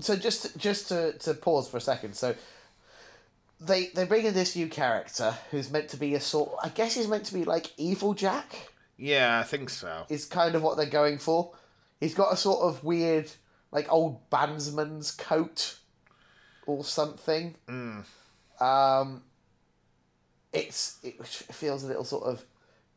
so 0.00 0.16
just 0.16 0.56
just 0.56 0.88
to, 0.88 1.12
to 1.18 1.34
pause 1.34 1.68
for 1.68 1.76
a 1.76 1.80
second 1.80 2.14
so 2.14 2.34
they 3.60 3.86
they 3.88 4.04
bring 4.04 4.24
in 4.24 4.34
this 4.34 4.56
new 4.56 4.68
character 4.68 5.36
who's 5.50 5.70
meant 5.70 5.88
to 5.88 5.96
be 5.96 6.14
a 6.14 6.20
sort 6.20 6.52
i 6.62 6.68
guess 6.68 6.94
he's 6.94 7.08
meant 7.08 7.24
to 7.24 7.34
be 7.34 7.44
like 7.44 7.72
evil 7.76 8.14
jack 8.14 8.68
yeah, 8.98 9.40
I 9.40 9.42
think 9.42 9.68
so. 9.68 10.04
is 10.08 10.26
kind 10.26 10.54
of 10.54 10.62
what 10.62 10.76
they're 10.76 10.86
going 10.86 11.18
for 11.18 11.52
he's 11.98 12.14
got 12.14 12.32
a 12.32 12.36
sort 12.36 12.60
of 12.60 12.84
weird 12.84 13.30
like 13.72 13.90
old 13.90 14.30
bandsman's 14.30 15.10
coat 15.10 15.78
or 16.66 16.84
something 16.84 17.54
um 18.60 19.22
it's 20.52 20.98
it 21.02 21.24
feels 21.24 21.82
a 21.84 21.86
little 21.86 22.04
sort 22.04 22.24
of 22.24 22.44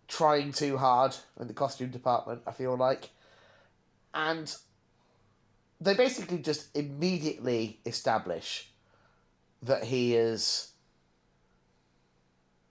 trying 0.07 0.51
too 0.51 0.77
hard 0.77 1.15
in 1.39 1.47
the 1.47 1.53
costume 1.53 1.89
department 1.89 2.41
i 2.45 2.51
feel 2.51 2.75
like 2.77 3.09
and 4.13 4.55
they 5.81 5.93
basically 5.93 6.37
just 6.37 6.75
immediately 6.75 7.79
establish 7.85 8.69
that 9.61 9.83
he 9.83 10.15
is 10.15 10.69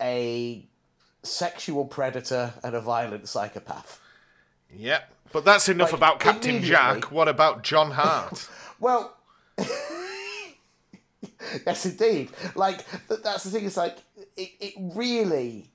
a 0.01 0.67
sexual 1.23 1.85
predator 1.85 2.53
and 2.63 2.75
a 2.75 2.81
violent 2.81 3.29
psychopath. 3.29 4.01
Yep. 4.75 5.11
But 5.33 5.45
that's 5.45 5.69
enough 5.69 5.93
Like, 5.93 5.99
about 5.99 6.21
Captain 6.21 6.63
Jack. 6.63 7.11
What 7.11 7.29
about 7.29 7.63
John 7.63 7.91
Hart? 7.93 8.49
Well, 8.81 9.17
yes, 11.67 11.87
indeed. 11.87 12.31
Like 12.55 12.85
th- 13.09 13.21
that's 13.23 13.45
the 13.45 13.51
thing. 13.51 13.67
It's 13.67 13.77
like 13.77 13.99
it, 14.37 14.51
it 14.61 14.75
really 14.79 15.71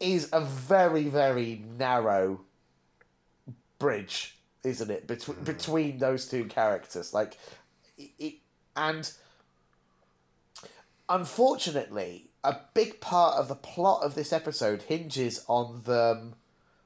is 0.00 0.28
a 0.32 0.40
very 0.40 1.04
very 1.04 1.64
narrow 1.78 2.40
bridge, 3.78 4.36
isn't 4.64 4.90
it? 4.90 5.06
Between 5.06 5.36
hmm. 5.36 5.44
between 5.44 5.98
those 5.98 6.28
two 6.28 6.44
characters, 6.46 7.12
like 7.12 7.36
it, 7.96 8.10
it 8.18 8.34
and 8.76 9.10
unfortunately, 11.08 12.30
a 12.44 12.56
big 12.74 13.00
part 13.00 13.36
of 13.36 13.48
the 13.48 13.54
plot 13.54 14.02
of 14.02 14.14
this 14.14 14.32
episode 14.32 14.82
hinges 14.82 15.44
on 15.48 15.82
them 15.84 16.34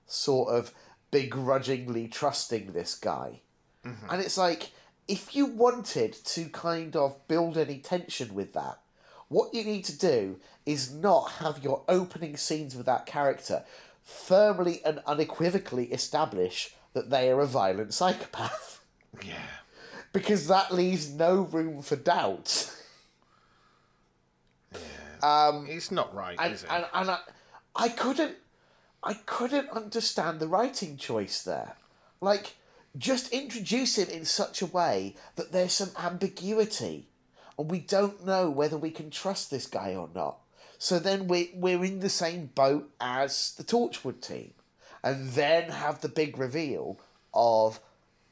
sort 0.07 0.51
of 0.51 0.73
begrudgingly 1.11 2.09
trusting 2.09 2.73
this 2.73 2.95
guy. 2.95 3.41
Mm-hmm. 3.85 4.07
And 4.11 4.23
it's 4.23 4.39
like, 4.39 4.71
if 5.09 5.35
you 5.37 5.47
wanted 5.47 6.13
to 6.25 6.45
kind 6.51 6.95
of 6.97 7.27
build 7.29 7.57
any 7.59 7.79
tension 7.79 8.35
with 8.35 8.53
that, 8.55 8.79
What 9.29 9.55
you 9.55 9.65
need 9.65 9.87
to 9.87 9.97
do 9.97 10.39
is 10.67 10.93
not 10.93 11.33
have 11.41 11.65
your 11.65 11.85
opening 11.89 12.37
scenes 12.37 12.77
with 12.77 12.85
that 12.85 13.07
character 13.07 13.65
firmly 14.03 14.83
and 14.85 15.01
unequivocally 15.07 15.87
establish 15.87 16.75
that 16.93 17.09
they 17.09 17.31
are 17.31 17.41
a 17.41 17.47
violent 17.47 17.95
psychopath. 17.95 18.83
Yeah. 19.27 19.49
because 20.13 20.49
that 20.49 20.71
leaves 20.75 21.11
no 21.11 21.41
room 21.43 21.81
for 21.81 21.97
doubt. 21.97 22.71
Um, 25.23 25.67
It's 25.69 25.91
not 25.91 26.15
right, 26.15 26.37
and 26.39 26.53
is 26.53 26.65
it? 26.65 26.69
and, 26.71 26.85
and 26.93 27.11
I, 27.13 27.19
I 27.77 27.89
couldn't, 27.89 28.37
I 29.03 29.15
couldn't 29.15 29.71
understand 29.71 30.41
the 30.41 30.49
writing 30.49 30.97
choice 30.97 31.43
there. 31.43 31.77
Like, 32.21 32.57
just 32.97 33.33
introduce 33.33 33.97
him 33.97 34.09
in 34.09 34.25
such 34.25 34.61
a 34.63 34.67
way 34.67 35.17
that 35.37 35.53
there's 35.53 35.73
some 35.73 35.91
ambiguity, 35.99 37.09
and 37.59 37.71
we 37.71 37.79
don't 37.79 38.25
know 38.27 38.51
whether 38.51 38.77
we 38.77 38.91
can 38.91 39.11
trust 39.11 39.51
this 39.51 39.67
guy 39.67 39.95
or 39.95 40.09
not. 40.15 40.39
So 40.79 40.99
then 40.99 41.29
we 41.29 41.51
we're 41.55 41.85
in 41.85 42.01
the 42.01 42.09
same 42.09 42.47
boat 42.55 42.91
as 43.01 43.55
the 43.57 43.65
Torchwood 43.65 44.21
team, 44.21 44.53
and 45.03 45.31
then 45.31 45.71
have 45.71 46.01
the 46.01 46.09
big 46.09 46.39
reveal 46.39 46.99
of, 47.33 47.81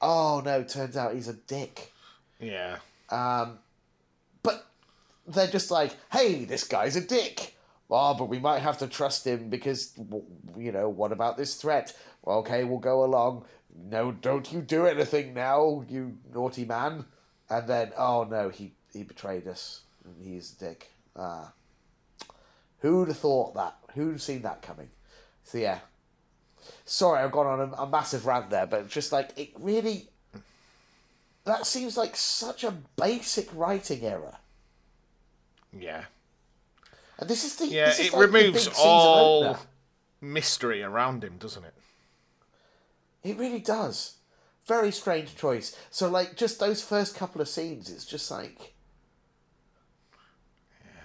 oh 0.01 0.43
no, 0.45 0.63
turns 0.63 0.97
out 0.97 1.15
he's 1.15 1.29
a 1.29 1.35
dick. 1.35 1.93
yeah. 2.39 2.79
Um, 3.09 3.59
But 4.43 4.67
they're 5.27 5.47
just 5.47 5.71
like, 5.71 5.97
hey, 6.13 6.45
this 6.45 6.65
guy's 6.65 6.97
a 6.97 7.01
dick. 7.01 7.57
Oh, 7.91 8.15
but 8.15 8.29
we 8.29 8.39
might 8.39 8.61
have 8.61 8.79
to 8.79 8.87
trust 8.87 9.27
him 9.27 9.49
because, 9.49 9.93
you 10.57 10.71
know, 10.71 10.89
what 10.89 11.11
about 11.11 11.37
this 11.37 11.57
threat? 11.57 11.93
Well, 12.23 12.39
okay, 12.39 12.63
we'll 12.63 12.79
go 12.79 13.05
along. 13.05 13.45
No, 13.77 14.13
don't 14.13 14.53
you 14.53 14.61
do 14.61 14.87
anything 14.87 15.35
now, 15.35 15.85
you 15.89 16.19
naughty 16.33 16.65
man. 16.65 17.05
And 17.49 17.69
then, 17.69 17.93
oh 17.97 18.25
no, 18.25 18.49
he, 18.49 18.73
he 18.93 19.03
betrayed 19.03 19.47
us. 19.49 19.83
And 20.05 20.15
he's 20.25 20.55
a 20.55 20.65
dick. 20.65 20.91
Ah. 21.17 21.53
Who'd 22.79 23.09
have 23.09 23.19
thought 23.19 23.55
that? 23.55 23.77
Who'd 23.95 24.13
have 24.13 24.23
seen 24.23 24.43
that 24.43 24.63
coming? 24.63 24.89
So, 25.45 25.59
yeah. 25.59 25.81
Sorry, 26.85 27.23
I've 27.23 27.33
gone 27.33 27.47
on 27.47 27.61
a, 27.61 27.83
a 27.83 27.89
massive 27.89 28.27
rant 28.27 28.51
there, 28.51 28.67
but 28.67 28.89
just 28.89 29.13
like, 29.13 29.31
it 29.37 29.51
really. 29.59 30.09
That 31.45 31.67
seems 31.67 31.97
like 31.97 32.17
such 32.17 32.65
a 32.65 32.75
basic 32.97 33.49
writing 33.55 34.05
error. 34.05 34.37
Yeah. 35.79 36.05
And 37.19 37.29
this 37.29 37.45
is 37.45 37.57
the 37.57 37.67
Yeah, 37.67 37.87
this 37.87 38.01
is 38.01 38.07
it 38.09 38.13
like 38.13 38.23
removes 38.27 38.69
all 38.79 39.57
mystery 40.21 40.83
around 40.83 41.25
him, 41.25 41.37
doesn't 41.39 41.65
it? 41.65 41.75
It 43.23 43.37
really 43.39 43.59
does. 43.61 44.17
Very 44.67 44.91
strange 44.93 45.37
choice. 45.37 45.77
So 45.91 46.09
like 46.09 46.37
just 46.37 46.61
those 46.61 46.83
first 46.83 47.15
couple 47.17 47.41
of 47.41 47.49
scenes, 47.49 47.91
it's 47.91 48.05
just 48.05 48.31
like 48.31 48.75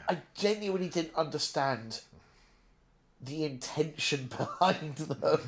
I 0.08 0.20
genuinely 0.36 0.90
didn't 0.90 1.16
understand 1.16 2.02
the 3.22 3.44
intention 3.46 4.30
behind 4.38 4.96
them. 4.98 5.42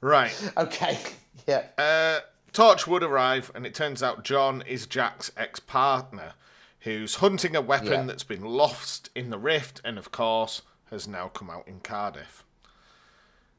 Right. 0.00 0.52
okay, 0.56 0.96
yeah, 1.48 1.64
Uh, 1.76 2.20
Torchwood 2.52 3.02
arrive, 3.02 3.50
and 3.52 3.66
it 3.66 3.74
turns 3.74 4.00
out 4.00 4.22
John 4.22 4.62
is 4.62 4.86
Jack's 4.86 5.32
ex 5.36 5.58
partner, 5.58 6.34
who's 6.82 7.16
hunting 7.16 7.56
a 7.56 7.60
weapon 7.60 7.88
Yeah. 7.90 8.02
that's 8.04 8.22
been 8.22 8.44
lost 8.44 9.10
in 9.16 9.30
the 9.30 9.38
rift, 9.38 9.80
and 9.84 9.98
of 9.98 10.12
course, 10.12 10.62
has 10.90 11.08
now 11.08 11.26
come 11.28 11.50
out 11.50 11.66
in 11.66 11.80
Cardiff. 11.80 12.44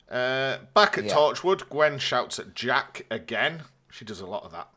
Uh, 0.09 0.57
back 0.73 0.97
at 0.97 1.05
Yeah. 1.05 1.13
Torchwood, 1.13 1.69
Gwen 1.69 1.99
shouts 1.99 2.39
at 2.39 2.55
Jack 2.55 3.05
again. 3.11 3.63
She 3.91 4.03
does 4.05 4.19
a 4.19 4.25
lot 4.25 4.43
of 4.43 4.51
that. 4.51 4.67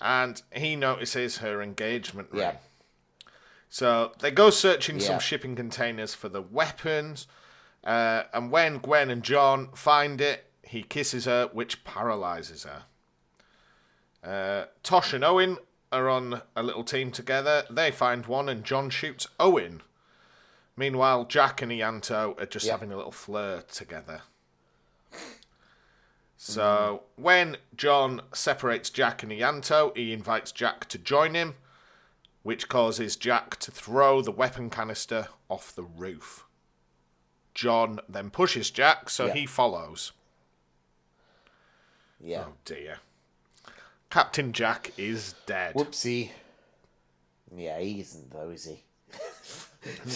And 0.00 0.42
he 0.52 0.76
notices 0.76 1.38
her 1.38 1.62
engagement 1.62 2.30
ring. 2.30 2.40
yeah, 2.42 2.56
So 3.70 4.12
they 4.20 4.30
go 4.30 4.50
searching 4.50 5.00
Yeah. 5.00 5.06
some 5.06 5.18
shipping 5.18 5.56
containers 5.56 6.14
for 6.14 6.28
the 6.28 6.42
weapons. 6.42 7.26
Uh, 7.82 8.24
and 8.34 8.50
when 8.50 8.78
Gwen 8.78 9.10
and 9.10 9.22
John 9.22 9.72
find 9.72 10.20
it, 10.20 10.50
he 10.62 10.82
kisses 10.82 11.24
her, 11.24 11.46
which 11.52 11.82
paralyzes 11.84 12.64
her. 12.64 12.84
Uh, 14.22 14.66
Tosh 14.82 15.12
and 15.12 15.24
Owen 15.24 15.58
are 15.92 16.08
on 16.08 16.42
a 16.56 16.62
little 16.62 16.84
team 16.84 17.10
together. 17.12 17.64
They 17.70 17.90
find 17.92 18.26
one, 18.26 18.48
and 18.48 18.64
John 18.64 18.90
shoots 18.90 19.26
Owen. 19.38 19.82
Meanwhile, 20.76 21.24
Jack 21.26 21.62
and 21.62 21.70
Ianto 21.72 22.38
are 22.40 22.46
just 22.46 22.66
Yeah. 22.66 22.72
having 22.72 22.92
a 22.92 22.96
little 22.96 23.12
flirt 23.12 23.68
together. 23.68 24.22
So 26.48 27.02
when 27.16 27.56
John 27.76 28.22
separates 28.32 28.88
Jack 28.88 29.24
and 29.24 29.32
Ianto, 29.32 29.96
he 29.96 30.12
invites 30.12 30.52
Jack 30.52 30.86
to 30.90 30.96
join 30.98 31.34
him, 31.34 31.54
which 32.44 32.68
causes 32.68 33.16
Jack 33.16 33.56
to 33.56 33.72
throw 33.72 34.22
the 34.22 34.30
weapon 34.30 34.70
canister 34.70 35.26
off 35.48 35.74
the 35.74 35.82
roof. 35.82 36.44
John 37.52 37.98
then 38.08 38.30
pushes 38.30 38.70
Jack, 38.70 39.10
so 39.10 39.26
Yeah. 39.26 39.32
he 39.34 39.46
follows. 39.46 40.12
yeah. 42.20 42.44
Oh 42.46 42.52
dear. 42.64 42.98
Captain 44.08 44.52
Jack 44.52 44.92
is 44.96 45.34
dead. 45.46 45.74
Whoopsie. 45.74 46.30
Yeah, 47.54 47.80
he 47.80 47.98
isn't 48.00 48.30
though, 48.30 48.50
is 48.50 48.64
he? 48.66 48.84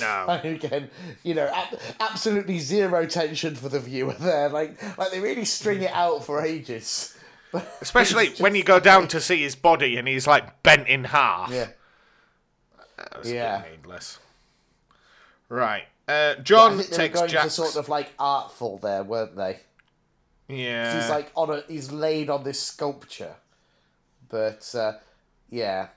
No. 0.01 0.41
Again, 0.45 0.91
you 1.23 1.35
know, 1.35 1.47
ab- 1.53 1.79
absolutely 2.01 2.59
zero 2.59 3.07
tension 3.07 3.55
for 3.55 3.68
the 3.68 3.81
viewer 3.81 4.14
there. 4.14 4.49
Like, 4.49 4.81
like 4.99 5.11
they 5.11 5.21
really 5.21 5.45
string 5.45 5.83
it 5.83 5.93
out 5.93 6.25
for 6.25 6.43
ages. 6.45 7.16
Especially 7.81 8.29
when 8.39 8.55
you 8.55 8.62
go 8.62 8.79
down 8.81 9.09
to 9.09 9.21
see 9.21 9.43
his 9.43 9.57
body 9.57 9.97
and 9.97 10.07
he's 10.07 10.27
like 10.27 10.62
bent 10.62 10.87
in 10.89 11.05
half. 11.05 11.51
Yeah. 11.51 11.68
That 12.97 13.18
was 13.18 13.33
Yeah. 13.33 13.62
needless. 13.71 14.18
Right. 15.49 15.85
Uh, 16.07 16.35
John 16.37 16.77
were 16.77 16.83
takes 16.85 17.18
going 17.18 17.31
Jack's. 17.31 17.55
sort 17.55 17.77
of 17.77 17.89
like 17.89 18.12
artful 18.18 18.79
there, 18.79 19.03
weren't 19.03 19.37
they? 19.37 19.61
yeah. 20.49 21.01
He's 21.01 21.09
like 21.11 21.31
on 21.37 21.51
a, 21.51 21.62
he's 21.68 21.93
laid 21.93 22.29
on 22.31 22.43
this 22.43 22.61
sculpture, 22.61 23.35
but 24.29 24.68
uh, 24.75 24.93
yeah, 25.49 25.89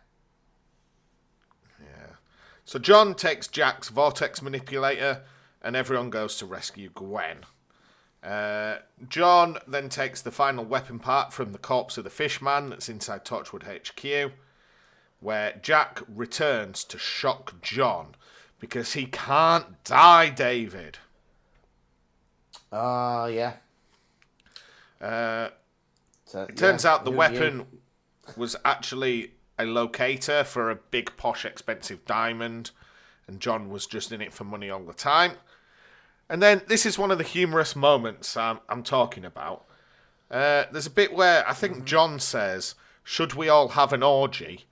So 2.66 2.80
John 2.80 3.14
takes 3.16 3.48
Jack's 3.48 3.90
vortex 3.90 4.42
manipulator, 4.42 5.24
and 5.62 5.76
everyone 5.76 6.10
goes 6.10 6.38
to 6.38 6.46
rescue 6.46 6.90
Gwen. 6.94 7.46
Uh, 8.24 8.78
John 9.10 9.58
then 9.68 9.90
takes 9.90 10.22
the 10.22 10.32
final 10.32 10.64
weapon 10.64 10.98
part 11.00 11.34
from 11.34 11.52
the 11.52 11.58
corpse 11.58 11.98
of 11.98 12.06
the 12.06 12.10
fishman 12.10 12.70
that's 12.70 12.88
inside 12.88 13.26
Torchwood 13.26 13.64
HQ, 13.64 14.32
where 15.20 15.60
Jack 15.62 16.02
returns 16.08 16.84
to 16.86 16.98
shock 16.98 17.62
John 17.62 18.16
because 18.60 18.94
he 18.94 19.06
can't 19.08 19.84
die, 19.84 20.30
David. 20.30 21.00
ah, 22.72 23.28
yeah. 23.28 23.54
Uh, 25.02 25.50
So, 26.26 26.44
It 26.44 26.58
turns 26.58 26.84
yeah, 26.84 26.94
out 26.94 27.06
the 27.06 27.12
weapon 27.12 27.68
was 28.36 28.56
actually 28.66 29.34
locator 29.66 30.44
for 30.44 30.70
a 30.70 30.76
big, 30.76 31.16
posh, 31.18 31.46
expensive 31.46 32.06
diamond, 32.06 32.72
and 33.28 33.40
John 33.40 33.70
was 33.70 33.86
just 33.86 34.12
in 34.12 34.22
it 34.22 34.34
for 34.34 34.44
money 34.44 34.70
all 34.70 34.84
the 34.84 34.94
time. 34.94 35.34
And 36.30 36.42
then 36.42 36.62
this 36.68 36.86
is 36.86 36.98
one 36.98 37.12
of 37.12 37.18
the 37.18 37.24
humorous 37.24 37.76
moments 37.76 38.36
I'm, 38.38 38.60
I'm 38.70 38.84
talking 38.84 39.26
about. 39.26 39.66
Uh, 40.32 40.66
there's 40.72 40.88
a 40.88 40.92
bit 40.92 41.14
where 41.14 41.48
I 41.48 41.54
think 41.54 41.86
John 41.86 42.20
says, 42.20 42.76
"Should 43.04 43.34
we 43.34 43.50
all 43.50 43.70
have 43.70 43.94
an 43.94 44.04
orgy?" 44.04 44.66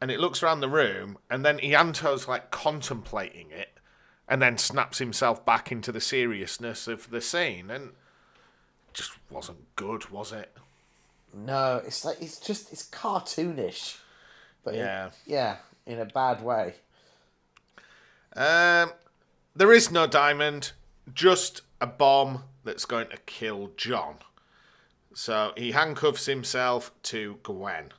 And 0.00 0.10
it 0.10 0.20
looks 0.20 0.42
around 0.42 0.60
the 0.60 0.68
room, 0.68 1.16
and 1.30 1.44
then 1.44 1.58
Ianto's 1.58 2.28
like 2.28 2.50
contemplating 2.50 3.50
it, 3.50 3.78
and 4.28 4.42
then 4.42 4.58
snaps 4.58 4.98
himself 4.98 5.44
back 5.46 5.72
into 5.72 5.90
the 5.90 6.02
seriousness 6.02 6.86
of 6.86 7.08
the 7.10 7.22
scene, 7.22 7.70
and 7.70 7.90
it 8.88 8.94
just 8.94 9.12
wasn't 9.30 9.74
good, 9.76 10.10
was 10.10 10.32
it? 10.32 10.54
No, 11.32 11.82
it's 11.84 12.04
like 12.04 12.20
it's 12.20 12.38
just 12.38 12.72
it's 12.72 12.88
cartoonish, 12.88 13.98
but 14.66 14.74
in- 14.74 14.80
Yeah. 14.80 15.10
yeah, 15.24 15.56
in 15.86 16.00
a 16.00 16.04
bad 16.04 16.42
way. 16.42 16.74
Um, 18.34 18.92
there 19.54 19.72
is 19.72 19.90
no 19.90 20.06
diamond, 20.06 20.72
just 21.14 21.62
a 21.80 21.86
bomb 21.86 22.42
that's 22.64 22.84
going 22.84 23.08
to 23.08 23.16
kill 23.18 23.70
John. 23.76 24.16
So 25.14 25.52
he 25.56 25.70
handcuffs 25.72 26.26
himself 26.26 26.90
to 27.04 27.38
Gwen. 27.44 27.92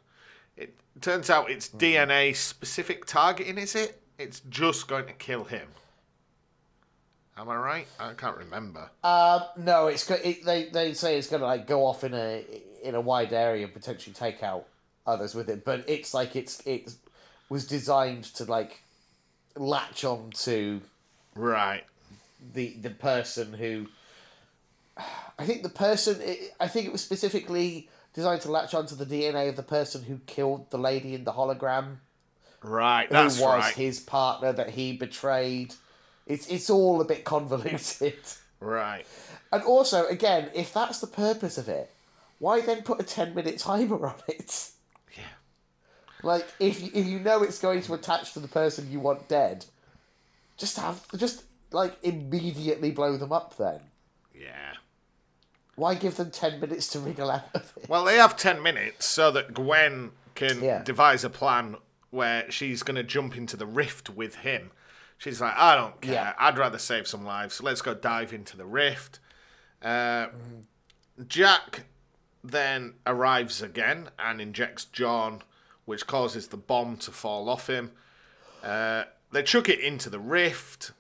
It 0.58 0.76
turns 1.02 1.30
out 1.32 1.50
it's 1.50 1.70
DNA 1.70 2.36
specific 2.36 3.06
targeting, 3.06 3.58
is 3.58 3.74
it? 3.74 4.02
It's 4.20 4.42
just 4.42 4.88
going 4.88 5.06
to 5.08 5.14
kill 5.14 5.46
him. 5.46 5.70
Am 7.38 7.50
I 7.50 7.56
right? 7.56 7.88
I 8.00 8.14
can't 8.14 8.36
remember. 8.38 8.90
Um, 9.04 9.44
no, 9.58 9.88
it's 9.88 10.10
it, 10.10 10.44
they 10.44 10.66
they 10.70 10.94
say 10.96 11.18
it's 11.20 11.28
gonna 11.30 11.46
like 11.46 11.68
go 11.68 11.86
off 11.86 12.04
in 12.04 12.16
a 12.16 12.44
in 12.82 12.96
a 12.96 13.02
wide 13.02 13.32
area 13.32 13.64
and 13.64 13.72
potentially 13.74 14.16
take 14.16 14.42
out 14.42 14.66
others 15.08 15.34
with 15.34 15.50
it, 15.50 15.66
but 15.66 15.84
it's 15.88 16.14
like 16.14 16.36
it's 16.36 16.62
it 16.68 16.94
was 17.50 17.66
designed 17.66 18.26
to 18.26 18.44
like 18.46 18.82
latch 19.56 20.04
on 20.04 20.32
to 20.32 20.82
Right. 21.36 21.84
the 22.54 22.76
the 22.82 22.90
person 22.92 23.54
who 23.54 23.88
I 25.40 25.46
think 25.46 25.64
the 25.64 25.70
person 25.70 26.22
I 26.60 26.68
think 26.68 26.86
it 26.86 26.92
was 26.92 27.02
specifically 27.04 27.90
designed 28.14 28.42
to 28.42 28.52
latch 28.52 28.74
onto 28.74 28.96
the 28.96 29.06
DNA 29.06 29.50
of 29.50 29.56
the 29.56 29.64
person 29.64 30.04
who 30.04 30.20
killed 30.26 30.70
the 30.72 30.78
lady 30.78 31.14
in 31.16 31.24
the 31.24 31.34
hologram 31.34 31.98
Right, 32.64 33.08
that's 33.10 33.38
who 33.38 33.44
was 33.44 33.64
right. 33.66 33.74
his 33.76 34.00
partner 34.00 34.52
that 34.52 34.72
he 34.72 34.94
betrayed. 34.98 35.76
It's 36.26 36.48
it's 36.48 36.70
all 36.70 37.00
a 37.02 37.06
bit 37.06 37.24
convoluted. 37.24 38.16
Right. 38.60 39.06
And 39.52 39.62
also, 39.62 40.08
again, 40.08 40.50
if 40.56 40.74
that's 40.74 41.00
the 41.00 41.06
purpose 41.08 41.60
of 41.60 41.70
it, 41.70 41.92
why 42.40 42.62
then 42.62 42.82
put 42.82 43.00
a 43.00 43.04
ten 43.04 43.36
minute 43.36 43.60
timer 43.60 44.08
on 44.08 44.16
it? 44.28 44.72
Like 46.24 46.48
if 46.60 46.82
you, 46.82 46.90
if 46.94 47.06
you 47.06 47.20
know 47.20 47.44
it's 47.44 47.60
going 47.60 47.82
to 47.84 47.94
attach 47.94 48.34
to 48.34 48.40
the 48.40 48.48
person 48.48 48.92
you 48.92 49.00
want 49.00 49.28
dead, 49.28 49.66
just 50.58 50.78
have 50.78 51.06
just 51.18 51.44
like 51.72 51.96
immediately 52.04 52.92
blow 52.92 53.18
them 53.18 53.32
up. 53.32 53.56
Then 53.58 53.80
Yeah. 54.34 54.74
why 55.76 55.94
give 55.96 56.16
them 56.18 56.32
ten 56.32 56.60
minutes 56.60 56.88
to 56.90 57.00
wriggle 57.00 57.30
out 57.30 57.50
of 57.54 57.72
it? 57.78 57.88
Well, 57.90 58.04
they 58.06 58.16
have 58.16 58.36
10 58.36 58.62
minutes 58.64 59.06
so 59.06 59.30
that 59.32 59.54
Gwen 59.54 60.12
can 60.36 60.64
Yeah. 60.64 60.82
devise 60.84 61.24
a 61.24 61.30
plan 61.30 61.78
where 62.10 62.50
she's 62.50 62.82
going 62.84 62.96
to 62.96 63.04
jump 63.04 63.36
into 63.38 63.56
the 63.58 63.66
rift 63.66 64.10
with 64.10 64.36
him. 64.38 64.72
She's 65.20 65.42
like, 65.42 65.56
I 65.58 65.76
don't 65.76 66.00
care. 66.02 66.14
Yeah. 66.14 66.34
I'd 66.40 66.58
rather 66.58 66.78
save 66.80 67.08
some 67.08 67.26
lives. 67.26 67.56
So 67.56 67.64
let's 67.64 67.82
go 67.82 67.94
dive 67.94 68.32
into 68.34 68.56
the 68.58 68.66
rift. 68.66 69.20
Uh, 69.82 70.28
Jack 71.28 71.84
then 72.44 72.94
arrives 73.06 73.62
again 73.62 74.10
and 74.20 74.40
injects 74.40 74.86
John, 74.86 75.42
which 75.88 76.06
causes 76.06 76.50
the 76.50 76.58
bomb 76.58 76.98
to 76.98 77.10
fall 77.12 77.48
off 77.50 77.68
him. 77.70 77.92
Uh, 78.62 79.06
they 79.32 79.42
chuck 79.42 79.70
it 79.70 79.80
into 79.80 80.10
the 80.10 80.20
rift, 80.20 80.92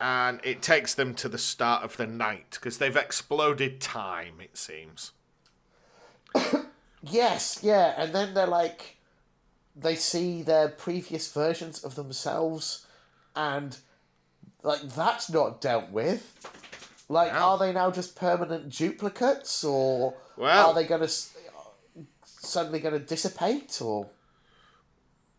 and 0.00 0.40
it 0.44 0.62
takes 0.62 0.94
them 0.94 1.14
to 1.14 1.28
the 1.28 1.36
start 1.36 1.82
of 1.82 1.96
the 1.96 2.06
night 2.06 2.46
because 2.52 2.78
they've 2.78 2.96
exploded 2.96 3.80
time, 3.80 4.40
it 4.40 4.56
seems. 4.56 5.12
Yes, 7.06 7.58
yeah, 7.62 7.92
and 7.98 8.14
then 8.14 8.32
they're 8.32 8.46
like, 8.46 8.96
they 9.76 9.94
see 9.94 10.40
their 10.40 10.68
previous 10.70 11.30
versions 11.30 11.84
of 11.84 11.96
themselves, 11.96 12.86
and 13.36 13.76
like 14.62 14.80
that's 14.80 15.28
not 15.28 15.60
dealt 15.60 15.90
with. 15.90 16.34
Like, 17.10 17.34
No. 17.34 17.38
are 17.40 17.58
they 17.58 17.74
now 17.74 17.90
just 17.90 18.16
permanent 18.16 18.70
duplicates, 18.70 19.62
or 19.64 20.14
Well- 20.38 20.70
are 20.70 20.74
they 20.74 20.84
going 20.86 21.02
to 21.02 21.12
suddenly 22.44 22.80
going 22.80 22.94
to 22.94 23.04
dissipate, 23.04 23.80
or 23.82 24.08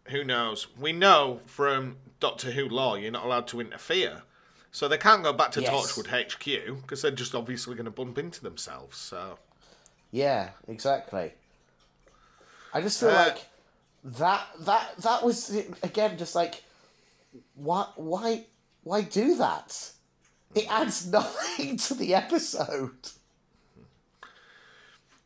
who 0.10 0.24
knows? 0.24 0.68
We 0.80 0.92
know 0.94 1.42
from 1.46 1.98
Doctor 2.20 2.52
Who 2.52 2.68
law 2.68 2.96
you're 2.96 3.12
not 3.12 3.26
allowed 3.26 3.48
to 3.48 3.60
interfere. 3.62 4.24
So 4.72 4.90
they 4.90 4.98
can't 4.98 5.24
go 5.24 5.32
back 5.32 5.52
to 5.52 5.62
Yes. 5.62 5.72
Torchwood 5.74 6.08
HQ 6.08 6.82
because 6.82 7.02
they're 7.02 7.12
just 7.12 7.34
obviously 7.34 7.76
going 7.76 7.86
to 7.86 7.92
bump 7.92 8.18
into 8.18 8.42
themselves. 8.44 8.98
So 8.98 9.40
yeah, 10.12 10.50
exactly. 10.68 11.34
I 12.74 12.82
just 12.82 13.00
feel 13.00 13.10
Uh, 13.10 13.14
like 13.14 13.46
that 14.04 14.46
that 14.60 14.98
that 14.98 15.24
was 15.24 15.50
again 15.82 16.18
just 16.18 16.36
like 16.36 16.64
why 17.56 17.88
why 17.96 18.46
why 18.84 19.02
do 19.02 19.36
that? 19.38 19.92
It 20.54 20.70
adds 20.70 21.08
nothing 21.12 21.78
to 21.78 21.94
the 21.94 22.14
episode. 22.14 23.12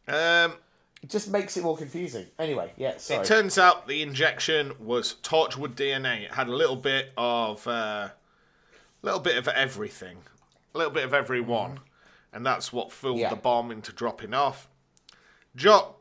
um, 0.08 0.54
It 1.02 1.10
just 1.10 1.30
makes 1.32 1.56
it 1.56 1.64
more 1.64 1.78
confusing. 1.78 2.26
Anyway, 2.38 2.74
yeah, 2.76 2.98
sorry. 2.98 3.22
it 3.22 3.26
turns 3.26 3.58
out 3.58 3.88
the 3.88 4.02
injection 4.02 4.74
was 4.80 5.16
Torchwood 5.24 5.76
DNA. 5.76 6.24
It 6.26 6.34
had 6.34 6.48
a 6.48 6.56
little 6.56 6.76
bit 6.76 7.12
of 7.18 7.66
a 7.68 8.14
little 9.02 9.22
bit 9.22 9.38
of 9.38 9.48
everything, 9.48 10.18
a 10.76 10.78
little 10.78 10.92
bit 10.94 11.06
of 11.06 11.14
everyone, 11.14 11.80
and 12.34 12.46
that's 12.46 12.74
what 12.74 12.90
Mm-hmm. 12.90 13.18
Yeah. 13.18 13.30
the 13.30 13.38
bomb 13.38 13.72
into 13.72 13.94
dropping 13.94 14.34
off. 14.34 14.68
Jock, 15.56 16.00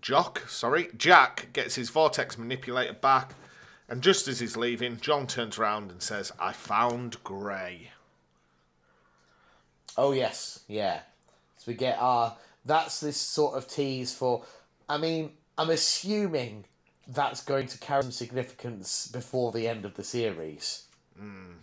Jock, 0.00 0.48
sorry, 0.48 0.88
Jack 0.96 1.52
gets 1.52 1.74
his 1.74 1.90
vortex 1.90 2.38
manipulator 2.38 2.94
back, 2.94 3.34
and 3.88 4.02
just 4.02 4.26
as 4.26 4.40
he's 4.40 4.56
leaving, 4.56 4.98
John 5.00 5.26
turns 5.26 5.58
around 5.58 5.90
and 5.90 6.00
says, 6.02 6.32
"I 6.40 6.52
found 6.54 7.22
Gray." 7.24 7.90
oh 9.98 10.12
yes, 10.12 10.60
yeah. 10.68 11.00
So 11.58 11.64
we 11.66 11.74
get 11.74 11.98
our 12.00 12.36
that's 12.64 13.00
this 13.00 13.16
sort 13.16 13.56
of 13.56 13.66
tease 13.68 14.14
for 14.14 14.44
I 14.88 14.98
mean, 14.98 15.32
I'm 15.56 15.70
assuming 15.70 16.64
that's 17.06 17.42
going 17.42 17.66
to 17.68 17.78
carry 17.78 18.02
some 18.02 18.10
significance 18.12 19.08
before 19.08 19.52
the 19.52 19.66
end 19.68 19.84
of 19.84 19.94
the 19.94 20.04
series. 20.04 20.84
Imagine 21.16 21.60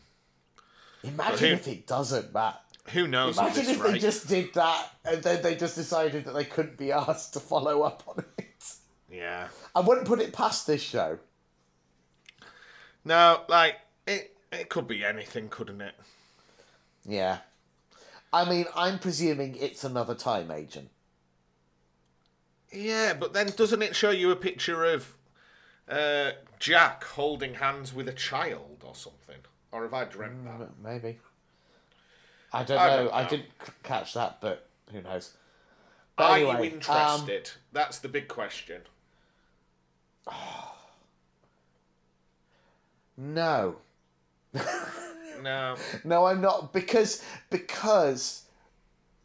Hmm. 1.03 1.19
who- 1.45 1.45
if 1.45 1.67
it 1.67 1.87
doesn't, 1.87 2.33
Matt. 2.33 2.61
Who 2.93 3.05
knows 3.05 3.37
Imagine 3.37 3.65
if 3.69 3.83
they 3.83 3.99
just 3.99 4.27
did 4.29 4.53
that 4.53 4.89
and 5.03 5.21
then 5.21 5.41
they 5.41 5.55
just 5.55 5.75
decided 5.75 6.23
that 6.23 6.31
they 6.31 6.45
couldn't 6.45 6.77
be 6.77 6.91
asked 6.93 7.33
to 7.33 7.41
follow 7.41 7.81
up 7.81 8.03
on 8.07 8.23
it. 8.37 8.45
Yeah. 9.11 9.49
I 9.75 9.81
wouldn't 9.81 10.07
put 10.07 10.21
it 10.21 10.31
past 10.31 10.67
this 10.67 10.81
show. 10.81 11.19
No, 13.03 13.43
like 13.49 13.75
it. 14.05 14.35
It 14.51 14.69
could 14.69 14.87
be 14.87 15.03
anything, 15.03 15.49
couldn't 15.49 15.81
it? 15.81 15.95
Yeah. 17.05 17.39
I 18.31 18.49
mean, 18.49 18.65
I'm 18.75 18.99
presuming 18.99 19.55
it's 19.55 19.83
another 19.83 20.15
time 20.15 20.51
agent. 20.51 20.89
Yeah, 22.71 23.13
but 23.13 23.33
then 23.33 23.47
doesn't 23.55 23.81
it 23.81 23.95
show 23.95 24.11
you 24.11 24.31
a 24.31 24.35
picture 24.35 24.83
of 24.83 25.15
uh, 25.87 26.31
Jack 26.59 27.03
holding 27.05 27.55
hands 27.55 27.93
with 27.93 28.09
a 28.09 28.13
child 28.13 28.83
or 28.85 28.93
something? 28.93 29.37
Or 29.71 29.83
have 29.83 29.93
I 29.93 30.05
dreamt 30.05 30.43
that? 30.45 30.69
Maybe. 30.83 31.19
I 32.51 32.63
don't 32.63 32.79
I 32.79 32.87
know. 32.87 33.03
don't 33.05 33.13
I 33.13 33.27
didn't 33.27 33.49
catch 33.83 34.13
that, 34.13 34.41
but 34.41 34.67
who 34.91 35.01
knows? 35.01 35.33
But 36.15 36.23
Are 36.23 36.35
anyway, 36.37 36.51
you 36.53 36.57
um, 36.57 36.65
interested? 36.65 37.51
That's 37.71 37.99
the 37.99 38.09
big 38.09 38.27
question. 38.27 38.81
no. 43.17 43.77
No. 44.53 45.75
No, 46.03 46.25
I'm 46.25 46.41
not 46.41 46.73
because 46.73 47.23
because 47.49 48.43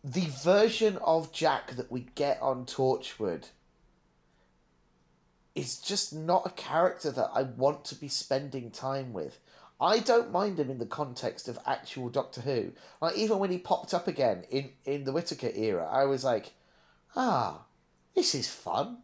the 0.05 0.27
version 0.45 0.99
of 0.99 1.33
Jack 1.33 1.73
that 1.77 1.91
we 1.91 2.07
get 2.15 2.41
on 2.43 2.67
Torchwood 2.67 3.49
is 5.55 5.79
just 5.79 6.13
not 6.13 6.47
a 6.47 6.51
character 6.51 7.11
that 7.11 7.31
I 7.35 7.43
want 7.43 7.85
to 7.87 7.95
be 7.95 8.09
spending 8.09 8.71
time 8.71 9.13
with. 9.13 9.39
I 9.81 9.99
don't 9.99 10.31
mind 10.31 10.61
him 10.61 10.71
in 10.71 10.79
the 10.79 10.87
context 10.87 11.49
of 11.49 11.59
actual 11.67 12.09
Doctor 12.09 12.41
Who. 12.41 12.73
Like 13.01 13.17
even 13.17 13.39
when 13.39 13.51
he 13.51 13.59
popped 13.59 13.93
up 13.93 14.07
again 14.07 14.45
in 14.51 14.71
in 14.85 15.05
the 15.05 15.13
Whittaker 15.13 15.51
era, 15.55 15.89
I 15.91 16.05
was 16.05 16.25
like, 16.25 16.53
ah, 17.17 17.63
this 18.15 18.35
is 18.35 18.49
fun. 18.49 18.99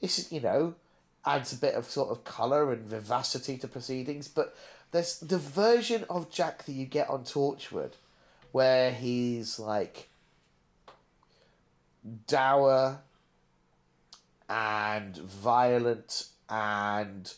This 0.00 0.18
is 0.18 0.32
you 0.32 0.40
know 0.40 0.74
adds 1.24 1.52
a 1.52 1.56
bit 1.56 1.74
of 1.74 1.88
sort 1.88 2.10
of 2.10 2.24
color 2.24 2.72
and 2.72 2.84
vivacity 2.84 3.56
to 3.56 3.68
proceedings, 3.68 4.28
but 4.28 4.56
there's 4.92 5.18
the 5.20 5.38
version 5.38 6.04
of 6.08 6.30
Jack 6.30 6.64
that 6.64 6.72
you 6.72 6.86
get 6.86 7.08
on 7.08 7.24
Torchwood, 7.24 7.92
where 8.52 8.92
he's 8.92 9.58
like 9.58 10.10
dour 12.26 13.00
and 14.48 15.16
violent 15.16 16.28
and 16.48 17.32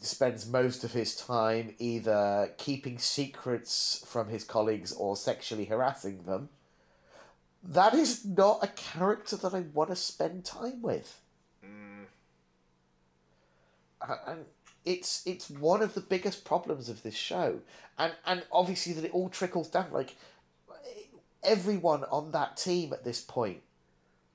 spends 0.00 0.46
most 0.46 0.84
of 0.84 0.92
his 0.92 1.16
time 1.16 1.74
either 1.78 2.52
keeping 2.56 2.98
secrets 2.98 4.04
from 4.06 4.28
his 4.28 4.44
colleagues 4.44 4.92
or 4.92 5.16
sexually 5.16 5.64
harassing 5.64 6.22
them. 6.24 6.48
That 7.62 7.94
is 7.94 8.24
not 8.24 8.62
a 8.62 8.68
character 8.68 9.36
that 9.36 9.54
I 9.54 9.60
want 9.60 9.90
to 9.90 9.96
spend 9.96 10.44
time 10.44 10.82
with. 10.82 11.20
Uh, 14.06 14.16
and 14.26 14.44
it's 14.84 15.22
it's 15.26 15.48
one 15.50 15.82
of 15.82 15.94
the 15.94 16.00
biggest 16.00 16.44
problems 16.44 16.88
of 16.88 17.02
this 17.02 17.14
show, 17.14 17.60
and 17.98 18.12
and 18.26 18.44
obviously 18.52 18.92
that 18.94 19.04
it 19.04 19.12
all 19.12 19.28
trickles 19.28 19.68
down. 19.68 19.86
Like 19.92 20.14
everyone 21.42 22.04
on 22.04 22.32
that 22.32 22.56
team 22.56 22.92
at 22.92 23.04
this 23.04 23.20
point 23.20 23.62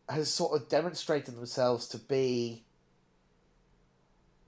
has 0.08 0.32
sort 0.32 0.60
of 0.60 0.70
demonstrated 0.70 1.36
themselves 1.36 1.88
to 1.90 1.98
be 1.98 2.64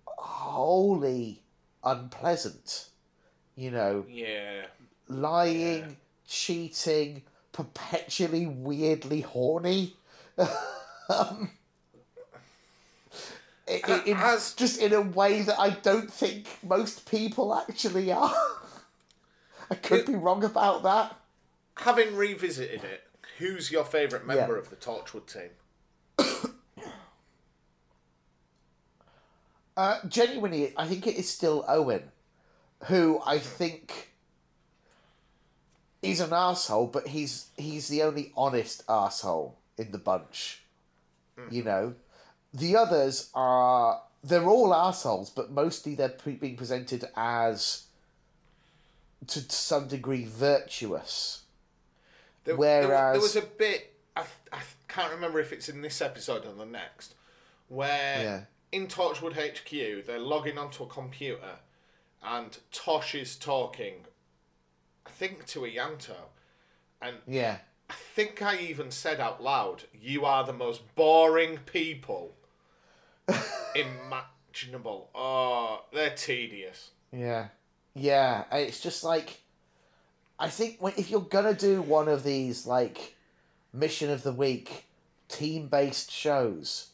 wholly 0.05 1.43
unpleasant. 1.83 2.89
You 3.55 3.71
know, 3.71 4.05
Yeah. 4.07 4.65
lying, 5.07 5.97
cheating, 6.27 7.23
perpetually 7.51 8.47
weirdly 8.47 9.21
horny. 9.21 9.95
um, 11.09 11.51
i- 13.71 13.81
i- 13.91 14.03
in- 14.03 14.17
As- 14.17 14.53
just 14.53 14.79
in 14.79 14.93
a 14.93 15.01
way 15.01 15.41
that 15.41 15.59
I 15.59 15.69
don't 15.71 16.11
think 16.11 16.47
most 16.63 17.09
people 17.09 17.53
actually 17.55 18.11
are. 18.11 18.35
I 19.71 19.75
could 19.75 19.99
It- 20.01 20.07
be 20.07 20.15
wrong 20.15 20.43
about 20.43 20.83
that. 20.83 21.15
Having 21.77 22.15
revisited 22.15 22.83
it, 22.83 23.03
who's 23.37 23.71
your 23.71 23.85
favourite 23.85 24.25
member 24.25 24.53
Yeah. 24.53 24.59
of 24.59 24.69
the 24.69 24.75
Torchwood 24.75 25.25
team? 25.31 25.51
Uh, 29.77 29.99
genuinely, 30.07 30.73
I 30.77 30.85
think 30.87 31.07
it 31.07 31.15
is 31.15 31.29
still 31.29 31.63
Owen, 31.67 32.11
who 32.85 33.21
I 33.25 33.39
think 33.39 34.09
is 36.01 36.19
an 36.19 36.33
asshole, 36.33 36.87
but 36.87 37.07
he's 37.07 37.47
he's 37.57 37.87
the 37.87 38.03
only 38.03 38.33
honest 38.35 38.83
asshole 38.89 39.57
in 39.77 39.91
the 39.91 39.97
bunch. 39.97 40.63
You 41.49 41.63
know, 41.63 41.95
the 42.53 42.75
others 42.75 43.29
are 43.33 44.01
they're 44.23 44.45
all 44.45 44.73
assholes, 44.73 45.29
but 45.29 45.51
mostly 45.51 45.95
they're 45.95 46.09
pre- 46.09 46.35
being 46.35 46.55
presented 46.55 47.05
as 47.15 47.85
to 49.27 49.39
some 49.49 49.87
degree 49.87 50.25
virtuous. 50.25 51.41
There, 52.43 52.55
there- 52.55 52.57
Whereas- 52.87 53.13
there, 53.13 53.21
was 53.21 53.35
a 53.35 53.41
bit 53.41 53.87
I, 54.15 54.25
I 54.51 54.59
can't 54.87 55.11
remember 55.13 55.39
if 55.39 55.53
it's 55.53 55.69
in 55.69 55.81
this 55.81 56.01
episode 56.01 56.45
or 56.45 56.53
the 56.53 56.65
next, 56.65 57.15
where 57.69 58.23
Yeah. 58.23 58.41
in 58.71 58.87
Torchwood 58.87 59.33
HQ 59.33 60.05
they're 60.05 60.19
logging 60.19 60.57
onto 60.57 60.83
a 60.83 60.87
computer, 60.87 61.59
and 62.21 62.57
Tosh 62.71 63.15
is 63.15 63.35
talking, 63.37 64.05
I 65.05 65.09
think 65.09 65.45
to 65.47 65.63
a 65.65 65.69
Ianto, 65.71 66.15
and 67.01 67.17
Yeah. 67.25 67.59
I 67.89 67.93
think 67.93 68.41
I 68.41 68.57
even 68.57 68.91
said 68.91 69.19
out 69.19 69.41
loud, 69.41 69.85
"You 69.93 70.25
are 70.25 70.43
the 70.43 70.53
most 70.53 70.93
boring 70.95 71.59
people 71.59 72.35
imaginable." 73.75 75.09
Oh, 75.15 75.83
they're 75.93 76.15
tedious. 76.15 76.91
Yeah, 77.11 77.47
yeah. 77.93 78.43
It's 78.51 78.79
just 78.81 79.03
like, 79.03 79.41
I 80.39 80.49
think 80.49 80.77
when, 80.81 80.93
if 80.97 81.09
you're 81.09 81.21
gonna 81.21 81.53
do 81.53 81.81
one 81.81 82.07
of 82.07 82.23
these 82.23 82.65
like 82.65 83.15
mission 83.73 84.09
of 84.09 84.23
the 84.23 84.31
week 84.33 84.85
team 85.27 85.67
based 85.67 86.11
shows, 86.11 86.87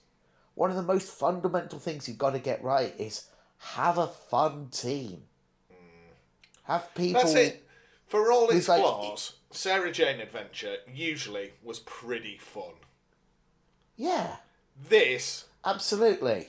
one 0.56 0.70
of 0.70 0.76
the 0.76 0.84
most 0.84 1.10
fundamental 1.10 1.80
things 1.80 2.08
you've 2.08 2.18
got 2.18 2.32
to 2.32 2.40
get 2.40 2.64
right 2.64 2.94
is 3.00 3.26
have 3.60 3.98
a 3.98 4.08
fun 4.08 4.68
team. 4.72 5.24
Mm. 5.72 5.76
Have 6.64 6.94
people. 6.96 7.22
That's 7.22 7.34
it. 7.36 7.64
For 8.08 8.32
all 8.32 8.48
its 8.50 8.60
It's 8.60 8.68
like- 8.70 8.82
flaws, 8.82 9.34
Sarah 9.52 9.92
Jane 9.92 10.20
Adventure 10.22 10.78
usually 10.94 11.54
was 11.64 11.80
pretty 11.80 12.38
fun. 12.38 12.74
Yeah, 13.96 14.36
This, 14.90 15.46
absolutely. 15.68 16.48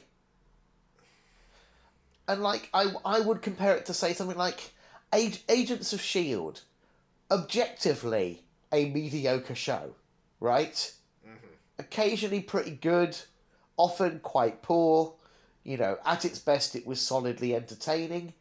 And 2.26 2.42
like 2.42 2.68
I, 2.72 2.92
I 3.04 3.20
would 3.20 3.42
compare 3.42 3.74
it 3.74 3.86
to 3.86 3.94
say 3.94 4.12
something 4.12 4.36
like 4.36 4.72
Ag- 5.12 5.42
Agents 5.48 5.92
of 5.92 6.00
Shield, 6.00 6.62
objectively 7.30 8.42
a 8.72 8.90
mediocre 8.90 9.54
show, 9.54 9.94
right? 10.40 10.92
Mm-hmm. 11.26 11.46
Occasionally 11.78 12.40
pretty 12.40 12.72
good, 12.72 13.16
often 13.76 14.20
quite 14.20 14.62
poor. 14.62 15.14
You 15.64 15.78
know, 15.78 15.98
at 16.04 16.24
its 16.24 16.38
best, 16.38 16.76
it 16.76 16.86
was 16.86 17.00
solidly 17.00 17.54
entertaining. 17.54 18.34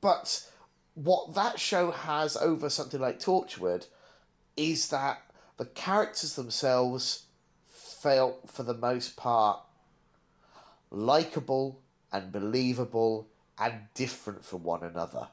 But 0.00 0.48
what 0.94 1.34
that 1.34 1.60
show 1.60 1.90
has 1.90 2.36
over 2.36 2.70
something 2.70 3.00
like 3.00 3.20
Torchwood 3.20 3.86
is 4.56 4.88
that 4.90 5.22
the 5.56 5.66
characters 5.66 6.34
themselves 6.34 7.24
felt, 8.00 8.48
for 8.48 8.62
the 8.62 8.74
most 8.74 9.16
part, 9.16 9.60
likable 10.90 11.80
and 12.12 12.32
believable 12.32 13.28
and 13.58 13.74
different 13.94 14.44
from 14.44 14.62
one 14.62 14.82
another. 14.82 15.28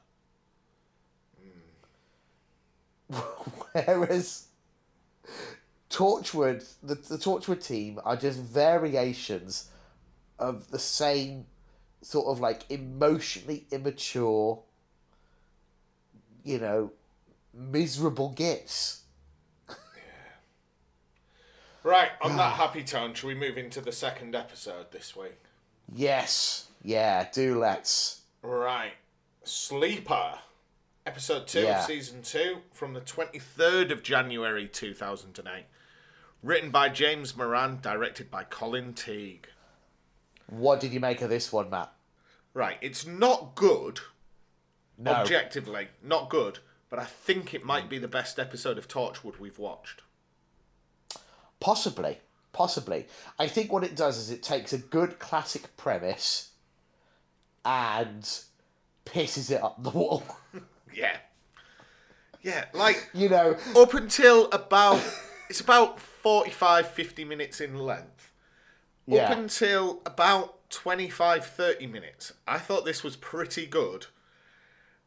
Hmm. 3.10 3.18
Whereas 3.72 4.48
Torchwood, 5.90 6.64
the, 6.82 6.94
the 6.94 7.16
Torchwood 7.16 7.64
team 7.64 8.00
are 8.04 8.16
just 8.16 8.38
variations 8.38 9.70
of 10.38 10.70
the 10.70 10.78
same 10.78 11.46
sort 12.02 12.26
of 12.26 12.40
like 12.40 12.70
emotionally 12.70 13.66
immature, 13.70 14.62
you 16.44 16.58
know, 16.58 16.92
miserable 17.54 18.30
gits. 18.30 19.02
Right, 21.86 22.10
on 22.20 22.36
that 22.36 22.52
ah. 22.52 22.56
happy 22.56 22.82
tone, 22.82 23.14
shall 23.14 23.28
we 23.28 23.34
move 23.34 23.56
into 23.56 23.80
the 23.80 23.92
second 23.92 24.34
episode 24.34 24.90
this 24.92 25.14
week? 25.16 25.38
Yes, 25.94 26.68
yeah, 26.82 27.28
do 27.32 27.58
let's. 27.58 28.22
Right. 28.42 28.92
Sleeper. 29.44 30.34
Episode 31.06 31.46
2 31.46 31.60
Yeah. 31.60 31.78
of 31.78 31.84
Season 31.86 32.20
2 32.22 32.62
from 32.72 32.92
the 32.94 33.00
23rd 33.00 33.92
of 33.92 34.02
January 34.02 34.66
2008. 34.66 35.66
Written 36.42 36.70
by 36.70 36.88
James 36.88 37.36
Moran, 37.36 37.78
directed 37.80 38.30
by 38.30 38.42
Colin 38.42 38.92
Teague. 38.92 39.48
What 40.48 40.80
did 40.80 40.92
you 40.92 41.00
make 41.00 41.22
of 41.22 41.30
this 41.30 41.52
one, 41.52 41.70
Matt? 41.70 41.92
Right, 42.54 42.78
it's 42.80 43.06
not 43.06 43.54
good, 43.54 44.00
No. 44.98 45.12
objectively, 45.12 45.88
not 46.02 46.28
good, 46.28 46.58
but 46.88 46.98
I 46.98 47.04
think 47.04 47.54
it 47.54 47.64
might 47.64 47.88
be 47.88 47.98
the 47.98 48.08
best 48.08 48.38
episode 48.38 48.78
of 48.78 48.88
Torchwood 48.88 49.38
we've 49.38 49.58
watched. 49.58 50.02
Possibly, 51.60 52.18
possibly. 52.52 53.06
I 53.38 53.48
think 53.48 53.72
what 53.72 53.84
it 53.84 53.96
does 53.96 54.18
is 54.18 54.30
it 54.30 54.42
takes 54.42 54.72
a 54.72 54.78
good 54.78 55.18
classic 55.18 55.76
premise 55.76 56.50
and 57.64 58.22
pisses 59.04 59.50
it 59.50 59.62
up 59.62 59.82
the 59.82 59.90
wall. 59.90 60.22
Yeah. 60.94 61.16
Yeah, 62.42 62.64
like 62.72 63.10
you 63.12 63.28
know, 63.28 63.56
up 63.76 63.92
until 63.92 64.46
about 64.50 65.02
it's 65.50 65.60
about 65.60 66.00
45 66.00 66.88
50 66.88 67.24
minutes 67.24 67.60
in 67.60 67.78
length 67.78 68.32
Yeah. 69.06 69.24
up 69.30 69.36
until 69.36 70.00
about 70.06 70.70
25 70.70 71.44
30 71.44 71.86
minutes 71.86 72.32
i 72.48 72.58
thought 72.58 72.84
this 72.86 73.04
was 73.04 73.14
pretty 73.14 73.66
good 73.66 74.06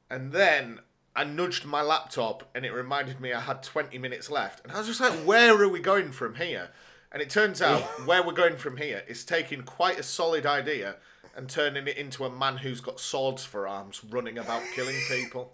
and 0.09 0.31
then 0.31 0.79
i 1.19 1.23
nudged 1.25 1.65
my 1.65 1.81
laptop 1.81 2.49
and 2.55 2.65
it 2.65 2.71
reminded 2.71 3.19
me 3.19 3.33
i 3.33 3.41
had 3.41 3.61
20 3.61 3.97
minutes 3.97 4.29
left. 4.31 4.63
And 4.63 4.71
i 4.71 4.77
was 4.77 4.87
just 4.87 5.01
like 5.01 5.13
where 5.25 5.61
are 5.61 5.67
we 5.67 5.79
going 5.79 6.11
from 6.11 6.35
here? 6.35 6.69
And 7.11 7.21
it 7.21 7.29
turns 7.29 7.61
out 7.61 7.81
where 8.05 8.23
we're 8.23 8.33
going 8.33 8.55
from 8.55 8.77
here 8.77 9.03
is 9.07 9.25
taking 9.25 9.63
quite 9.63 9.99
a 9.99 10.03
solid 10.03 10.45
idea 10.45 10.95
and 11.35 11.49
turning 11.49 11.87
it 11.87 11.97
into 11.97 12.23
a 12.23 12.29
man 12.29 12.57
who's 12.57 12.81
got 12.81 12.99
swords 12.99 13.43
for 13.43 13.67
arms 13.67 14.01
running 14.09 14.37
about 14.37 14.61
killing 14.75 14.95
people. 15.09 15.51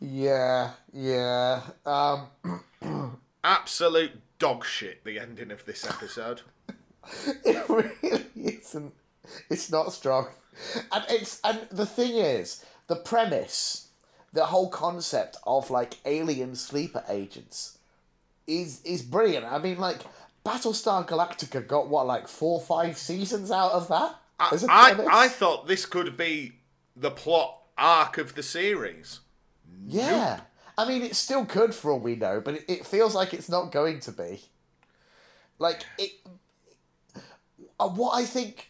Yeah, 0.00 0.70
yeah. 0.92 1.60
Um, 1.84 3.10
absolute 3.44 4.12
dog 4.38 4.64
shit 4.64 5.04
the 5.04 5.18
ending 5.18 5.50
of 5.50 5.64
this 5.66 5.86
episode. 5.86 6.42
It 7.44 7.68
really 7.68 8.24
isn't. 8.36 8.92
It's 9.48 9.70
not 9.70 9.92
strong, 9.92 10.28
and 10.92 11.04
it's 11.08 11.40
and 11.44 11.66
the 11.70 11.86
thing 11.86 12.16
is 12.16 12.64
the 12.86 12.96
premise, 12.96 13.88
the 14.32 14.46
whole 14.46 14.68
concept 14.68 15.36
of 15.46 15.70
like 15.70 15.98
alien 16.04 16.54
sleeper 16.54 17.04
agents, 17.08 17.78
is 18.46 18.80
is 18.84 19.02
brilliant. 19.02 19.46
I 19.46 19.58
mean, 19.58 19.78
like 19.78 20.00
Battlestar 20.44 21.06
Galactica 21.06 21.66
got 21.66 21.88
what 21.88 22.06
like 22.06 22.28
four, 22.28 22.60
five 22.60 22.96
seasons 22.96 23.50
out 23.50 23.72
of 23.72 23.88
that. 23.88 24.16
I, 24.38 24.94
premise? 24.94 25.08
I 25.12 25.28
thought 25.28 25.66
this 25.66 25.84
could 25.84 26.16
be 26.16 26.52
the 26.96 27.10
plot 27.10 27.58
arc 27.76 28.18
of 28.18 28.34
the 28.34 28.42
series. 28.42 29.20
Yeah. 29.86 30.40
I 30.78 30.88
mean, 30.88 31.02
it 31.02 31.14
still 31.14 31.44
could 31.44 31.74
for 31.74 31.90
all 31.90 31.98
we 31.98 32.16
know, 32.16 32.40
but 32.40 32.54
it, 32.54 32.64
it 32.68 32.86
feels 32.86 33.14
like 33.14 33.34
it's 33.34 33.50
not 33.50 33.70
going 33.70 34.00
to 34.00 34.12
be. 34.12 34.40
Like, 35.58 35.84
it. 35.98 36.12
Uh, 37.78 37.88
what 37.88 38.12
I 38.12 38.24
think 38.24 38.69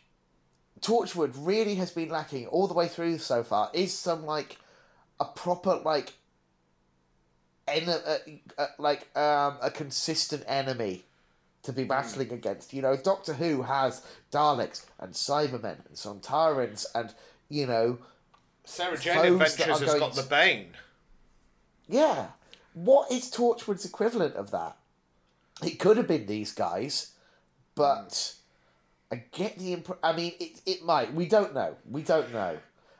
Torchwood 0.82 1.32
really 1.36 1.74
has 1.76 1.90
been 1.90 2.08
lacking 2.08 2.46
all 2.46 2.66
the 2.66 2.74
way 2.74 2.88
through 2.88 3.18
so 3.18 3.42
far 3.42 3.70
is 3.72 3.96
some, 3.96 4.24
like, 4.24 4.58
a 5.18 5.24
proper, 5.24 5.76
like, 5.84 6.14
en- 7.68 7.88
uh, 7.88 8.18
uh, 8.58 8.66
like, 8.78 9.14
um, 9.16 9.58
a 9.60 9.70
consistent 9.70 10.42
enemy 10.46 11.04
to 11.62 11.72
be 11.72 11.84
battling 11.84 12.32
against. 12.32 12.72
You 12.72 12.82
know, 12.82 12.96
Doctor 12.96 13.34
Who 13.34 13.62
has 13.62 14.02
Daleks 14.32 14.86
and 14.98 15.12
Cybermen 15.12 15.84
and 15.86 15.94
Sontarans 15.94 16.86
and, 16.94 17.12
you 17.48 17.66
know, 17.66 17.98
Sarah 18.64 18.98
Jane 18.98 19.18
Adventures 19.34 19.80
has 19.80 19.94
got 19.94 20.14
to- 20.14 20.22
the 20.22 20.28
Bane. 20.28 20.76
Yeah. 21.88 22.28
What 22.72 23.10
is 23.10 23.30
Torchwood's 23.30 23.84
equivalent 23.84 24.36
of 24.36 24.50
that? 24.52 24.76
It 25.62 25.78
could 25.78 25.96
have 25.98 26.06
been 26.06 26.26
these 26.26 26.52
guys, 26.52 27.12
but 27.74 28.34
I 29.12 29.16
get 29.32 29.58
the 29.58 29.72
imp- 29.72 29.98
I 30.02 30.12
mean, 30.12 30.32
it, 30.38 30.60
it 30.66 30.84
might. 30.84 31.12
We 31.12 31.26
don't 31.26 31.52
know. 31.54 31.76
We 31.90 32.02
don't 32.02 32.32
know. 32.32 32.58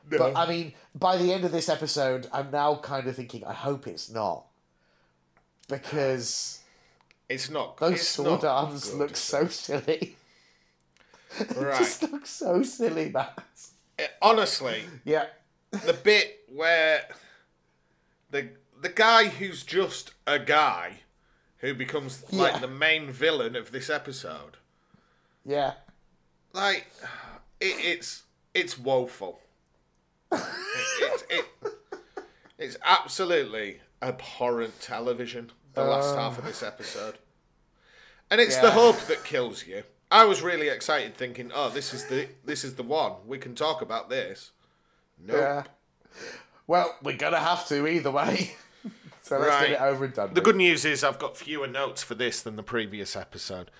But 0.09 0.35
I 0.35 0.47
mean, 0.47 0.73
by 0.95 1.15
the 1.17 1.31
end 1.31 1.45
of 1.45 1.51
this 1.51 1.69
episode, 1.69 2.27
I'm 2.33 2.51
now 2.51 2.75
kind 2.75 3.07
of 3.07 3.15
thinking, 3.15 3.45
I 3.45 3.53
hope 3.53 3.87
it's 3.87 4.09
not. 4.09 4.45
Because 5.69 6.59
It's 7.29 7.49
not. 7.49 7.77
those 7.77 7.93
it's 7.93 8.07
sword 8.09 8.43
not 8.43 8.43
arms 8.43 8.89
good, 8.89 8.99
look 8.99 9.15
so 9.15 9.47
silly. 9.47 10.15
it? 11.39 11.55
Right. 11.55 11.77
just 11.77 12.03
look 12.11 12.25
so 12.25 12.61
silly, 12.63 13.09
man. 13.09 13.27
Uh, 13.97 14.03
Honestly, 14.21 14.83
Yeah. 15.05 15.27
the 15.71 15.93
bit 15.93 16.41
where 16.53 17.07
the 18.31 18.49
the 18.81 18.89
guy 18.89 19.27
who's 19.29 19.63
just 19.63 20.11
a 20.27 20.39
guy 20.39 20.97
who 21.59 21.73
becomes 21.73 22.23
like 22.33 22.59
the 22.59 22.67
main 22.67 23.11
villain 23.11 23.55
of 23.55 23.71
this 23.71 23.89
episode, 23.89 24.57
Yeah. 25.45 25.73
Like 26.53 26.87
it, 27.59 27.75
it's 27.79 28.23
it's 28.53 28.77
woeful. 28.77 29.39
it, 30.31 30.39
it, 31.29 31.45
it, 31.61 31.73
it's 32.57 32.77
absolutely 32.83 33.81
abhorrent 34.01 34.79
television. 34.81 35.51
The 35.73 35.83
last 35.83 36.11
um. 36.11 36.17
half 36.17 36.37
of 36.37 36.43
this 36.45 36.61
episode, 36.63 37.15
And 38.29 38.41
it's 38.41 38.57
the 38.57 38.71
hope 38.71 38.99
that 39.07 39.23
kills 39.23 39.65
you. 39.65 39.83
I 40.11 40.25
was 40.25 40.41
really 40.41 40.67
excited, 40.67 41.15
thinking, 41.15 41.51
"Oh, 41.55 41.69
this 41.69 41.93
is 41.93 42.05
the 42.05 42.27
this 42.43 42.63
is 42.65 42.75
the 42.75 42.83
one. 42.83 43.13
We 43.25 43.37
can 43.37 43.55
talk 43.55 43.81
about 43.81 44.09
this." 44.09 44.51
Nope. 45.17 45.37
Yeah. 45.37 45.63
Well, 46.67 46.95
we're 47.01 47.15
gonna 47.17 47.39
have 47.39 47.65
to 47.67 47.87
either 47.87 48.11
way. 48.11 48.51
so 49.21 49.37
let's 49.37 49.49
Right. 49.49 49.69
get 49.69 49.71
it 49.71 49.81
over 49.81 50.05
and 50.05 50.13
done. 50.13 50.29
The 50.29 50.33
with. 50.35 50.43
good 50.43 50.55
news 50.57 50.83
is 50.83 51.03
I've 51.03 51.19
got 51.19 51.37
fewer 51.37 51.67
notes 51.67 52.03
for 52.03 52.15
this 52.15 52.41
than 52.41 52.57
the 52.57 52.63
previous 52.63 53.15
episode. 53.15 53.71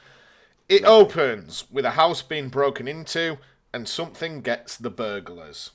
It 0.71 0.85
opens 0.85 1.65
with 1.69 1.83
a 1.83 1.91
house 1.91 2.21
being 2.21 2.47
broken 2.47 2.87
into 2.87 3.37
and 3.73 3.87
something 3.87 4.41
gets 4.41 4.77
the 4.77 4.89
burglars. 4.89 5.71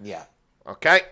Yeah. 0.00 0.24
Okay? 0.66 1.02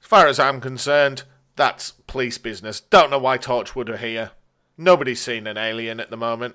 As 0.00 0.06
far 0.06 0.26
as 0.28 0.38
I'm 0.38 0.60
concerned, 0.60 1.24
that's 1.56 1.90
police 2.06 2.38
business. 2.38 2.80
Don't 2.80 3.10
know 3.10 3.18
why 3.18 3.38
Torchwood 3.38 3.88
are 3.88 3.96
here. 3.96 4.30
Nobody's 4.76 5.20
seen 5.20 5.48
an 5.48 5.56
alien 5.58 5.98
at 5.98 6.10
the 6.10 6.16
moment. 6.16 6.54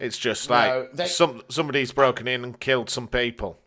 It's 0.00 0.18
just 0.18 0.50
like 0.50 0.70
No, 0.70 0.88
they- 0.92 1.06
some 1.06 1.42
somebody's 1.48 1.92
broken 1.92 2.26
in 2.26 2.42
and 2.42 2.58
killed 2.58 2.90
some 2.90 3.06
people. 3.06 3.58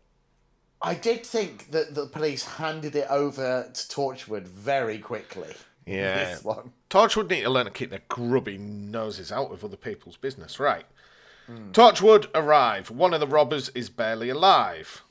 I 0.82 0.94
did 0.94 1.24
think 1.24 1.70
that 1.70 1.94
the 1.94 2.06
police 2.06 2.44
handed 2.44 2.94
it 2.96 3.06
over 3.08 3.70
to 3.72 3.88
Torchwood 3.88 4.42
very 4.42 4.98
quickly. 4.98 5.54
Yeah. 5.86 6.34
This 6.34 6.44
one. 6.44 6.72
Torchwood 6.90 7.30
need 7.30 7.42
to 7.42 7.50
learn 7.50 7.64
to 7.66 7.70
keep 7.70 7.90
their 7.90 8.02
grubby 8.08 8.58
noses 8.58 9.32
out 9.32 9.52
of 9.52 9.64
other 9.64 9.76
people's 9.76 10.16
business, 10.16 10.60
right? 10.60 10.84
Torchwood 11.48 12.28
arrive. 12.34 12.90
One 12.90 13.12
of 13.12 13.20
the 13.20 13.26
robbers 13.26 13.68
is 13.70 13.90
barely 13.90 14.28
alive. 14.28 15.02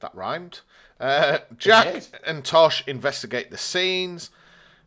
That 0.00 0.14
rhymed. 0.14 0.60
Uh, 1.00 1.38
Jack 1.56 2.04
and 2.24 2.44
Tosh 2.44 2.86
investigate 2.86 3.50
the 3.50 3.58
scenes, 3.58 4.30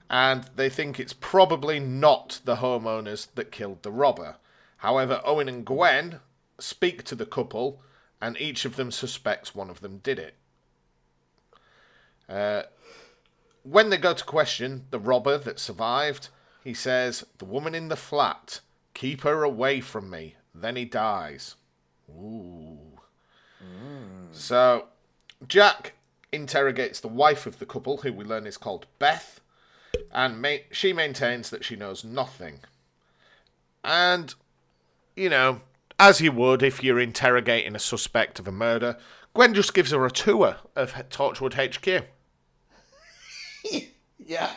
and 0.09 0.49
they 0.55 0.69
think 0.69 0.99
it's 0.99 1.13
probably 1.13 1.79
not 1.79 2.39
the 2.45 2.57
homeowners 2.57 3.27
that 3.35 3.51
killed 3.51 3.83
the 3.83 3.91
robber. 3.91 4.37
However, 4.77 5.21
Owen 5.25 5.49
and 5.49 5.65
Gwen 5.65 6.19
speak 6.59 7.03
to 7.03 7.15
the 7.15 7.25
couple, 7.25 7.81
and 8.21 8.39
each 8.39 8.63
of 8.63 8.77
them 8.77 8.91
suspects 8.91 9.53
one 9.53 9.69
of 9.69 9.81
them 9.81 9.97
did 9.97 10.19
it. 10.19 10.35
Uh, 12.29 12.63
when 13.63 13.89
they 13.89 13.97
go 13.97 14.13
to 14.13 14.23
question 14.23 14.85
the 14.91 14.99
robber 14.99 15.37
that 15.37 15.59
survived, 15.59 16.29
he 16.63 16.73
says, 16.73 17.25
The 17.39 17.45
woman 17.45 17.75
in 17.75 17.89
the 17.89 17.95
flat, 17.95 18.61
keep 18.93 19.21
her 19.21 19.43
away 19.43 19.81
from 19.81 20.09
me. 20.09 20.35
Then 20.55 20.77
he 20.77 20.85
dies. 20.85 21.55
Ooh. 22.09 22.79
So, 24.31 24.85
Jack 25.47 25.93
interrogates 26.31 26.99
the 26.99 27.07
wife 27.07 27.45
of 27.45 27.59
the 27.59 27.65
couple, 27.65 27.97
who 27.97 28.13
we 28.13 28.23
learn 28.25 28.47
is 28.47 28.57
called 28.57 28.85
Beth, 28.99 29.39
and 30.11 30.41
ma- 30.41 30.57
she 30.71 30.93
maintains 30.93 31.49
that 31.49 31.63
she 31.63 31.75
knows 31.75 32.03
nothing. 32.03 32.59
And, 33.83 34.33
you 35.15 35.29
know, 35.29 35.61
as 35.99 36.21
you 36.21 36.31
would 36.31 36.61
if 36.63 36.83
you're 36.83 36.99
interrogating 36.99 37.75
a 37.75 37.79
suspect 37.79 38.39
of 38.39 38.47
a 38.47 38.51
murder, 38.51 38.97
Gwen 39.33 39.53
just 39.53 39.73
gives 39.73 39.91
her 39.91 40.05
a 40.05 40.11
tour 40.11 40.57
of 40.75 40.93
Torchwood 41.09 41.53
HQ. 41.53 42.05
Yeah. 44.27 44.51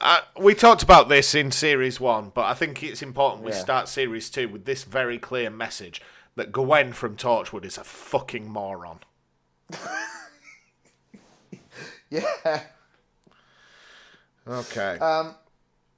Uh, 0.00 0.20
we 0.38 0.54
talked 0.54 0.82
about 0.82 1.08
this 1.08 1.34
in 1.34 1.50
series 1.50 2.00
one, 2.00 2.30
but 2.34 2.44
I 2.44 2.54
think 2.54 2.82
it's 2.82 3.02
important 3.02 3.44
we 3.44 3.52
Yeah. 3.52 3.58
start 3.60 3.88
series 3.88 4.30
two 4.30 4.48
with 4.48 4.64
this 4.64 4.84
very 4.84 5.18
clear 5.18 5.50
message 5.50 6.00
that 6.36 6.50
Gwen 6.52 6.92
from 6.92 7.16
Torchwood 7.16 7.64
is 7.64 7.78
a 7.78 7.84
fucking 7.84 8.48
moron. 8.50 9.00
Yeah. 12.10 12.60
Okay. 14.46 14.98
Um, 14.98 15.34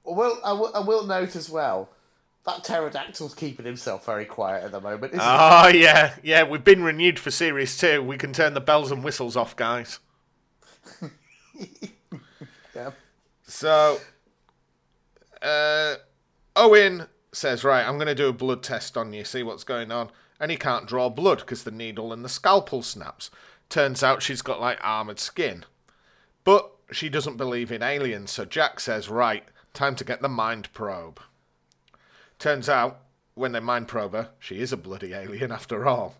Well, 0.05 0.39
I 0.45 0.53
will, 0.53 1.03
note 1.05 1.35
as 1.35 1.49
well 1.49 1.89
that 2.45 2.63
pterodactyl's 2.63 3.33
keeping 3.35 3.65
himself 3.65 4.05
very 4.05 4.23
quiet 4.23 4.63
at 4.63 4.71
the 4.71 4.79
moment. 4.79 5.11
Isn't 5.13 5.19
oh 5.21 5.67
yeah, 5.67 6.13
yeah. 6.23 6.43
We've 6.43 6.63
been 6.63 6.83
renewed 6.83 7.19
for 7.19 7.31
series 7.31 7.77
two. 7.77 8.01
We 8.01 8.17
can 8.17 8.31
turn 8.31 8.53
the 8.53 8.61
bells 8.61 8.91
and 8.91 9.03
whistles 9.03 9.35
off, 9.35 9.57
guys. 9.57 9.99
So, 13.55 14.01
uh, 15.41 15.95
Owen 16.57 17.07
says, 17.31 17.63
"Right, 17.63 17.87
I'm 17.87 17.95
going 17.95 18.07
to 18.07 18.13
do 18.13 18.27
a 18.27 18.33
blood 18.33 18.61
test 18.61 18.97
on 18.97 19.13
you, 19.13 19.23
see 19.23 19.43
what's 19.43 19.63
going 19.63 19.93
on." 19.93 20.11
And 20.41 20.51
he 20.51 20.57
can't 20.57 20.85
draw 20.85 21.07
blood 21.07 21.39
because 21.39 21.63
the 21.63 21.71
needle 21.71 22.11
and 22.11 22.25
the 22.25 22.27
scalpel 22.27 22.83
snaps. 22.83 23.31
Turns 23.69 24.03
out 24.03 24.21
she's 24.21 24.41
got 24.41 24.59
like 24.59 24.77
armored 24.83 25.21
skin, 25.21 25.63
but 26.43 26.69
she 26.91 27.07
doesn't 27.07 27.37
believe 27.37 27.71
in 27.71 27.81
aliens. 27.81 28.31
So 28.31 28.43
Jack 28.43 28.81
says, 28.81 29.07
"Right, 29.07 29.45
time 29.73 29.95
to 29.95 30.03
get 30.03 30.21
the 30.21 30.27
mind 30.27 30.73
probe." 30.73 31.21
Turns 32.37 32.67
out, 32.67 32.99
when 33.35 33.53
they 33.53 33.61
mind 33.61 33.87
probe 33.87 34.11
her, 34.11 34.31
she 34.37 34.59
is 34.59 34.73
a 34.73 34.77
bloody 34.77 35.13
alien 35.13 35.53
after 35.53 35.87
all. 35.87 36.17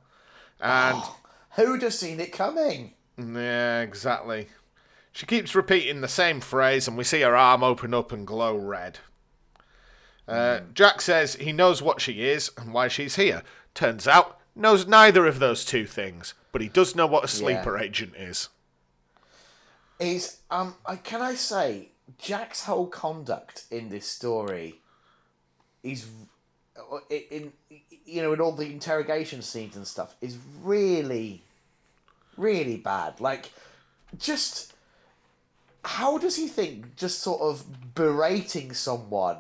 And 0.61 1.03
Who'd 1.57 1.81
have 1.81 1.93
seen 1.93 2.21
it 2.21 2.31
coming? 2.31 2.93
yeah, 3.17 3.81
exactly. 3.81 4.47
She 5.15 5.25
keeps 5.25 5.55
repeating 5.55 6.01
the 6.01 6.09
same 6.09 6.41
phrase, 6.41 6.89
and 6.89 6.97
we 6.97 7.05
see 7.05 7.21
her 7.21 7.37
arm 7.37 7.63
open 7.63 7.93
up 7.93 8.11
and 8.11 8.27
glow 8.27 8.53
red. 8.53 8.99
Uh, 10.27 10.59
Jack 10.73 10.99
says 10.99 11.35
he 11.35 11.53
knows 11.53 11.81
what 11.81 12.01
she 12.01 12.25
is 12.25 12.51
and 12.57 12.73
why 12.73 12.89
she's 12.89 13.15
here. 13.15 13.41
Turns 13.73 14.09
out, 14.09 14.41
knows 14.57 14.85
neither 14.87 15.25
of 15.25 15.39
those 15.39 15.63
two 15.63 15.85
things, 15.85 16.33
but 16.51 16.61
he 16.61 16.67
does 16.67 16.97
know 16.97 17.07
what 17.07 17.23
a 17.23 17.29
sleeper 17.29 17.77
agent 17.77 18.13
is. 18.17 18.49
Is 20.01 20.39
um, 20.51 20.75
I, 20.85 20.97
can 20.97 21.21
I 21.21 21.35
say 21.35 21.91
Jack's 22.17 22.65
whole 22.65 22.87
conduct 22.87 23.67
in 23.71 23.87
this 23.87 24.05
story 24.05 24.81
is 25.81 26.07
in, 27.09 27.21
in 27.31 27.53
you 28.05 28.21
know 28.21 28.33
in 28.33 28.41
all 28.41 28.51
the 28.51 28.69
interrogation 28.69 29.41
scenes 29.41 29.77
and 29.77 29.87
stuff 29.87 30.13
is 30.19 30.37
really 30.61 31.41
really 32.35 32.75
bad. 32.75 33.21
Like 33.21 33.53
just 34.19 34.74
how 35.85 36.17
does 36.17 36.35
he 36.35 36.47
think 36.47 36.95
just 36.95 37.19
sort 37.19 37.41
of 37.41 37.93
berating 37.93 38.73
someone 38.73 39.37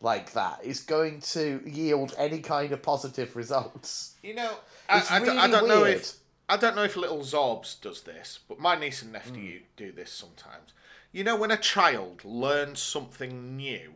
like 0.00 0.32
that 0.32 0.60
is 0.62 0.80
going 0.80 1.20
to 1.20 1.60
yield 1.64 2.14
any 2.18 2.40
kind 2.40 2.72
of 2.72 2.82
positive 2.82 3.36
results? 3.36 4.14
You 4.22 4.34
know, 4.34 4.52
It's 4.90 5.10
I, 5.10 5.16
I, 5.16 5.24
don't- 5.24 5.50
don't 5.50 5.68
know 5.68 5.84
if 5.84 6.14
I 6.48 6.56
don't 6.56 6.74
know 6.74 6.84
if 6.84 6.96
little 6.96 7.18
Zorbs 7.18 7.80
does 7.80 8.02
this, 8.02 8.40
but 8.48 8.58
my 8.58 8.74
niece 8.78 9.02
and 9.02 9.12
nephew 9.12 9.58
hmm. 9.58 9.64
do 9.76 9.92
this 9.92 10.10
sometimes. 10.10 10.72
You 11.12 11.24
know, 11.24 11.36
when 11.36 11.50
a 11.50 11.56
child 11.56 12.24
learns 12.24 12.80
something 12.80 13.56
new, 13.56 13.94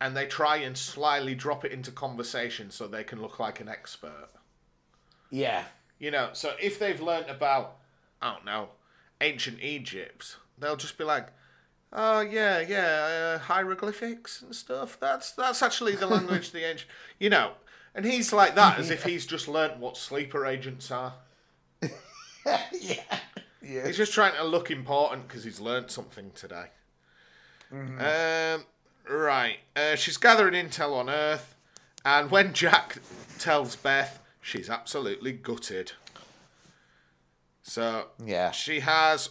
and 0.00 0.16
they 0.16 0.26
try 0.26 0.56
and 0.56 0.76
slyly 0.76 1.34
drop 1.34 1.64
it 1.64 1.72
into 1.72 1.90
conversation 1.90 2.70
so 2.70 2.86
they 2.86 3.04
can 3.04 3.20
look 3.20 3.38
like 3.38 3.60
an 3.60 3.68
expert. 3.68 4.28
Yeah. 5.30 5.64
You 5.98 6.10
know, 6.10 6.30
so 6.32 6.54
if 6.60 6.78
they've 6.78 7.00
learnt 7.00 7.28
about, 7.28 7.76
I 8.22 8.34
don't 8.34 8.44
know, 8.44 8.68
ancient 9.20 9.60
Egypt, 9.60 10.36
they'll 10.60 10.76
just 10.76 10.98
be 10.98 11.04
like, 11.04 11.28
"Oh 11.92 12.20
yeah, 12.20 12.60
yeah, 12.60 13.36
uh, 13.36 13.38
hieroglyphics 13.38 14.42
and 14.42 14.54
stuff. 14.54 14.98
That's 15.00 15.32
that's 15.32 15.62
actually 15.62 15.94
the 15.96 16.06
language 16.06 16.52
the 16.52 16.64
ancient." 16.68 16.88
You 17.18 17.30
know, 17.30 17.52
and 17.94 18.04
he's 18.04 18.32
like 18.32 18.54
that 18.54 18.78
as 18.78 18.90
if 18.90 19.02
he's 19.04 19.26
just 19.26 19.48
learnt 19.48 19.78
what 19.78 19.96
sleeper 19.96 20.46
agents 20.46 20.90
are. 20.90 21.14
yeah. 21.82 23.18
Yeah. 23.60 23.86
He's 23.86 23.96
just 23.96 24.12
trying 24.14 24.34
to 24.36 24.44
look 24.44 24.70
important 24.70 25.26
because 25.28 25.44
he's 25.44 25.60
learnt 25.60 25.90
something 25.90 26.30
today. 26.34 26.66
Um, 27.70 28.64
right, 29.08 29.58
uh, 29.76 29.94
she's 29.96 30.16
gathering 30.16 30.54
intel 30.54 30.94
on 30.94 31.10
Earth, 31.10 31.54
and 32.04 32.30
when 32.30 32.54
Jack 32.54 32.98
tells 33.38 33.76
Beth, 33.76 34.20
she's 34.40 34.70
absolutely 34.70 35.32
gutted. 35.32 35.92
So 37.62 38.08
Yeah. 38.24 38.52
she 38.52 38.80
has 38.80 39.30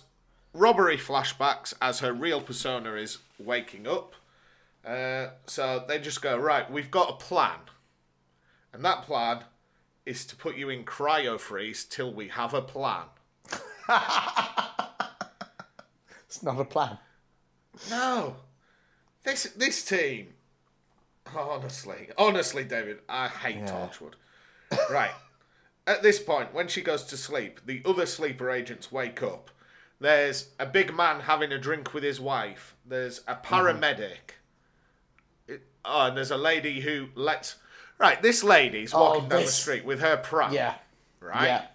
robbery 0.54 0.98
flashbacks 0.98 1.74
as 1.82 2.00
her 2.00 2.14
real 2.14 2.42
persona 2.42 2.94
is 2.94 3.20
waking 3.40 3.88
up. 3.88 4.14
Uh, 4.86 5.28
so 5.46 5.84
they 5.88 6.00
just 6.00 6.22
go, 6.22 6.38
right, 6.38 6.70
we've 6.72 6.92
got 6.92 7.10
a 7.10 7.14
plan. 7.14 7.60
And 8.74 8.84
that 8.86 9.04
plan 9.04 9.44
is 10.06 10.26
to 10.28 10.36
put 10.36 10.56
you 10.56 10.70
in 10.70 10.84
cryo 10.86 11.40
freeze 11.40 11.84
till 11.86 12.14
we 12.14 12.30
have 12.30 12.54
a 12.54 12.62
plan. 12.62 13.06
It's 16.28 16.44
not 16.44 16.60
a 16.60 16.66
plan. 16.66 16.98
No. 17.90 18.36
This 19.24 19.44
this 19.56 19.84
team. 19.84 20.34
Honestly, 21.36 22.10
honestly, 22.18 22.64
David, 22.64 23.00
I 23.10 23.28
hate 23.30 23.58
Yeah. 23.60 23.68
Torchwood. 23.90 24.14
Right. 24.92 25.14
At 25.88 26.04
this 26.04 26.20
point, 26.20 26.54
when 26.54 26.68
she 26.68 26.82
goes 26.82 27.04
to 27.04 27.18
sleep, 27.18 27.62
the 27.66 27.82
other 27.86 28.06
sleeper 28.06 28.50
agents 28.52 28.92
wake 28.92 29.24
up. 29.24 29.50
There's 30.00 30.50
a 30.60 30.66
big 30.66 30.96
man 30.96 31.22
having 31.22 31.52
a 31.52 31.58
drink 31.58 31.94
with 31.94 32.04
his 32.04 32.20
wife. 32.20 32.76
There's 32.86 33.22
a 33.28 33.36
paramedic. 33.36 34.36
It- 35.48 35.66
oh, 35.84 36.08
and 36.08 36.18
there's 36.18 36.32
a 36.32 36.38
lady 36.38 36.82
who 36.82 37.10
lets. 37.16 37.56
Right, 38.00 38.22
this 38.22 38.44
lady's 38.44 38.94
oh, 38.94 39.00
walking 39.00 39.30
down 39.30 39.40
the 39.40 39.46
this- 39.46 39.56
street 39.56 39.86
with 39.86 40.00
her 40.02 40.18
pram. 40.18 40.54
Yeah. 40.54 40.76
Right? 41.20 41.46
Yeah. 41.46 41.66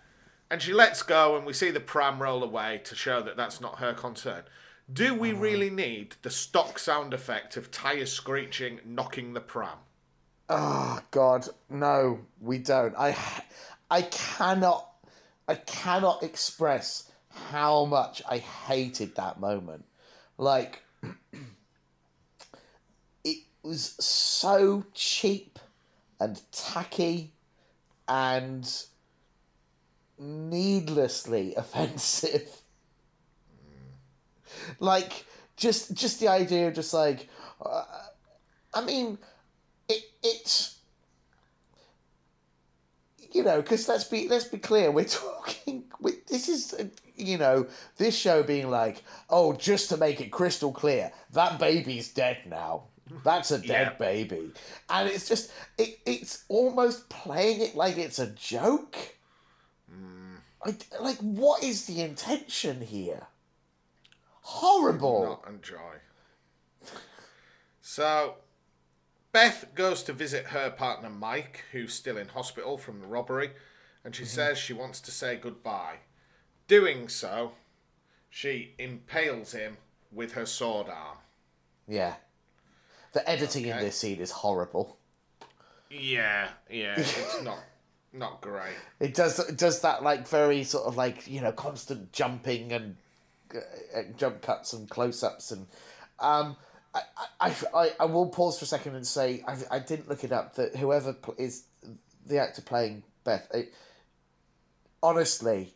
And 0.51 0.61
she 0.61 0.73
lets 0.73 1.03
go, 1.03 1.37
and 1.37 1.47
we 1.47 1.55
see 1.55 1.71
the 1.71 1.81
pram 1.81 2.23
roll 2.23 2.45
away 2.45 2.81
to 2.85 2.95
show 2.95 3.23
that 3.23 3.37
that's 3.37 3.61
not 3.61 3.79
her 3.79 3.95
concern. 3.95 4.45
Do 4.93 5.15
we 5.15 5.33
mm. 5.33 5.41
really 5.41 5.71
need 5.71 6.17
the 6.23 6.31
stock 6.31 6.79
sound 6.79 7.15
effect 7.15 7.57
of 7.57 7.71
tyres 7.71 8.13
screeching, 8.13 8.81
knocking 8.85 9.33
the 9.33 9.41
pram? 9.41 9.79
Oh 10.49 11.01
God, 11.11 11.49
no, 11.71 12.21
we 12.41 12.59
don't. 12.59 12.95
I, 12.99 13.17
I 13.91 14.03
cannot, 14.03 14.93
I 15.49 15.55
cannot 15.55 16.23
express 16.23 17.11
how 17.51 17.85
much 17.85 18.23
I 18.29 18.39
hated 18.39 19.17
that 19.17 19.41
moment. 19.41 19.85
Like, 20.39 20.83
it 23.25 23.39
was 23.63 23.95
so 24.05 24.85
cheap 24.95 25.59
and 26.21 26.41
tacky 26.53 27.33
and 28.09 28.71
needlessly 30.19 31.55
offensive. 31.57 32.49
Like, 34.79 35.25
just 35.57 35.95
just 35.95 36.21
the 36.21 36.29
idea 36.29 36.69
of 36.69 36.75
just 36.75 36.95
like, 36.95 37.29
uh, 37.65 37.85
I 38.75 38.85
mean, 38.85 39.19
it 39.89 40.03
it's 40.23 40.79
you 43.33 43.43
know 43.43 43.63
because 43.63 43.89
let's 43.89 44.05
be 44.05 44.29
let's 44.29 44.45
be 44.45 44.59
clear 44.59 44.91
we're 44.91 45.05
talking 45.23 45.82
this 46.47 46.73
is 46.73 46.81
uh, 46.81 46.85
you 47.17 47.39
know 47.39 47.67
this 47.99 48.17
show 48.17 48.43
being 48.43 48.71
like 48.71 49.03
oh 49.31 49.53
just 49.53 49.89
to 49.91 49.97
make 49.97 50.21
it 50.21 50.31
crystal 50.31 50.73
clear 50.73 51.13
that 51.33 51.59
baby's 51.59 52.09
dead 52.13 52.39
now. 52.47 52.85
That's 53.25 53.51
a 53.51 53.59
dead 53.59 53.69
Yeah. 53.69 54.07
baby. 54.09 54.53
And 54.89 55.09
it's 55.09 55.29
just 55.29 55.51
it, 55.79 55.99
it's 56.07 56.45
almost 56.49 57.09
playing 57.11 57.61
it 57.61 57.75
like 57.75 57.99
it's 57.99 58.19
a 58.19 58.29
joke. 58.29 58.97
Like, 60.65 60.87
like 61.01 61.19
what 61.19 61.63
is 61.65 61.87
the 61.87 62.01
intention 62.03 62.81
here? 62.81 63.27
Horrible. 64.43 65.41
Not 65.45 65.53
enjoy. 65.53 65.99
So, 67.81 68.37
Beth 69.33 69.67
goes 69.75 70.03
to 70.05 70.13
visit 70.13 70.47
her 70.47 70.71
partner 70.71 71.11
Mike, 71.11 71.65
who's 71.73 71.93
still 71.95 72.17
in 72.17 72.29
hospital 72.29 72.79
from 72.79 73.01
the 73.01 73.07
robbery, 73.07 73.51
and 74.05 74.15
she 74.15 74.25
says 74.25 74.57
she 74.57 74.73
wants 74.73 75.01
to 75.01 75.11
say 75.11 75.37
goodbye. 75.37 75.97
Doing 76.73 77.09
so, 77.11 77.53
she 78.31 78.73
impales 78.79 79.53
him 79.53 79.77
with 80.11 80.33
her 80.33 80.47
sword 80.47 80.89
arm. 80.89 81.19
yeah 81.87 82.15
the 83.13 83.29
editing 83.29 83.67
in 83.67 83.77
this 83.77 83.99
scene 83.99 84.21
is 84.21 84.31
horrible 84.31 84.97
Yeah, 85.91 86.49
yeah, 86.71 86.95
it's 86.97 87.43
not 87.43 87.59
not 88.15 88.41
great. 88.41 88.73
It 89.01 89.13
does 89.13 89.39
it 89.39 89.59
does 89.59 89.83
that 89.83 90.03
like 90.03 90.27
very 90.27 90.65
sort 90.65 90.87
of 90.87 90.97
like 90.97 91.29
you 91.29 91.43
know 91.43 91.53
constant 91.53 92.11
jumping 92.11 92.73
and 92.73 92.97
uh, 93.55 94.05
jump 94.17 94.41
cuts 94.41 94.73
and 94.73 94.89
close 94.89 95.23
ups 95.23 95.51
and 95.51 95.67
um, 96.21 96.57
I, 96.95 97.03
I, 97.39 97.55
I, 97.75 97.91
I 98.01 98.05
will 98.07 98.29
pause 98.31 98.59
for 98.59 98.65
a 98.65 98.69
second 98.69 98.97
and 98.97 99.07
say 99.07 99.45
I, 99.47 99.57
I 99.73 99.79
didn't 99.79 100.09
look 100.09 100.25
it 100.25 100.33
up 100.33 100.55
that 100.55 100.75
whoever 100.77 101.13
pl- 101.13 101.35
is 101.37 101.65
the 102.27 102.39
actor 102.39 102.63
playing 102.63 103.03
Beth 103.25 103.47
it, 103.53 103.75
honestly 105.03 105.75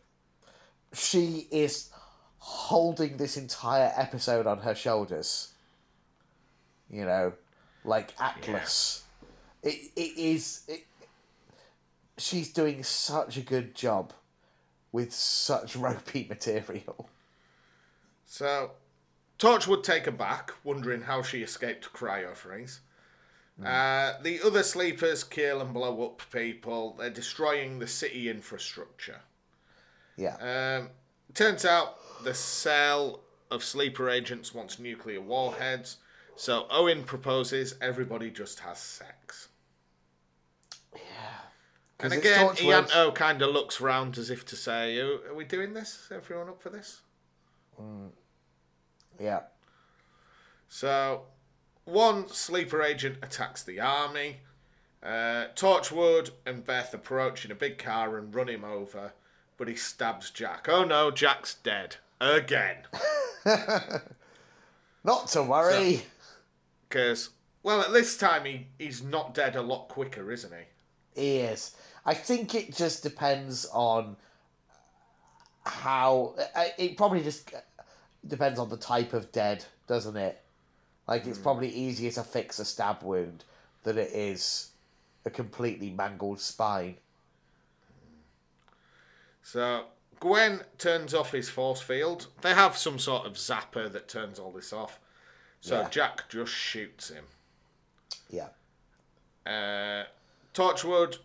she 0.93 1.47
is 1.51 1.91
holding 2.39 3.17
this 3.17 3.37
entire 3.37 3.93
episode 3.97 4.47
on 4.47 4.59
her 4.59 4.75
shoulders 4.75 5.53
you 6.89 7.05
know 7.05 7.33
like 7.85 8.13
Atlas 8.21 9.05
it, 9.63 9.91
it 9.97 10.17
is 10.17 10.63
it, 10.69 10.87
she's 12.19 12.53
doing 12.53 12.83
such 12.83 13.37
a 13.37 13.41
good 13.41 13.75
job 13.75 14.13
with 14.93 15.13
such 15.13 15.77
ropey 15.85 16.27
material. 16.29 17.09
So, 18.25 18.73
Torchwood 19.39 19.83
take 19.83 20.07
her 20.07 20.11
back, 20.11 20.53
wondering 20.65 21.03
how 21.03 21.23
she 21.23 21.43
escaped 21.43 21.93
cryo 21.93 22.35
freeze. 22.35 22.81
Uh, 23.65 24.13
the 24.23 24.39
other 24.45 24.63
sleepers 24.63 25.25
kill 25.25 25.63
and 25.63 25.73
blow 25.73 26.05
up 26.05 26.21
people. 26.31 26.95
They're 26.99 27.09
destroying 27.09 27.79
the 27.79 27.87
city 27.87 28.29
infrastructure. 28.29 29.21
Yeah. 30.17 30.37
Um, 30.81 30.91
turns 31.35 31.65
out 31.65 31.99
the 32.25 32.35
cell 32.35 33.21
of 33.51 33.63
sleeper 33.63 34.09
agents 34.11 34.55
wants 34.55 34.79
nuclear 34.79 35.21
warheads, 35.21 35.99
so 36.35 36.67
Owen 36.71 37.05
proposes 37.05 37.75
everybody 37.81 38.31
just 38.31 38.61
has 38.61 38.79
sex. 38.79 39.49
And 41.99 42.11
'Cause 42.11 42.13
it's 42.13 42.27
again. 42.27 42.47
Ianto 42.55 43.15
kind 43.15 43.41
of 43.41 43.51
looks 43.55 43.81
round 43.81 44.19
as 44.19 44.29
if 44.29 44.45
to 44.47 44.57
say, 44.57 44.99
"Are 44.99 45.35
we 45.35 45.45
doing 45.45 45.73
this? 45.73 46.09
Everyone 46.11 46.49
up 46.49 46.61
for 46.61 46.69
this?" 46.71 47.01
Yeah. 49.19 49.45
So, 50.69 51.27
one 51.85 52.29
sleeper 52.29 52.83
agent 52.83 53.19
attacks 53.23 53.63
the 53.63 53.81
army. 53.81 54.41
Uh, 55.03 55.49
Torchwood 55.55 56.33
and 56.45 56.65
Beth 56.67 56.93
approach 56.93 57.45
in 57.45 57.51
a 57.51 57.55
big 57.55 57.79
car 57.79 58.19
and 58.19 58.35
run 58.35 58.49
him 58.49 58.65
over, 58.65 59.13
but 59.57 59.69
he 59.69 59.75
stabs 59.75 60.31
Jack. 60.31 60.67
Oh 60.69 60.85
no, 60.85 61.11
Jack's 61.11 61.55
dead. 61.55 61.97
Again. 62.21 62.79
Not 65.05 65.29
to 65.29 65.43
worry. 65.45 66.03
Because, 66.89 67.31
well, 67.63 67.81
at 67.81 67.93
this 67.93 68.17
time 68.17 68.45
he, 68.45 68.67
he's 68.79 69.03
not 69.03 69.35
dead 69.35 69.55
a 69.55 69.63
lot 69.63 69.89
quicker, 69.89 70.33
isn't 70.33 70.53
he? 70.53 71.21
He 71.21 71.37
is. 71.39 71.77
I 72.05 72.15
think 72.15 72.55
it 72.55 72.75
just 72.75 73.03
depends 73.03 73.67
on 73.73 74.17
how. 75.65 76.35
Uh, 76.39 76.61
uh, 76.61 76.65
it 76.77 76.97
probably 76.97 77.23
just 77.23 77.55
uh, 77.55 77.59
depends 78.27 78.59
on 78.59 78.69
the 78.69 78.77
type 78.77 79.13
of 79.13 79.31
dead, 79.31 79.65
doesn't 79.87 80.17
it? 80.17 80.43
Like, 81.07 81.27
it's 81.27 81.39
hmm. 81.39 81.45
probably 81.45 81.69
easier 81.69 82.11
to 82.13 82.25
fix 82.25 82.59
a 82.59 82.65
stab 82.65 83.03
wound 83.03 83.45
than 83.85 83.99
it 83.99 84.11
is 84.13 84.71
a 85.25 85.31
completely 85.31 85.91
mangled 85.91 86.41
spine. 86.41 86.97
So, 89.47 89.85
Gwen 90.19 90.63
turns 90.77 91.15
off 91.15 91.31
his 91.31 91.49
force 91.49 91.81
field. 91.81 92.27
They 92.43 92.53
have 92.53 92.77
some 92.77 92.99
sort 92.99 93.27
of 93.27 93.35
zapper 93.35 93.91
that 93.93 94.09
turns 94.09 94.41
all 94.41 94.51
this 94.51 94.73
off. 94.73 94.99
So, 95.61 95.83
Yeah. 95.83 95.89
Jack 95.89 96.29
just 96.29 96.51
shoots 96.53 97.11
him. 97.11 97.27
Yeah. 98.29 98.49
Uh, 99.47 100.07
Torchwood 100.53 101.19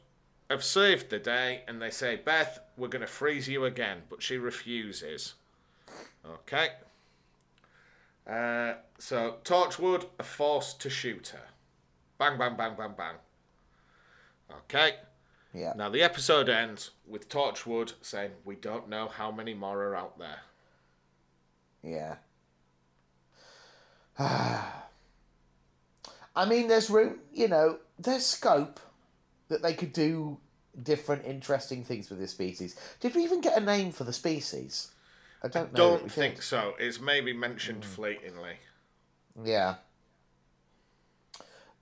have 0.51 0.63
saved 0.63 1.09
the 1.09 1.17
day 1.17 1.63
and 1.67 1.81
they 1.81 1.89
say, 1.89 2.15
Beth, 2.15 2.59
we're 2.77 2.89
going 2.89 3.01
to 3.01 3.07
freeze 3.07 3.47
you 3.47 3.65
again. 3.65 4.03
But 4.07 4.21
she 4.21 4.37
refuses. 4.37 5.33
Okay. 6.23 6.73
Uh, 8.27 8.75
so 8.99 9.37
Torchwood 9.43 10.05
are 10.19 10.23
forced 10.23 10.79
to 10.81 10.91
shoot 10.91 11.29
her. 11.29 11.47
Bang, 12.19 12.37
bang, 12.37 12.55
bang, 12.55 12.75
bang, 12.77 12.93
bang. 12.95 13.15
Okay. 14.51 14.97
Yeah. 15.53 15.73
Now 15.75 15.89
the 15.89 16.01
episode 16.01 16.49
ends 16.49 16.91
with 17.07 17.29
Torchwood 17.29 17.93
saying, 18.01 18.31
We 18.45 18.55
don't 18.55 18.89
know 18.89 19.07
how 19.07 19.31
many 19.31 19.53
more 19.53 19.83
are 19.83 19.95
out 19.95 20.17
there. 20.17 20.39
Yeah. 21.83 22.15
I 26.35 26.45
mean, 26.47 26.67
there's 26.67 26.89
room, 26.89 27.19
you 27.33 27.47
know, 27.47 27.79
there's 27.99 28.25
scope 28.25 28.79
that 29.49 29.61
they 29.61 29.73
could 29.73 29.91
do 29.91 30.37
different, 30.81 31.25
interesting 31.25 31.83
things 31.83 32.09
with 32.09 32.19
this 32.19 32.31
species. 32.31 32.77
Did 33.01 33.15
we 33.15 33.23
even 33.23 33.41
get 33.41 33.57
a 33.57 33.65
name 33.65 33.91
for 33.91 34.05
the 34.05 34.13
species? 34.13 34.91
I 35.43 35.47
don't 35.47 35.73
know. 35.73 35.77
that 35.89 35.97
Don't 35.97 36.03
did. 36.03 36.11
think 36.11 36.41
so. 36.41 36.75
It's 36.79 37.01
maybe 37.01 37.33
mentioned 37.33 37.83
hmm. 37.83 37.91
fleetingly. 37.91 38.55
Yeah. 39.43 39.75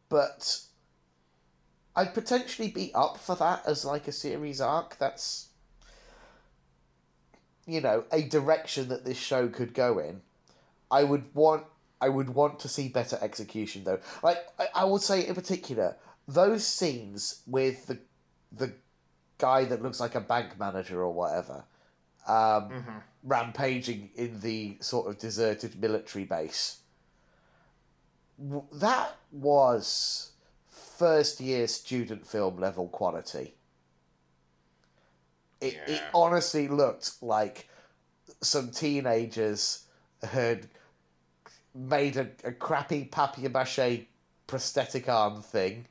But 0.08 0.62
I'd 1.96 2.14
potentially 2.14 2.70
be 2.70 2.92
up 2.94 3.18
for 3.18 3.36
that 3.36 3.64
as 3.66 3.84
like 3.86 4.08
a 4.08 4.12
series 4.12 4.62
arc. 4.62 4.98
That's 4.98 5.48
you 7.66 7.82
know, 7.82 8.04
a 8.12 8.24
direction 8.24 8.88
that 8.88 9.06
this 9.06 9.18
show 9.18 9.48
could 9.48 9.76
go 9.76 10.00
in. 10.00 10.22
I 10.90 11.04
would 11.04 11.34
want 11.36 11.66
I 12.02 12.10
would 12.10 12.30
want 12.30 12.60
to 12.62 12.68
see 12.68 12.88
better 12.88 13.18
execution 13.22 13.84
though. 13.84 14.00
Like 14.24 14.40
I, 14.58 14.68
I 14.76 14.84
would 14.86 15.02
say 15.02 15.28
in 15.28 15.36
particular, 15.36 15.98
those 16.28 16.66
scenes 16.66 17.42
with 17.46 17.88
the 17.88 18.00
the 18.52 18.74
guy 19.38 19.66
that 19.66 19.82
looks 19.82 20.00
like 20.00 20.16
a 20.16 20.22
bank 20.22 20.60
manager 20.60 21.02
or 21.02 21.14
whatever, 21.14 21.64
um, 22.28 23.04
rampaging 23.24 24.10
in 24.16 24.40
the 24.40 24.78
sort 24.82 25.08
of 25.08 25.20
deserted 25.20 25.80
military 25.80 26.26
base 26.26 26.80
that 28.74 29.18
was 29.32 30.29
first 31.00 31.40
year 31.40 31.66
student 31.66 32.28
film 32.28 32.60
level 32.60 32.90
quality. 32.90 33.56
It, 35.62 35.78
it 35.88 36.02
honestly 36.14 36.68
looked 36.68 37.24
like 37.24 37.70
some 38.42 38.70
teenagers 38.72 39.86
had 40.22 40.68
made 41.74 42.18
a, 42.18 42.28
a 42.44 42.52
crappy 42.52 43.06
papier 43.06 43.50
mache 43.50 44.08
prosthetic 44.46 45.08
arm 45.08 45.42
thing, 45.42 45.86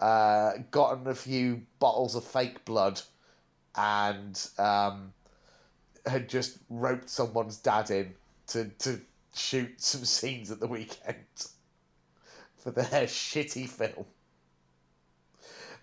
uh, 0.00 0.52
gotten 0.70 1.06
a 1.06 1.14
few 1.14 1.62
bottles 1.78 2.14
of 2.14 2.24
fake 2.24 2.64
blood, 2.64 3.00
and 3.76 4.48
um, 4.58 5.12
had 6.06 6.28
just 6.28 6.58
roped 6.70 7.10
someone's 7.10 7.58
dad 7.58 7.90
in 7.90 8.14
to, 8.46 8.64
to 8.78 9.00
shoot 9.34 9.80
some 9.80 10.04
scenes 10.16 10.50
at 10.50 10.60
the 10.60 10.66
weekend 10.66 11.16
for 12.56 12.70
their 12.70 12.84
shitty 13.06 13.68
film. 13.68 14.06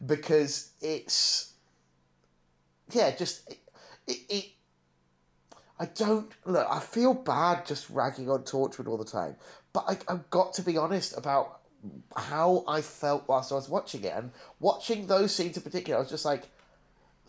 Because 0.05 0.71
it's 0.81 1.53
yeah, 2.91 3.15
just 3.15 3.49
it, 3.49 3.59
it, 4.07 4.19
it 4.29 4.45
I 5.79 5.85
don't 5.85 6.31
look. 6.45 6.67
I 6.69 6.79
feel 6.79 7.13
bad 7.13 7.65
just 7.65 7.89
ragging 7.89 8.29
on 8.29 8.43
Torchwood 8.43 8.87
all 8.87 8.97
the 8.97 9.05
time, 9.05 9.35
but 9.73 9.85
I, 9.87 9.97
I've 10.11 10.29
got 10.29 10.53
to 10.55 10.61
be 10.61 10.77
honest 10.77 11.17
about 11.17 11.59
how 12.15 12.63
I 12.67 12.81
felt 12.81 13.27
whilst 13.27 13.51
I 13.51 13.55
was 13.55 13.69
watching 13.69 14.03
it, 14.03 14.13
and 14.15 14.31
watching 14.59 15.07
those 15.07 15.35
scenes 15.35 15.57
in 15.57 15.63
particular. 15.63 15.97
I 15.97 16.01
was 16.01 16.09
just 16.09 16.25
like, 16.25 16.43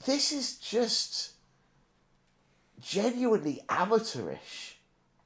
this 0.05 0.33
is 0.33 0.57
just 0.59 1.33
genuinely 2.81 3.61
amateurish. 3.69 4.79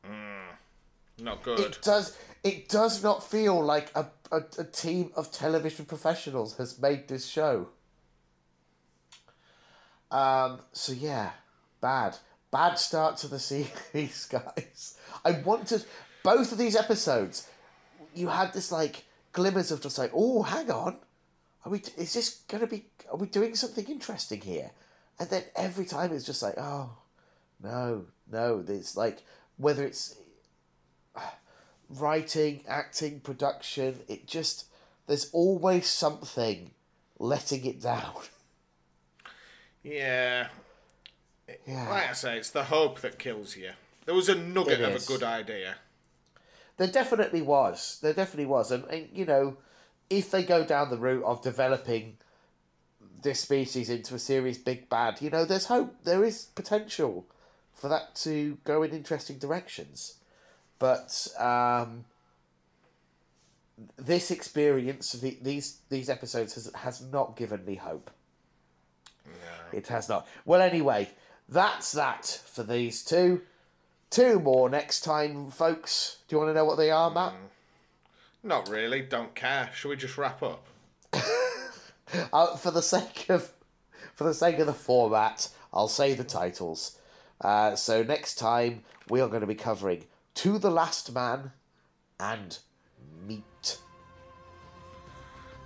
Mm, 0.06 1.22
not 1.22 1.42
good. 1.42 1.60
It 1.60 1.78
does. 1.82 2.16
It 2.42 2.68
does 2.68 3.02
not 3.02 3.22
feel 3.22 3.62
like 3.62 3.90
a, 3.94 4.06
a, 4.32 4.42
a 4.58 4.64
team 4.64 5.10
of 5.14 5.30
television 5.30 5.84
professionals 5.84 6.56
has 6.56 6.80
made 6.80 7.08
this 7.08 7.26
show. 7.26 7.68
Um. 10.10 10.60
So 10.72 10.92
yeah, 10.92 11.30
bad, 11.80 12.16
bad 12.50 12.78
start 12.78 13.16
to 13.18 13.28
the 13.28 13.38
series, 13.92 14.26
guys. 14.26 14.98
I 15.24 15.32
wanted. 15.32 15.84
Both 16.22 16.52
of 16.52 16.58
these 16.58 16.76
episodes, 16.76 17.48
you 18.14 18.28
had 18.28 18.52
this 18.52 18.70
like 18.70 19.04
glimmers 19.32 19.70
of 19.70 19.80
just 19.80 19.96
like, 19.96 20.10
oh, 20.12 20.42
hang 20.42 20.70
on, 20.70 20.98
are 21.64 21.72
we? 21.72 21.82
Is 21.96 22.14
this 22.14 22.42
gonna 22.48 22.66
be? 22.66 22.86
Are 23.10 23.16
we 23.16 23.26
doing 23.26 23.54
something 23.54 23.84
interesting 23.86 24.40
here? 24.40 24.70
And 25.18 25.28
then 25.28 25.44
every 25.54 25.84
time 25.84 26.12
it's 26.12 26.24
just 26.24 26.42
like, 26.42 26.54
oh, 26.56 26.90
no, 27.62 28.06
no. 28.30 28.64
It's 28.66 28.96
like 28.96 29.22
whether 29.58 29.84
it's 29.84 30.16
writing, 31.98 32.62
acting, 32.68 33.20
production, 33.20 34.00
it 34.08 34.26
just 34.26 34.66
there's 35.06 35.30
always 35.32 35.86
something 35.86 36.70
letting 37.18 37.64
it 37.64 37.80
down. 37.80 38.14
yeah. 39.82 40.48
Yeah. 41.66 41.90
Like 41.90 42.10
I 42.10 42.12
say, 42.12 42.38
it's 42.38 42.50
the 42.50 42.64
hope 42.64 43.00
that 43.00 43.18
kills 43.18 43.56
you. 43.56 43.70
There 44.06 44.14
was 44.14 44.28
a 44.28 44.34
nugget 44.34 44.80
of 44.80 45.02
a 45.02 45.06
good 45.06 45.22
idea. 45.22 45.76
There 46.76 46.86
definitely 46.86 47.42
was. 47.42 47.98
There 48.02 48.14
definitely 48.14 48.46
was. 48.46 48.70
And, 48.70 48.84
and 48.84 49.08
you 49.12 49.24
know, 49.24 49.56
if 50.08 50.30
they 50.30 50.42
go 50.42 50.64
down 50.64 50.90
the 50.90 50.96
route 50.96 51.24
of 51.24 51.42
developing 51.42 52.16
this 53.22 53.40
species 53.40 53.90
into 53.90 54.14
a 54.14 54.18
serious 54.18 54.58
big 54.58 54.88
bad, 54.88 55.20
you 55.20 55.28
know, 55.28 55.44
there's 55.44 55.66
hope. 55.66 55.94
There 56.04 56.24
is 56.24 56.46
potential 56.54 57.26
for 57.74 57.88
that 57.88 58.14
to 58.16 58.58
go 58.64 58.82
in 58.82 58.92
interesting 58.92 59.38
directions. 59.38 60.19
But 60.80 61.28
um, 61.38 62.06
this 63.96 64.32
experience, 64.32 65.12
the, 65.12 65.38
these 65.40 65.78
these 65.88 66.10
episodes, 66.10 66.54
has, 66.54 66.72
has 66.74 67.00
not 67.12 67.36
given 67.36 67.64
me 67.64 67.76
hope. 67.76 68.10
It 69.72 69.86
has 69.86 70.08
not. 70.08 70.26
Well, 70.44 70.60
anyway, 70.60 71.10
that's 71.48 71.92
that 71.92 72.42
for 72.46 72.64
these 72.64 73.04
two. 73.04 73.42
Two 74.08 74.40
more 74.40 74.68
next 74.68 75.02
time, 75.02 75.50
folks. 75.52 76.18
Do 76.26 76.34
you 76.34 76.40
want 76.40 76.50
to 76.50 76.54
know 76.54 76.64
what 76.64 76.78
they 76.78 76.90
are, 76.90 77.10
Matt? 77.10 77.34
Not 78.42 78.68
really. 78.68 79.02
Don't 79.02 79.34
care. 79.36 79.70
Shall 79.72 79.90
we 79.90 79.96
just 79.96 80.18
wrap 80.18 80.42
up? 80.42 80.66
Uh, 82.32 82.56
for 82.56 82.72
the 82.72 82.82
sake 82.82 83.26
of 83.28 83.52
for 84.14 84.24
the 84.24 84.34
sake 84.34 84.58
of 84.58 84.66
the 84.66 84.72
format, 84.72 85.48
I'll 85.72 85.86
say 85.86 86.12
the 86.12 86.24
titles. 86.24 86.98
Uh, 87.40 87.76
so 87.76 88.02
next 88.02 88.34
time 88.34 88.82
we 89.08 89.20
are 89.20 89.28
going 89.28 89.42
to 89.42 89.46
be 89.46 89.54
covering 89.54 90.06
To 90.40 90.58
the 90.58 90.70
Last 90.70 91.12
Man 91.12 91.52
and 92.18 92.58
Meat. 93.28 93.76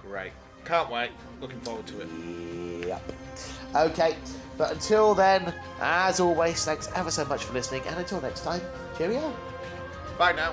Great. 0.02 0.32
Can't 0.64 0.90
wait. 0.90 1.10
Looking 1.40 1.60
forward 1.60 1.86
to 1.86 2.00
it. 2.00 2.08
Yep. 2.88 3.12
Okay, 3.76 4.16
but 4.58 4.72
until 4.72 5.14
then, 5.14 5.54
as 5.80 6.18
always, 6.18 6.64
thanks 6.64 6.88
ever 6.96 7.12
so 7.12 7.24
much 7.26 7.44
for 7.44 7.52
listening, 7.52 7.82
and 7.86 8.00
until 8.00 8.20
next 8.20 8.40
time, 8.40 8.62
cheerio. 8.98 9.32
Bye 10.18 10.32
now. 10.32 10.52